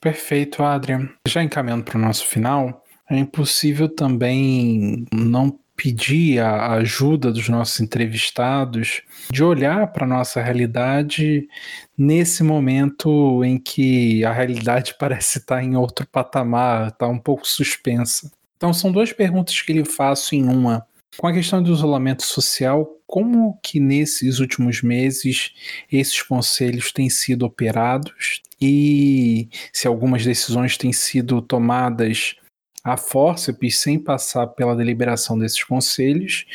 Perfeito, 0.00 0.62
Adrian. 0.62 1.10
Já 1.28 1.42
encaminhando 1.42 1.84
para 1.84 1.98
o 1.98 2.00
nosso 2.00 2.26
final, 2.26 2.82
é 3.10 3.18
impossível 3.18 3.88
também 3.88 5.04
não 5.12 5.58
pedir 5.82 6.40
a 6.40 6.72
ajuda 6.74 7.32
dos 7.32 7.48
nossos 7.48 7.80
entrevistados 7.80 9.00
de 9.32 9.42
olhar 9.42 9.86
para 9.86 10.04
a 10.04 10.08
nossa 10.08 10.42
realidade 10.42 11.48
nesse 11.96 12.42
momento 12.42 13.42
em 13.42 13.56
que 13.56 14.22
a 14.22 14.30
realidade 14.30 14.94
parece 15.00 15.38
estar 15.38 15.64
em 15.64 15.76
outro 15.76 16.06
patamar, 16.06 16.88
está 16.88 17.08
um 17.08 17.18
pouco 17.18 17.48
suspensa. 17.48 18.30
Então 18.58 18.74
são 18.74 18.92
duas 18.92 19.10
perguntas 19.10 19.58
que 19.62 19.72
lhe 19.72 19.86
faço 19.86 20.34
em 20.34 20.44
uma. 20.44 20.86
Com 21.16 21.26
a 21.26 21.32
questão 21.32 21.62
do 21.62 21.72
isolamento 21.72 22.24
social, 22.24 22.86
como 23.06 23.58
que 23.62 23.80
nesses 23.80 24.38
últimos 24.38 24.82
meses 24.82 25.54
esses 25.90 26.20
conselhos 26.22 26.92
têm 26.92 27.08
sido 27.08 27.46
operados 27.46 28.42
e 28.60 29.48
se 29.72 29.88
algumas 29.88 30.26
decisões 30.26 30.76
têm 30.76 30.92
sido 30.92 31.40
tomadas 31.40 32.36
a 32.82 32.96
fórceps 32.96 33.78
sem 33.78 33.98
passar 33.98 34.46
pela 34.48 34.76
deliberação 34.76 35.38
desses 35.38 35.62
conselhos, 35.62 36.46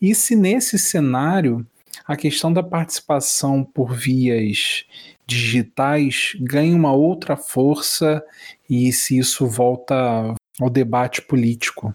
e 0.00 0.14
se 0.14 0.36
nesse 0.36 0.78
cenário 0.78 1.66
a 2.06 2.16
questão 2.16 2.52
da 2.52 2.62
participação 2.62 3.64
por 3.64 3.94
vias 3.94 4.84
digitais 5.26 6.32
ganha 6.40 6.74
uma 6.74 6.92
outra 6.92 7.36
força 7.36 8.22
e 8.68 8.92
se 8.92 9.18
isso 9.18 9.46
volta 9.46 10.34
ao 10.60 10.68
debate 10.68 11.22
político? 11.22 11.94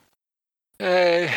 É, 0.80 1.28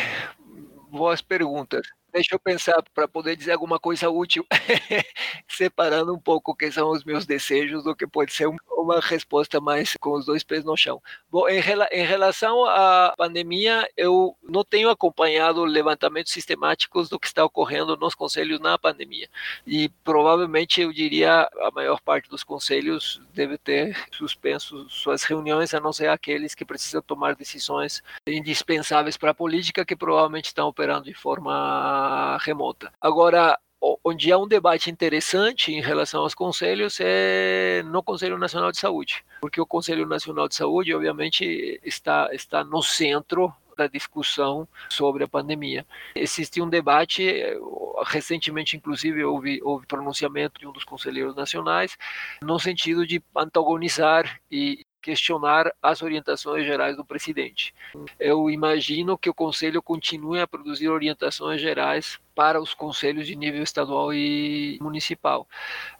boas 0.89 1.21
perguntas. 1.21 1.87
Deixa 2.11 2.33
eu 2.33 2.39
pensar 2.39 2.81
para 2.93 3.07
poder 3.07 3.35
dizer 3.35 3.51
alguma 3.51 3.79
coisa 3.79 4.09
útil, 4.09 4.45
separando 5.47 6.13
um 6.13 6.19
pouco 6.19 6.51
o 6.51 6.55
que 6.55 6.71
são 6.71 6.89
os 6.91 7.03
meus 7.03 7.25
desejos 7.25 7.83
do 7.83 7.95
que 7.95 8.07
pode 8.07 8.33
ser 8.33 8.49
uma 8.69 8.99
resposta 8.99 9.61
mais 9.61 9.95
com 9.99 10.13
os 10.13 10.25
dois 10.25 10.43
pés 10.43 10.63
no 10.65 10.75
chão. 10.75 11.01
Bom, 11.29 11.47
em, 11.47 11.59
em 11.91 12.05
relação 12.05 12.65
à 12.65 13.13
pandemia, 13.15 13.87
eu 13.95 14.35
não 14.41 14.63
tenho 14.63 14.89
acompanhado 14.89 15.63
levantamentos 15.65 16.31
sistemáticos 16.31 17.09
do 17.09 17.19
que 17.19 17.27
está 17.27 17.43
ocorrendo 17.45 17.95
nos 17.97 18.15
conselhos 18.15 18.59
na 18.59 18.77
pandemia. 18.77 19.29
E 19.67 19.89
provavelmente 20.03 20.81
eu 20.81 20.91
diria 20.91 21.49
a 21.61 21.71
maior 21.71 22.01
parte 22.01 22.29
dos 22.29 22.43
conselhos 22.43 23.21
deve 23.33 23.57
ter 23.57 23.95
suspenso 24.11 24.89
suas 24.89 25.23
reuniões, 25.23 25.73
a 25.73 25.79
não 25.79 25.93
ser 25.93 26.09
aqueles 26.09 26.55
que 26.55 26.65
precisam 26.65 27.01
tomar 27.01 27.35
decisões 27.35 28.01
indispensáveis 28.25 29.17
para 29.17 29.31
a 29.31 29.33
política, 29.33 29.85
que 29.85 29.95
provavelmente 29.95 30.45
estão 30.45 30.67
operando 30.67 31.05
de 31.05 31.13
forma 31.13 31.98
remota. 32.41 32.91
Agora, 33.01 33.57
onde 34.03 34.31
há 34.31 34.37
um 34.37 34.47
debate 34.47 34.91
interessante 34.91 35.71
em 35.71 35.81
relação 35.81 36.21
aos 36.21 36.35
conselhos 36.35 36.99
é 36.99 37.81
no 37.85 38.03
Conselho 38.03 38.37
Nacional 38.37 38.71
de 38.71 38.77
Saúde, 38.77 39.23
porque 39.41 39.61
o 39.61 39.65
Conselho 39.65 40.05
Nacional 40.05 40.47
de 40.47 40.55
Saúde, 40.55 40.93
obviamente, 40.93 41.79
está, 41.83 42.29
está 42.33 42.63
no 42.63 42.81
centro 42.81 43.53
da 43.77 43.87
discussão 43.87 44.67
sobre 44.89 45.23
a 45.23 45.27
pandemia. 45.27 45.85
Existe 46.13 46.61
um 46.61 46.69
debate, 46.69 47.23
recentemente, 48.05 48.75
inclusive, 48.75 49.23
houve, 49.23 49.61
houve 49.63 49.87
pronunciamento 49.87 50.59
de 50.59 50.67
um 50.67 50.73
dos 50.73 50.83
conselheiros 50.83 51.33
nacionais, 51.33 51.97
no 52.41 52.59
sentido 52.59 53.07
de 53.07 53.23
antagonizar 53.33 54.41
e 54.51 54.85
questionar 55.01 55.73
as 55.81 56.01
orientações 56.01 56.65
gerais 56.65 56.95
do 56.95 57.05
presidente. 57.05 57.73
Eu 58.19 58.49
imagino 58.49 59.17
que 59.17 59.29
o 59.29 59.33
Conselho 59.33 59.81
continue 59.81 60.39
a 60.39 60.47
produzir 60.47 60.89
orientações 60.89 61.61
gerais 61.61 62.19
para 62.39 62.61
os 62.61 62.73
conselhos 62.73 63.27
de 63.27 63.35
nível 63.35 63.61
estadual 63.61 64.13
e 64.13 64.77
municipal. 64.79 65.45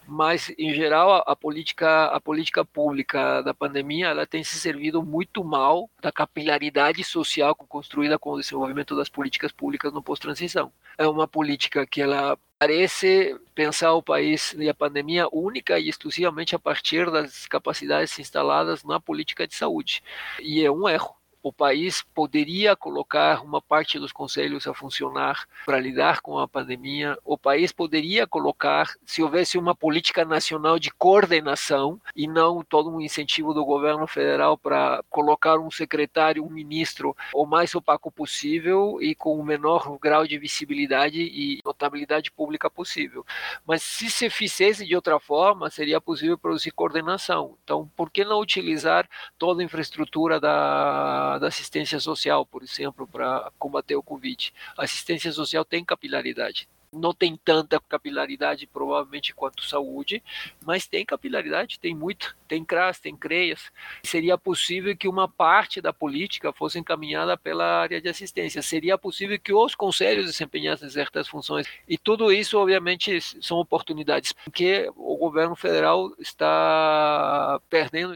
Mas, 0.08 0.50
em 0.58 0.74
geral, 0.74 1.12
a, 1.12 1.18
a, 1.34 1.36
política, 1.36 2.06
a 2.06 2.22
política 2.22 2.64
pública 2.64 3.42
da 3.42 3.54
pandemia 3.54 4.08
ela 4.08 4.26
tem 4.26 4.42
se 4.42 4.58
servido 4.58 5.04
muito 5.04 5.44
mal 5.44 5.90
da 6.02 6.14
capilaridade 6.14 7.04
social 7.04 7.54
construída 7.54 8.18
com 8.18 8.32
o 8.32 8.40
desenvolvimento 8.40 8.96
das 8.96 9.10
políticas 9.10 9.52
públicas 9.52 9.92
no 9.92 10.02
pós-transição. 10.02 10.72
É 10.98 11.06
uma 11.06 11.28
política 11.28 11.86
que 11.86 12.02
ela 12.02 12.40
parece 12.58 13.38
pensar 13.54 13.92
o 13.92 14.02
país 14.02 14.54
e 14.58 14.70
a 14.70 14.74
pandemia 14.74 15.28
única 15.34 15.78
e 15.78 15.90
exclusivamente 15.90 16.56
a 16.56 16.60
partir 16.60 17.12
das 17.12 17.48
capacidades 17.48 18.18
instaladas 18.18 18.86
na 18.86 18.98
política 18.98 19.46
de 19.46 19.56
saúde. 19.56 20.02
E 20.40 20.64
é 20.64 20.72
um 20.72 20.88
erro 20.88 21.19
o 21.42 21.54
país 21.54 22.04
poderia 22.14 22.76
colocar 22.76 23.44
uma 23.44 23.62
parte 23.62 23.98
dos 23.98 24.12
conselhos 24.12 24.68
a 24.68 24.74
funcionar 24.74 25.48
para 25.66 25.80
lidar 25.80 26.22
com 26.22 26.38
a 26.38 26.48
pandemia. 26.48 27.18
O 27.24 27.38
país 27.38 27.72
poderia 27.72 28.28
colocar, 28.28 28.94
se 29.06 29.24
houvesse 29.24 29.58
uma 29.58 29.74
política 29.74 30.26
nacional 30.26 30.78
de 30.78 30.92
coordenação 30.92 32.00
e 32.16 32.28
não 32.28 32.64
todo 32.64 32.90
um 32.90 33.00
incentivo 33.00 33.54
do 33.54 33.64
governo 33.64 34.06
federal 34.06 34.58
para 34.58 35.04
colocar 35.10 35.58
um 35.60 35.72
secretário, 35.72 36.44
um 36.44 36.50
ministro 36.50 37.16
o 37.34 37.46
mais 37.46 37.74
opaco 37.74 38.12
possível 38.12 38.98
e 39.02 39.16
com 39.16 39.40
o 39.40 39.44
menor 39.44 39.98
grau 40.00 40.28
de 40.28 40.38
visibilidade 40.38 41.22
e 41.22 41.60
notabilidade 41.64 42.32
pública 42.32 42.70
possível. 42.70 43.26
Mas 43.66 43.82
se 43.82 44.10
se 44.10 44.30
fizesse 44.30 44.86
de 44.86 44.96
outra 44.96 45.20
forma, 45.20 45.70
seria 45.70 46.02
possível 46.02 46.38
produzir 46.38 46.72
coordenação. 46.72 47.58
Então, 47.64 47.90
por 47.96 48.10
que 48.10 48.26
não 48.26 48.40
utilizar 48.40 49.08
toda 49.38 49.62
a 49.62 49.66
infraestrutura 49.66 50.40
da 50.40 51.39
da, 51.40 51.48
assistência 51.48 52.00
social, 52.00 52.46
por 52.46 52.64
exemplo, 52.64 53.08
para 53.08 53.52
combater 53.58 53.96
o 53.96 54.04
Covid. 54.04 54.54
A 54.78 54.84
assistência 54.84 55.32
social 55.32 55.66
tem 55.66 55.84
capilaridade 55.84 56.68
não 56.92 57.14
tem 57.14 57.38
tanta 57.38 57.80
capilaridade 57.80 58.66
provavelmente 58.68 59.34
quanto 59.34 59.64
saúde, 59.64 60.24
mas 60.66 60.88
tem 60.88 61.06
capilaridade, 61.06 61.80
tem 61.80 61.94
muito, 61.96 62.36
tem 62.50 62.66
CRAS, 62.66 63.00
tem 63.00 63.16
CREAS. 63.16 63.72
Seria 64.04 64.38
possível 64.38 64.98
que 64.98 65.08
uma 65.08 65.28
parte 65.28 65.80
da 65.80 65.94
política 65.94 66.52
fosse 66.52 66.80
encaminhada 66.80 67.38
pela 67.38 67.82
área 67.82 68.02
de 68.02 68.10
assistência, 68.10 68.62
seria 68.64 68.98
possível 68.98 69.40
que 69.40 69.54
os 69.54 69.76
conselhos 69.76 70.26
desempenhassem 70.26 70.90
certas 70.90 71.28
funções. 71.28 71.68
E 71.88 71.98
tudo 71.98 72.32
isso, 72.34 72.58
obviamente, 72.58 73.22
são 73.42 73.58
oportunidades 73.58 74.34
que 74.52 74.92
o 74.96 75.16
governo 75.16 75.56
federal 75.56 76.12
está 76.20 77.62
perdendo. 77.70 78.16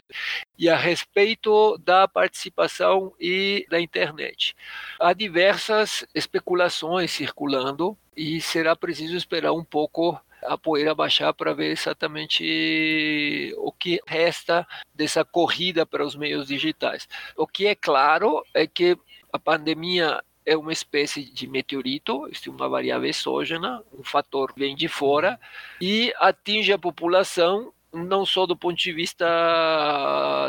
E 0.57 0.67
a 0.67 0.75
respeito 0.75 1.77
da 1.77 2.07
participação 2.07 3.13
e 3.19 3.67
da 3.69 3.79
internet, 3.79 4.55
há 4.99 5.13
diversas 5.13 6.05
especulações 6.15 7.11
circulando 7.11 7.95
e 8.17 8.41
será 8.41 8.75
preciso 8.75 9.15
esperar 9.15 9.53
um 9.53 9.63
pouco 9.63 10.19
a 10.45 10.57
poeira 10.57 10.95
baixar 10.95 11.33
para 11.33 11.53
ver 11.53 11.71
exatamente 11.71 13.53
o 13.57 13.71
que 13.71 13.99
resta 14.05 14.67
dessa 14.93 15.23
corrida 15.23 15.85
para 15.85 16.05
os 16.05 16.15
meios 16.15 16.47
digitais. 16.47 17.07
O 17.35 17.47
que 17.47 17.67
é 17.67 17.75
claro 17.75 18.43
é 18.53 18.67
que 18.67 18.97
a 19.31 19.39
pandemia 19.39 20.21
é 20.45 20.57
uma 20.57 20.73
espécie 20.73 21.23
de 21.23 21.47
meteorito, 21.47 22.27
é 22.27 22.49
uma 22.49 22.67
variável 22.67 23.09
exógena, 23.09 23.81
um 23.97 24.03
fator 24.03 24.53
vem 24.55 24.75
de 24.75 24.87
fora 24.87 25.39
e 25.81 26.13
atinge 26.19 26.73
a 26.73 26.77
população 26.77 27.73
não 27.93 28.25
só 28.25 28.45
do 28.45 28.57
ponto 28.57 28.75
de 28.75 28.91
vista 28.91 29.25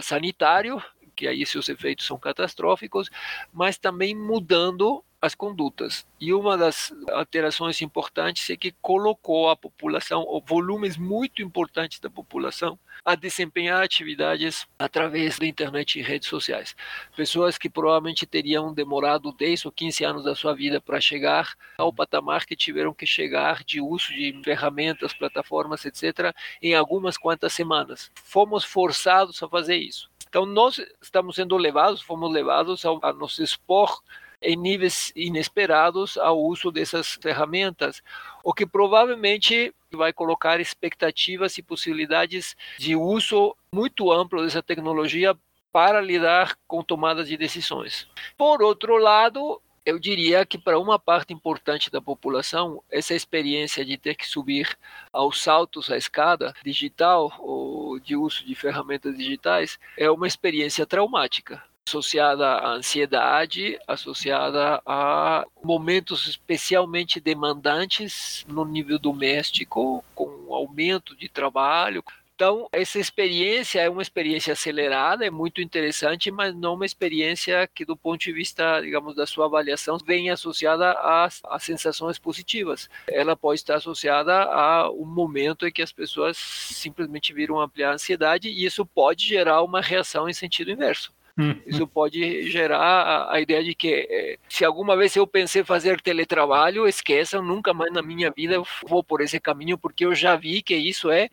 sanitário, 0.03 0.83
que 1.15 1.29
aí 1.29 1.45
seus 1.47 1.69
efeitos 1.69 2.07
são 2.07 2.19
catastróficos, 2.19 3.11
mas 3.53 3.79
também 3.79 4.15
mudando 4.15 5.05
as 5.25 5.35
condutas. 5.35 6.07
E 6.21 6.35
uma 6.35 6.57
das 6.57 6.93
alterações 7.11 7.81
importantes 7.81 8.51
é 8.51 8.57
que 8.57 8.73
colocou 8.83 9.49
a 9.49 9.57
população, 9.57 10.27
volumes 10.47 10.99
muito 10.99 11.41
importantes 11.41 11.99
da 11.99 12.11
população, 12.11 12.79
a 13.03 13.15
desempenhar 13.15 13.83
atividades 13.83 14.67
através 14.79 15.39
da 15.39 15.47
internet 15.47 15.99
e 15.99 16.03
redes 16.03 16.29
sociais. 16.29 16.77
Pessoas 17.17 17.57
que 17.57 17.71
provavelmente 17.71 18.27
teriam 18.27 18.73
demorado 18.75 19.33
10 19.33 19.65
ou 19.65 19.73
15 19.73 20.05
anos 20.05 20.25
da 20.25 20.35
sua 20.35 20.55
vida 20.55 20.79
para 20.79 21.01
chegar 21.01 21.55
ao 21.79 21.93
patamar 21.93 22.45
que 22.45 22.55
tiveram 22.55 22.93
que 22.93 23.07
chegar 23.07 23.65
de 23.65 23.81
uso 23.81 24.09
de 24.09 24.39
ferramentas, 24.45 25.15
plataformas, 25.15 25.87
etc., 25.87 26.35
em 26.61 26.75
algumas 26.75 27.17
quantas 27.17 27.55
semanas. 27.55 28.11
Fomos 28.15 28.63
forçados 28.63 29.43
a 29.43 29.49
fazer 29.49 29.77
isso. 29.77 30.11
Então, 30.29 30.45
nós 30.45 30.85
estamos 31.01 31.37
sendo 31.37 31.57
levados, 31.57 32.03
fomos 32.03 32.31
levados 32.31 32.85
a, 32.85 32.91
a 33.03 33.13
nos 33.13 33.39
expor 33.39 34.03
em 34.41 34.57
níveis 34.57 35.13
inesperados 35.15 36.17
ao 36.17 36.41
uso 36.41 36.71
dessas 36.71 37.15
ferramentas, 37.15 38.03
o 38.43 38.53
que 38.53 38.67
provavelmente 38.67 39.75
vai 39.93 40.13
colocar 40.13 40.61
expectativas 40.61 41.57
e 41.57 41.63
possibilidades 41.63 42.57
de 42.79 42.97
uso 42.97 43.57
muito 43.73 44.11
amplo 44.11 44.43
dessa 44.43 44.63
tecnologia 44.63 45.37
para 45.73 46.01
lidar 46.01 46.57
com 46.67 46.83
tomadas 46.83 47.29
de 47.29 47.37
decisões. 47.37 48.09
Por 48.37 48.63
outro 48.63 48.97
lado, 48.97 49.61
eu 49.85 49.99
diria 49.99 50.47
que 50.47 50.57
para 50.57 50.79
uma 50.79 50.99
parte 50.99 51.33
importante 51.33 51.91
da 51.91 52.01
população, 52.01 52.83
essa 52.91 53.15
experiência 53.15 53.85
de 53.85 53.99
ter 53.99 54.15
que 54.15 54.27
subir 54.27 54.79
aos 55.13 55.43
saltos 55.43 55.91
a 55.91 55.97
escada 55.97 56.55
digital 56.65 57.33
ou 57.39 57.99
de 57.99 58.17
uso 58.17 58.45
de 58.47 58.55
ferramentas 58.55 59.17
digitais 59.17 59.79
é 59.97 60.11
uma 60.11 60.27
experiência 60.27 60.87
traumática 60.87 61.63
associada 61.87 62.47
à 62.47 62.73
ansiedade, 62.73 63.79
associada 63.87 64.81
a 64.87 65.45
momentos 65.63 66.27
especialmente 66.27 67.21
demandantes 67.21 68.45
no 68.49 68.65
nível 68.65 68.99
doméstico, 68.99 70.03
com 70.15 70.53
aumento 70.55 71.15
de 71.15 71.29
trabalho. 71.29 72.03
Então, 72.35 72.69
essa 72.73 72.99
experiência 72.99 73.81
é 73.81 73.89
uma 73.89 74.03
experiência 74.03 74.55
acelerada, 74.55 75.25
é 75.25 75.31
muito 75.31 75.61
interessante, 75.61 76.33
mas 76.33 76.53
não 76.53 76.75
uma 76.75 76.85
experiência 76.85 77.69
que, 77.73 77.85
do 77.85 77.97
ponto 77.97 78.23
de 78.23 78.33
vista, 78.33 78.81
digamos, 78.81 79.15
da 79.15 79.25
sua 79.25 79.47
avaliação, 79.47 79.99
vem 80.05 80.31
associada 80.31 80.93
às, 80.95 81.41
às 81.45 81.63
sensações 81.63 82.19
positivas. 82.19 82.91
Ela 83.07 83.37
pode 83.37 83.61
estar 83.61 83.77
associada 83.77 84.35
a 84.47 84.91
um 84.91 85.05
momento 85.05 85.65
em 85.65 85.71
que 85.71 85.83
as 85.83 85.93
pessoas 85.93 86.37
simplesmente 86.37 87.33
viram 87.33 87.61
ampliar 87.61 87.91
a 87.91 87.95
ansiedade 87.95 88.49
e 88.49 88.65
isso 88.65 88.85
pode 88.85 89.25
gerar 89.25 89.63
uma 89.63 89.81
reação 89.81 90.29
em 90.29 90.33
sentido 90.33 90.73
inverso. 90.73 91.14
Isso 91.67 91.87
pode 91.87 92.49
gerar 92.51 92.79
a, 92.79 93.35
a 93.35 93.41
ideia 93.41 93.63
de 93.63 93.75
que 93.75 94.07
é, 94.09 94.39
se 94.49 94.65
alguma 94.65 94.97
vez 94.97 95.15
eu 95.17 95.27
pensei 95.27 95.65
fazer 95.65 96.01
teletrabalho, 96.01 96.87
esqueçam, 96.87 97.43
nunca 97.43 97.75
mais 97.75 97.93
na 97.93 98.03
minha 98.03 98.31
vida 98.31 98.55
eu 98.55 98.67
vou 98.87 99.03
por 99.03 99.21
esse 99.21 99.41
caminho, 99.41 99.77
porque 99.77 100.05
eu 100.05 100.15
já 100.15 100.37
vi 100.37 100.63
que 100.63 100.77
isso 100.77 101.11
é 101.11 101.29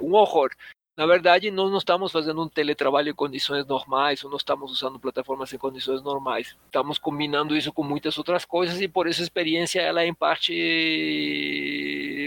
um 0.00 0.14
horror. 0.14 0.50
Na 0.98 1.06
verdade, 1.06 1.48
nós 1.52 1.70
não 1.70 1.78
estamos 1.78 2.10
fazendo 2.10 2.42
um 2.42 2.48
teletrabalho 2.48 3.10
em 3.10 3.14
condições 3.14 3.64
normais, 3.64 4.24
ou 4.24 4.30
não 4.30 4.36
estamos 4.36 4.72
usando 4.72 4.98
plataformas 4.98 5.52
em 5.52 5.56
condições 5.56 6.02
normais. 6.02 6.56
Estamos 6.66 6.98
combinando 6.98 7.56
isso 7.56 7.72
com 7.72 7.84
muitas 7.84 8.18
outras 8.18 8.44
coisas 8.44 8.80
e 8.80 8.88
por 8.88 9.06
essa 9.06 9.22
experiência 9.22 9.80
ela 9.80 10.02
é 10.02 10.08
em 10.08 10.14
parte 10.14 10.52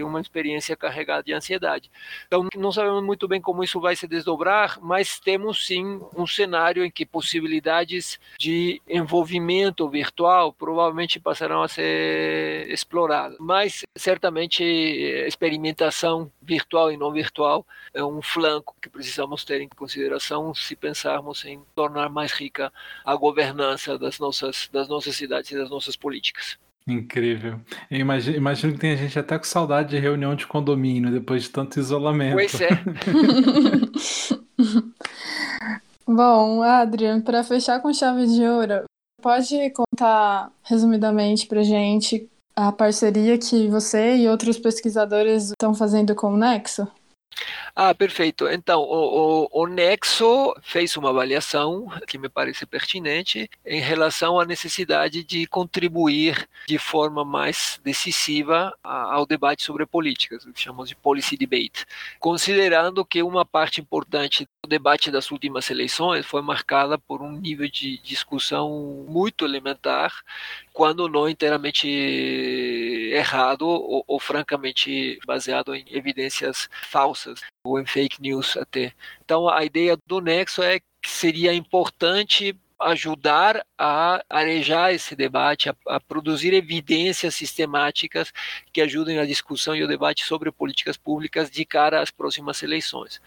uma 0.03 0.21
experiência 0.21 0.75
carregada 0.75 1.23
de 1.23 1.33
ansiedade. 1.33 1.91
Então, 2.27 2.47
não 2.55 2.71
sabemos 2.71 3.03
muito 3.03 3.27
bem 3.27 3.41
como 3.41 3.63
isso 3.63 3.79
vai 3.79 3.95
se 3.95 4.07
desdobrar, 4.07 4.79
mas 4.81 5.19
temos 5.19 5.65
sim 5.65 6.01
um 6.15 6.25
cenário 6.27 6.83
em 6.83 6.91
que 6.91 7.05
possibilidades 7.05 8.19
de 8.39 8.81
envolvimento 8.87 9.87
virtual 9.89 10.53
provavelmente 10.53 11.19
passarão 11.19 11.63
a 11.63 11.67
ser 11.67 12.69
exploradas. 12.69 13.37
Mas 13.39 13.83
certamente 13.95 14.63
experimentação 14.63 16.31
virtual 16.41 16.91
e 16.91 16.97
não 16.97 17.11
virtual 17.11 17.65
é 17.93 18.03
um 18.03 18.21
flanco 18.21 18.75
que 18.81 18.89
precisamos 18.89 19.43
ter 19.43 19.61
em 19.61 19.69
consideração 19.69 20.53
se 20.53 20.75
pensarmos 20.75 21.45
em 21.45 21.61
tornar 21.75 22.09
mais 22.09 22.31
rica 22.31 22.71
a 23.05 23.15
governança 23.15 23.97
das 23.97 24.19
nossas, 24.19 24.69
das 24.71 24.87
nossas 24.87 25.15
cidades 25.15 25.51
e 25.51 25.57
das 25.57 25.69
nossas 25.69 25.95
políticas. 25.95 26.57
Incrível. 26.87 27.59
Eu 27.89 27.99
imagino, 27.99 28.37
imagino 28.37 28.73
que 28.73 28.79
tem 28.79 28.97
gente 28.97 29.17
até 29.17 29.37
com 29.37 29.43
saudade 29.43 29.89
de 29.89 29.99
reunião 29.99 30.35
de 30.35 30.47
condomínio 30.47 31.11
depois 31.11 31.43
de 31.43 31.49
tanto 31.49 31.79
isolamento. 31.79 32.33
Pois 32.33 32.59
é. 32.59 32.69
Bom, 36.05 36.61
Adrian, 36.61 37.21
para 37.21 37.43
fechar 37.43 37.79
com 37.79 37.93
chave 37.93 38.25
de 38.25 38.43
ouro, 38.43 38.83
pode 39.21 39.71
contar 39.71 40.51
resumidamente 40.63 41.47
para 41.47 41.63
gente 41.63 42.27
a 42.55 42.71
parceria 42.71 43.37
que 43.37 43.67
você 43.69 44.17
e 44.17 44.27
outros 44.27 44.57
pesquisadores 44.57 45.51
estão 45.51 45.73
fazendo 45.73 46.13
com 46.15 46.33
o 46.33 46.37
Nexo? 46.37 46.87
Ah, 47.75 47.95
perfeito. 47.95 48.47
Então, 48.49 48.81
o, 48.81 49.45
o, 49.53 49.63
o, 49.63 49.67
Nexo 49.67 50.53
fez 50.61 50.95
uma 50.97 51.09
avaliação 51.09 51.87
que 52.05 52.17
me 52.17 52.27
parece 52.27 52.65
pertinente 52.65 53.49
em 53.65 53.79
relação 53.79 54.39
à 54.39 54.45
necessidade 54.45 55.23
de 55.23 55.47
contribuir 55.47 56.47
de 56.67 56.77
forma 56.77 57.23
mais 57.23 57.79
decisiva 57.83 58.73
ao 58.83 59.25
debate 59.25 59.63
sobre 59.63 59.85
políticas, 59.85 60.45
o 60.45 60.51
que 60.51 60.59
chamamos 60.59 60.89
de 60.89 60.95
policy 60.95 61.37
debate, 61.37 61.85
considerando 62.19 63.05
que 63.05 63.23
uma 63.23 63.45
parte 63.45 63.79
importante 63.79 64.47
do 64.61 64.69
debate 64.69 65.09
das 65.09 65.31
últimas 65.31 65.69
eleições 65.69 66.25
foi 66.25 66.41
marcada 66.41 66.97
por 66.97 67.21
um 67.21 67.31
nível 67.31 67.69
de 67.69 67.97
discussão 67.99 69.05
muito 69.07 69.45
elementar, 69.45 70.13
quando 70.73 71.07
não 71.07 71.27
inteiramente 71.27 71.87
errado 73.11 73.67
ou, 73.67 74.03
ou 74.07 74.19
francamente 74.19 75.19
baseado 75.25 75.75
em 75.75 75.85
evidências 75.89 76.69
falsas 76.89 77.41
ou 77.63 77.79
em 77.79 77.85
fake 77.85 78.21
news 78.21 78.57
até. 78.57 78.93
Então 79.23 79.49
a 79.49 79.63
ideia 79.63 79.97
do 80.07 80.21
Nexo 80.21 80.61
é 80.61 80.79
que 80.79 81.09
seria 81.09 81.53
importante 81.53 82.55
ajudar 82.81 83.65
a 83.77 84.23
arejar 84.29 84.93
esse 84.93 85.15
debate, 85.15 85.69
a, 85.69 85.75
a, 85.87 85.99
produzir 85.99 86.53
evidências 86.53 87.35
sistemáticas 87.35 88.33
que 88.71 88.81
ajudem 88.81 89.19
a 89.19 89.25
discussão 89.25 89.75
e 89.75 89.83
o 89.83 89.87
debate 89.87 90.23
sobre 90.23 90.51
políticas 90.51 90.97
públicas 90.97 91.49
de 91.49 91.65
cara 91.65 92.01
às 92.01 92.11
próximas 92.11 92.61
eleições. 92.63 93.21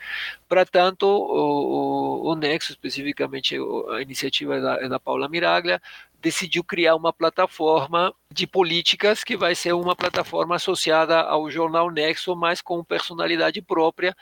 Para 0.48 0.64
tanto, 0.64 1.06
o, 1.06 2.26
o, 2.26 2.32
o, 2.32 2.34
Nexo, 2.34 2.72
especificamente 2.72 3.56
a 3.90 4.02
iniciativa 4.02 4.60
da, 4.60 4.88
da 4.88 5.00
Paula 5.00 5.28
Miraglia, 5.28 5.80
decidiu 6.24 6.64
criar 6.64 6.96
uma 6.96 7.12
plataforma 7.12 8.14
de 8.32 8.46
políticas 8.46 9.22
que 9.22 9.36
vai 9.36 9.54
ser 9.54 9.74
uma 9.74 9.94
plataforma 9.94 10.56
associada 10.56 11.20
ao 11.20 11.50
jornal 11.50 11.90
Nexo, 11.90 12.34
mas 12.34 12.62
com 12.62 12.82
personalidade 12.82 13.60
própria, 13.60 14.16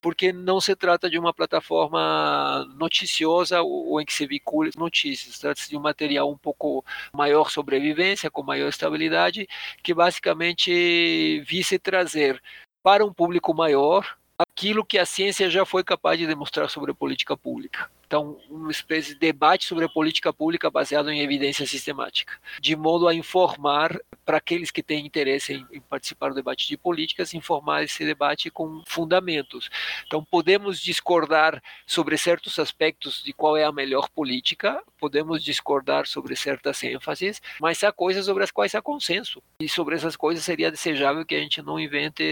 porque 0.00 0.32
não 0.32 0.60
se 0.60 0.74
trata 0.76 1.10
de 1.10 1.18
uma 1.18 1.32
plataforma 1.34 2.64
noticiosa 2.76 3.60
ou 3.62 4.00
em 4.00 4.04
que 4.04 4.12
se 4.12 4.26
vincule 4.26 4.70
notícias, 4.76 5.38
trata-se 5.38 5.68
de 5.68 5.76
um 5.76 5.80
material 5.80 6.30
um 6.30 6.38
pouco 6.38 6.84
maior 7.12 7.50
sobrevivência, 7.50 8.30
com 8.30 8.42
maior 8.42 8.68
estabilidade, 8.68 9.48
que 9.82 9.94
basicamente 9.94 11.40
vise 11.40 11.78
trazer 11.78 12.40
para 12.82 13.04
um 13.04 13.12
público 13.12 13.52
maior 13.54 14.16
aquilo 14.58 14.84
que 14.84 14.98
a 14.98 15.06
ciência 15.06 15.48
já 15.48 15.64
foi 15.64 15.84
capaz 15.84 16.18
de 16.18 16.26
demonstrar 16.26 16.68
sobre 16.68 16.90
a 16.90 16.94
política 16.94 17.36
pública. 17.36 17.88
Então, 18.08 18.38
uma 18.48 18.70
espécie 18.70 19.12
de 19.12 19.20
debate 19.20 19.66
sobre 19.66 19.84
a 19.84 19.88
política 19.88 20.32
pública 20.32 20.70
baseado 20.70 21.10
em 21.10 21.20
evidência 21.20 21.66
sistemática, 21.66 22.32
de 22.58 22.74
modo 22.74 23.06
a 23.06 23.14
informar 23.14 24.00
para 24.24 24.38
aqueles 24.38 24.70
que 24.70 24.82
têm 24.82 25.04
interesse 25.04 25.52
em, 25.52 25.66
em, 25.70 25.80
participar 25.80 26.30
do 26.30 26.34
debate 26.34 26.66
de 26.66 26.74
políticas, 26.74 27.34
informar 27.34 27.84
esse 27.84 28.02
debate 28.06 28.50
com 28.50 28.82
fundamentos. 28.86 29.68
Então, 30.06 30.24
podemos 30.24 30.80
discordar 30.80 31.62
sobre 31.86 32.16
certos 32.16 32.58
aspectos 32.58 33.22
de 33.22 33.34
qual 33.34 33.58
é 33.58 33.64
a 33.64 33.70
melhor 33.70 34.08
política, 34.08 34.82
podemos 34.98 35.44
discordar 35.44 36.06
sobre 36.06 36.34
certas 36.34 36.82
ênfases, 36.82 37.42
mas 37.60 37.84
há 37.84 37.92
coisas 37.92 38.24
sobre 38.24 38.42
as 38.42 38.50
quais 38.50 38.74
há 38.74 38.80
consenso. 38.80 39.42
E 39.60 39.68
sobre 39.68 39.94
essas 39.96 40.16
coisas 40.16 40.42
seria 40.42 40.70
desejável 40.70 41.26
que 41.26 41.34
a 41.34 41.40
gente 41.40 41.60
não 41.60 41.78
invente 41.78 42.24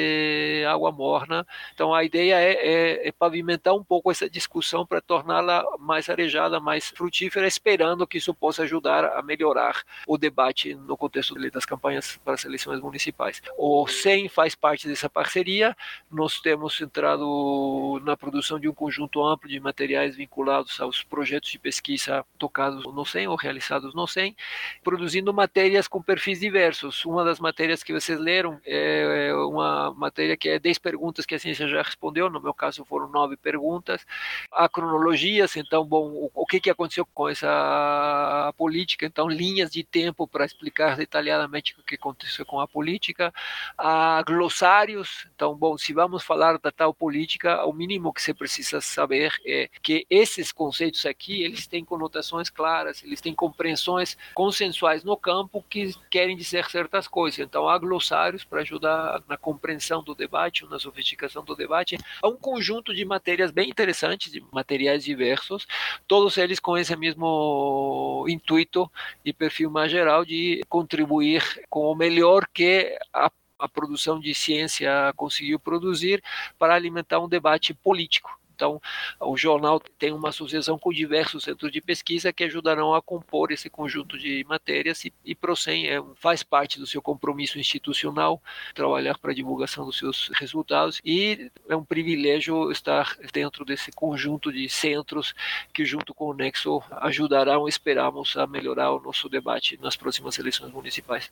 água 0.67 0.91
morna. 0.91 1.47
Então, 1.75 1.93
a 1.93 2.03
ideia 2.03 2.16
é, 2.19 2.53
é, 2.53 3.09
é 3.09 3.13
pavimentar 3.13 3.75
um 3.75 3.85
pouco 3.85 4.11
essa 4.11 4.29
discussão 4.29 4.87
para 4.87 5.01
torná-la 5.01 5.65
mais 5.79 6.09
arejada, 6.09 6.61
mais 6.61 6.89
frutífera, 6.89 7.47
esperando 7.47 8.07
que 8.07 8.19
isso 8.19 8.35
possa 8.35 8.63
ajudar 8.63 9.05
a 9.05 9.23
melhorar 9.23 9.83
o 10.07 10.17
debate 10.17 10.75
no 10.75 10.97
contexto 10.97 11.35
das 11.51 11.65
campanhas 11.65 12.19
para 12.25 12.35
as 12.35 12.45
eleições 12.45 12.81
municipais. 12.81 13.43
O 13.57 13.87
SEM 13.87 14.29
faz 14.29 14.55
parte 14.55 14.89
dessa 14.89 15.09
parceria, 15.09 15.77
nós 16.11 16.41
temos 16.41 16.81
entrado 16.81 18.01
na 18.05 18.17
produção 18.17 18.59
de 18.59 18.69
um 18.69 18.75
conjunto 18.75 19.25
amplo 19.25 19.49
de 19.49 19.59
materiais 19.61 20.17
vinculados 20.17 20.81
aos 20.81 21.03
projetos 21.03 21.51
de 21.51 21.59
pesquisa 21.59 22.25
tocados 22.39 22.85
no 22.85 23.05
SEM 23.05 23.29
ou 23.29 23.37
realizados 23.37 23.95
no 23.95 24.07
SEM, 24.07 24.35
produzindo 24.83 25.33
matérias 25.33 25.89
com 25.89 26.03
perfis 26.03 26.41
diversos. 26.41 27.05
Uma 27.05 27.25
das 27.25 27.41
matérias 27.41 27.83
que 27.83 27.93
vocês 27.93 28.19
leram 28.19 28.61
é 28.65 29.33
uma 29.35 29.93
matéria 29.93 30.37
que 30.37 30.49
é 30.49 30.59
10 30.59 30.79
perguntas 30.79 31.27
que 31.27 31.35
a 31.35 31.39
ciência 31.39 31.67
já 31.69 31.83
respondeu, 31.83 32.06
no 32.31 32.41
meu 32.41 32.55
caso 32.55 32.85
foram 32.85 33.09
nove 33.09 33.37
perguntas. 33.37 34.07
A 34.53 34.69
cronologia 34.69 35.47
então, 35.57 35.85
bom, 35.85 36.09
o, 36.09 36.31
o 36.35 36.47
que, 36.47 36.59
que 36.59 36.71
aconteceu 36.71 37.07
com 37.07 37.29
essa 37.29 38.53
política? 38.57 39.07
Então, 39.07 39.29
linhas 39.29 39.71
de 39.71 39.85
tempo 39.85 40.27
para 40.27 40.45
explicar 40.45 40.97
detalhadamente 40.97 41.75
o 41.79 41.83
que 41.83 41.95
aconteceu 41.95 42.45
com 42.45 42.61
a 42.61 42.67
política. 42.67 43.33
Há 43.77 44.23
glossários. 44.27 45.27
Então, 45.35 45.55
bom, 45.55 45.77
se 45.77 45.93
vamos 45.93 46.25
falar 46.25 46.59
da 46.59 46.73
tal 46.73 46.93
política, 46.93 47.65
o 47.65 47.73
mínimo 47.73 48.13
que 48.13 48.23
você 48.23 48.35
precisa 48.35 48.81
saber 48.81 49.33
é 49.47 49.69
que 49.83 50.07
esses 50.09 50.51
conceitos 50.53 51.05
aqui, 51.07 51.43
eles 51.43 51.67
têm 51.67 51.85
conotações 51.85 52.51
claras, 52.51 53.03
eles 53.03 53.21
têm 53.21 53.35
compreensões 53.35 54.17
consensuais 54.35 55.05
no 55.05 55.17
campo 55.17 55.65
que 55.69 55.95
querem 56.11 56.37
dizer 56.37 56.65
certas 56.71 57.07
coisas. 57.07 57.41
Então, 57.41 57.69
há 57.69 57.79
glossários 57.79 58.45
para 58.45 58.61
ajudar 58.61 59.23
na 59.29 59.37
compreensão 59.37 60.03
do 60.03 60.15
debate, 60.15 60.67
na 60.67 60.79
sofisticação 60.79 61.45
do 61.45 61.55
debate. 61.55 61.96
Há 62.23 62.29
um 62.29 62.37
conjunto 62.37 62.95
de 62.95 63.05
matérias 63.05 63.51
bem 63.51 63.69
interessantes, 63.69 64.33
de 64.33 64.43
materiais 64.53 65.05
diversos, 65.05 65.67
todos 66.07 66.37
eles 66.37 66.61
com 66.61 66.77
esse 66.77 66.95
mesmo 66.97 68.25
intuito 68.29 68.91
e 69.25 69.33
perfil 69.33 69.71
mais 69.71 69.91
geral 69.91 70.25
de 70.25 70.63
contribuir 70.69 71.43
com 71.69 71.91
o 71.91 71.95
melhor 71.95 72.47
que 72.53 72.97
a 73.13 73.31
a 73.59 73.67
produção 73.67 74.21
de 74.21 74.35
ciência 74.35 74.91
conseguiu 75.17 75.59
produzir 75.59 76.23
para 76.59 76.75
alimentar 76.75 77.21
um 77.21 77.27
debate 77.29 77.73
político 77.73 78.39
então, 78.57 78.81
o 79.21 79.37
jornal 79.37 79.79
tem 79.99 80.13
uma 80.13 80.31
associação 80.31 80.79
com 80.79 80.91
diversos 80.91 81.45
centros 81.45 81.71
de 81.71 81.83
pesquisa 81.83 82.33
que 82.33 82.43
ajudarão 82.43 82.95
a 82.95 83.03
compor 83.03 83.53
esse 83.53 83.69
conjunto 83.69 84.19
de 84.19 84.45
matérias 84.49 85.05
e, 85.05 85.13
e 85.25 85.35
Procem 85.35 85.89
é, 85.89 86.03
faz 86.15 86.43
parte 86.43 86.79
do 86.79 86.87
seu 86.87 87.03
compromisso 87.03 87.59
institucional 87.59 88.43
trabalhar 88.75 89.19
para 89.19 89.33
a 89.33 89.35
divulgação 89.35 89.85
dos 89.85 89.99
seus 89.99 90.31
resultados 90.35 91.01
e 91.05 91.51
é 91.69 91.77
um 91.77 91.85
privilégio 91.85 92.73
estar 92.73 93.17
dentro 93.33 93.65
desse 93.65 93.93
conjunto 93.93 94.51
de 94.51 94.69
centros 94.69 95.35
que, 95.73 95.85
junto 95.85 96.15
com 96.15 96.31
o 96.31 96.35
Nexo, 96.35 96.83
ajudarão, 96.91 97.69
esperamos, 97.69 98.37
a 98.37 98.47
melhorar 98.47 98.93
o 98.93 99.01
nosso 99.01 99.29
debate 99.29 99.79
nas 99.81 99.97
próximas 99.97 100.39
eleições 100.39 100.73
municipais. 100.73 101.31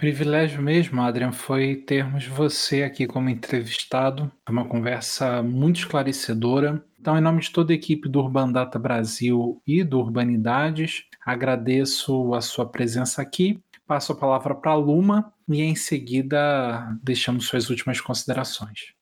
Privilégio 0.00 0.62
mesmo, 0.62 1.02
Adrian, 1.02 1.30
foi 1.30 1.76
termos 1.76 2.26
você 2.26 2.82
aqui 2.82 3.06
como 3.06 3.28
entrevistado. 3.28 4.32
É 4.48 4.50
uma 4.50 4.64
conversa 4.64 5.42
muito 5.42 5.80
esclarecedora. 5.80 6.82
Então, 6.98 7.18
em 7.18 7.20
nome 7.20 7.42
de 7.42 7.50
toda 7.50 7.72
a 7.72 7.76
equipe 7.76 8.08
do 8.08 8.20
Urban 8.20 8.50
Data 8.50 8.78
Brasil 8.78 9.60
e 9.66 9.84
do 9.84 9.98
Urbanidades, 9.98 11.04
agradeço 11.24 12.32
a 12.32 12.40
sua 12.40 12.66
presença 12.66 13.20
aqui. 13.20 13.60
Passo 13.86 14.12
a 14.12 14.16
palavra 14.16 14.54
para 14.54 14.70
a 14.70 14.74
Luma 14.74 15.34
e 15.46 15.60
em 15.60 15.74
seguida 15.74 16.96
deixamos 17.02 17.46
suas 17.46 17.68
últimas 17.68 18.00
considerações. 18.00 18.94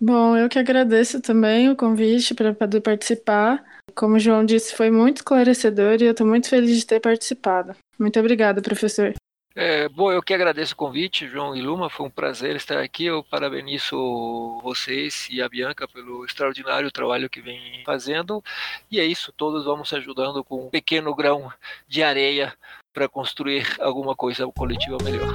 Bom, 0.00 0.34
eu 0.34 0.48
que 0.48 0.58
agradeço 0.58 1.20
também 1.20 1.68
o 1.68 1.76
convite 1.76 2.34
para 2.34 2.54
poder 2.54 2.80
participar. 2.80 3.62
Como 3.94 4.14
o 4.14 4.18
João 4.18 4.46
disse, 4.46 4.74
foi 4.74 4.90
muito 4.90 5.18
esclarecedor 5.18 5.98
e 6.00 6.04
eu 6.04 6.12
estou 6.12 6.26
muito 6.26 6.48
feliz 6.48 6.78
de 6.78 6.86
ter 6.86 7.00
participado. 7.00 7.74
Muito 7.98 8.18
obrigada, 8.18 8.62
professor. 8.62 9.12
É, 9.60 9.88
bom, 9.88 10.12
eu 10.12 10.22
que 10.22 10.32
agradeço 10.32 10.72
o 10.72 10.76
convite, 10.76 11.26
João 11.26 11.56
e 11.56 11.60
Luma, 11.60 11.90
foi 11.90 12.06
um 12.06 12.10
prazer 12.10 12.54
estar 12.54 12.78
aqui. 12.78 13.06
Eu 13.06 13.24
parabenizo 13.24 14.60
vocês 14.62 15.26
e 15.32 15.42
a 15.42 15.48
Bianca 15.48 15.88
pelo 15.88 16.24
extraordinário 16.24 16.92
trabalho 16.92 17.28
que 17.28 17.40
vem 17.40 17.82
fazendo. 17.84 18.40
E 18.88 19.00
é 19.00 19.04
isso, 19.04 19.32
todos 19.32 19.64
vamos 19.64 19.92
ajudando 19.92 20.44
com 20.44 20.66
um 20.66 20.70
pequeno 20.70 21.12
grão 21.12 21.52
de 21.88 22.04
areia 22.04 22.56
para 22.94 23.08
construir 23.08 23.66
alguma 23.80 24.14
coisa 24.14 24.46
coletiva 24.46 24.96
melhor. 25.02 25.34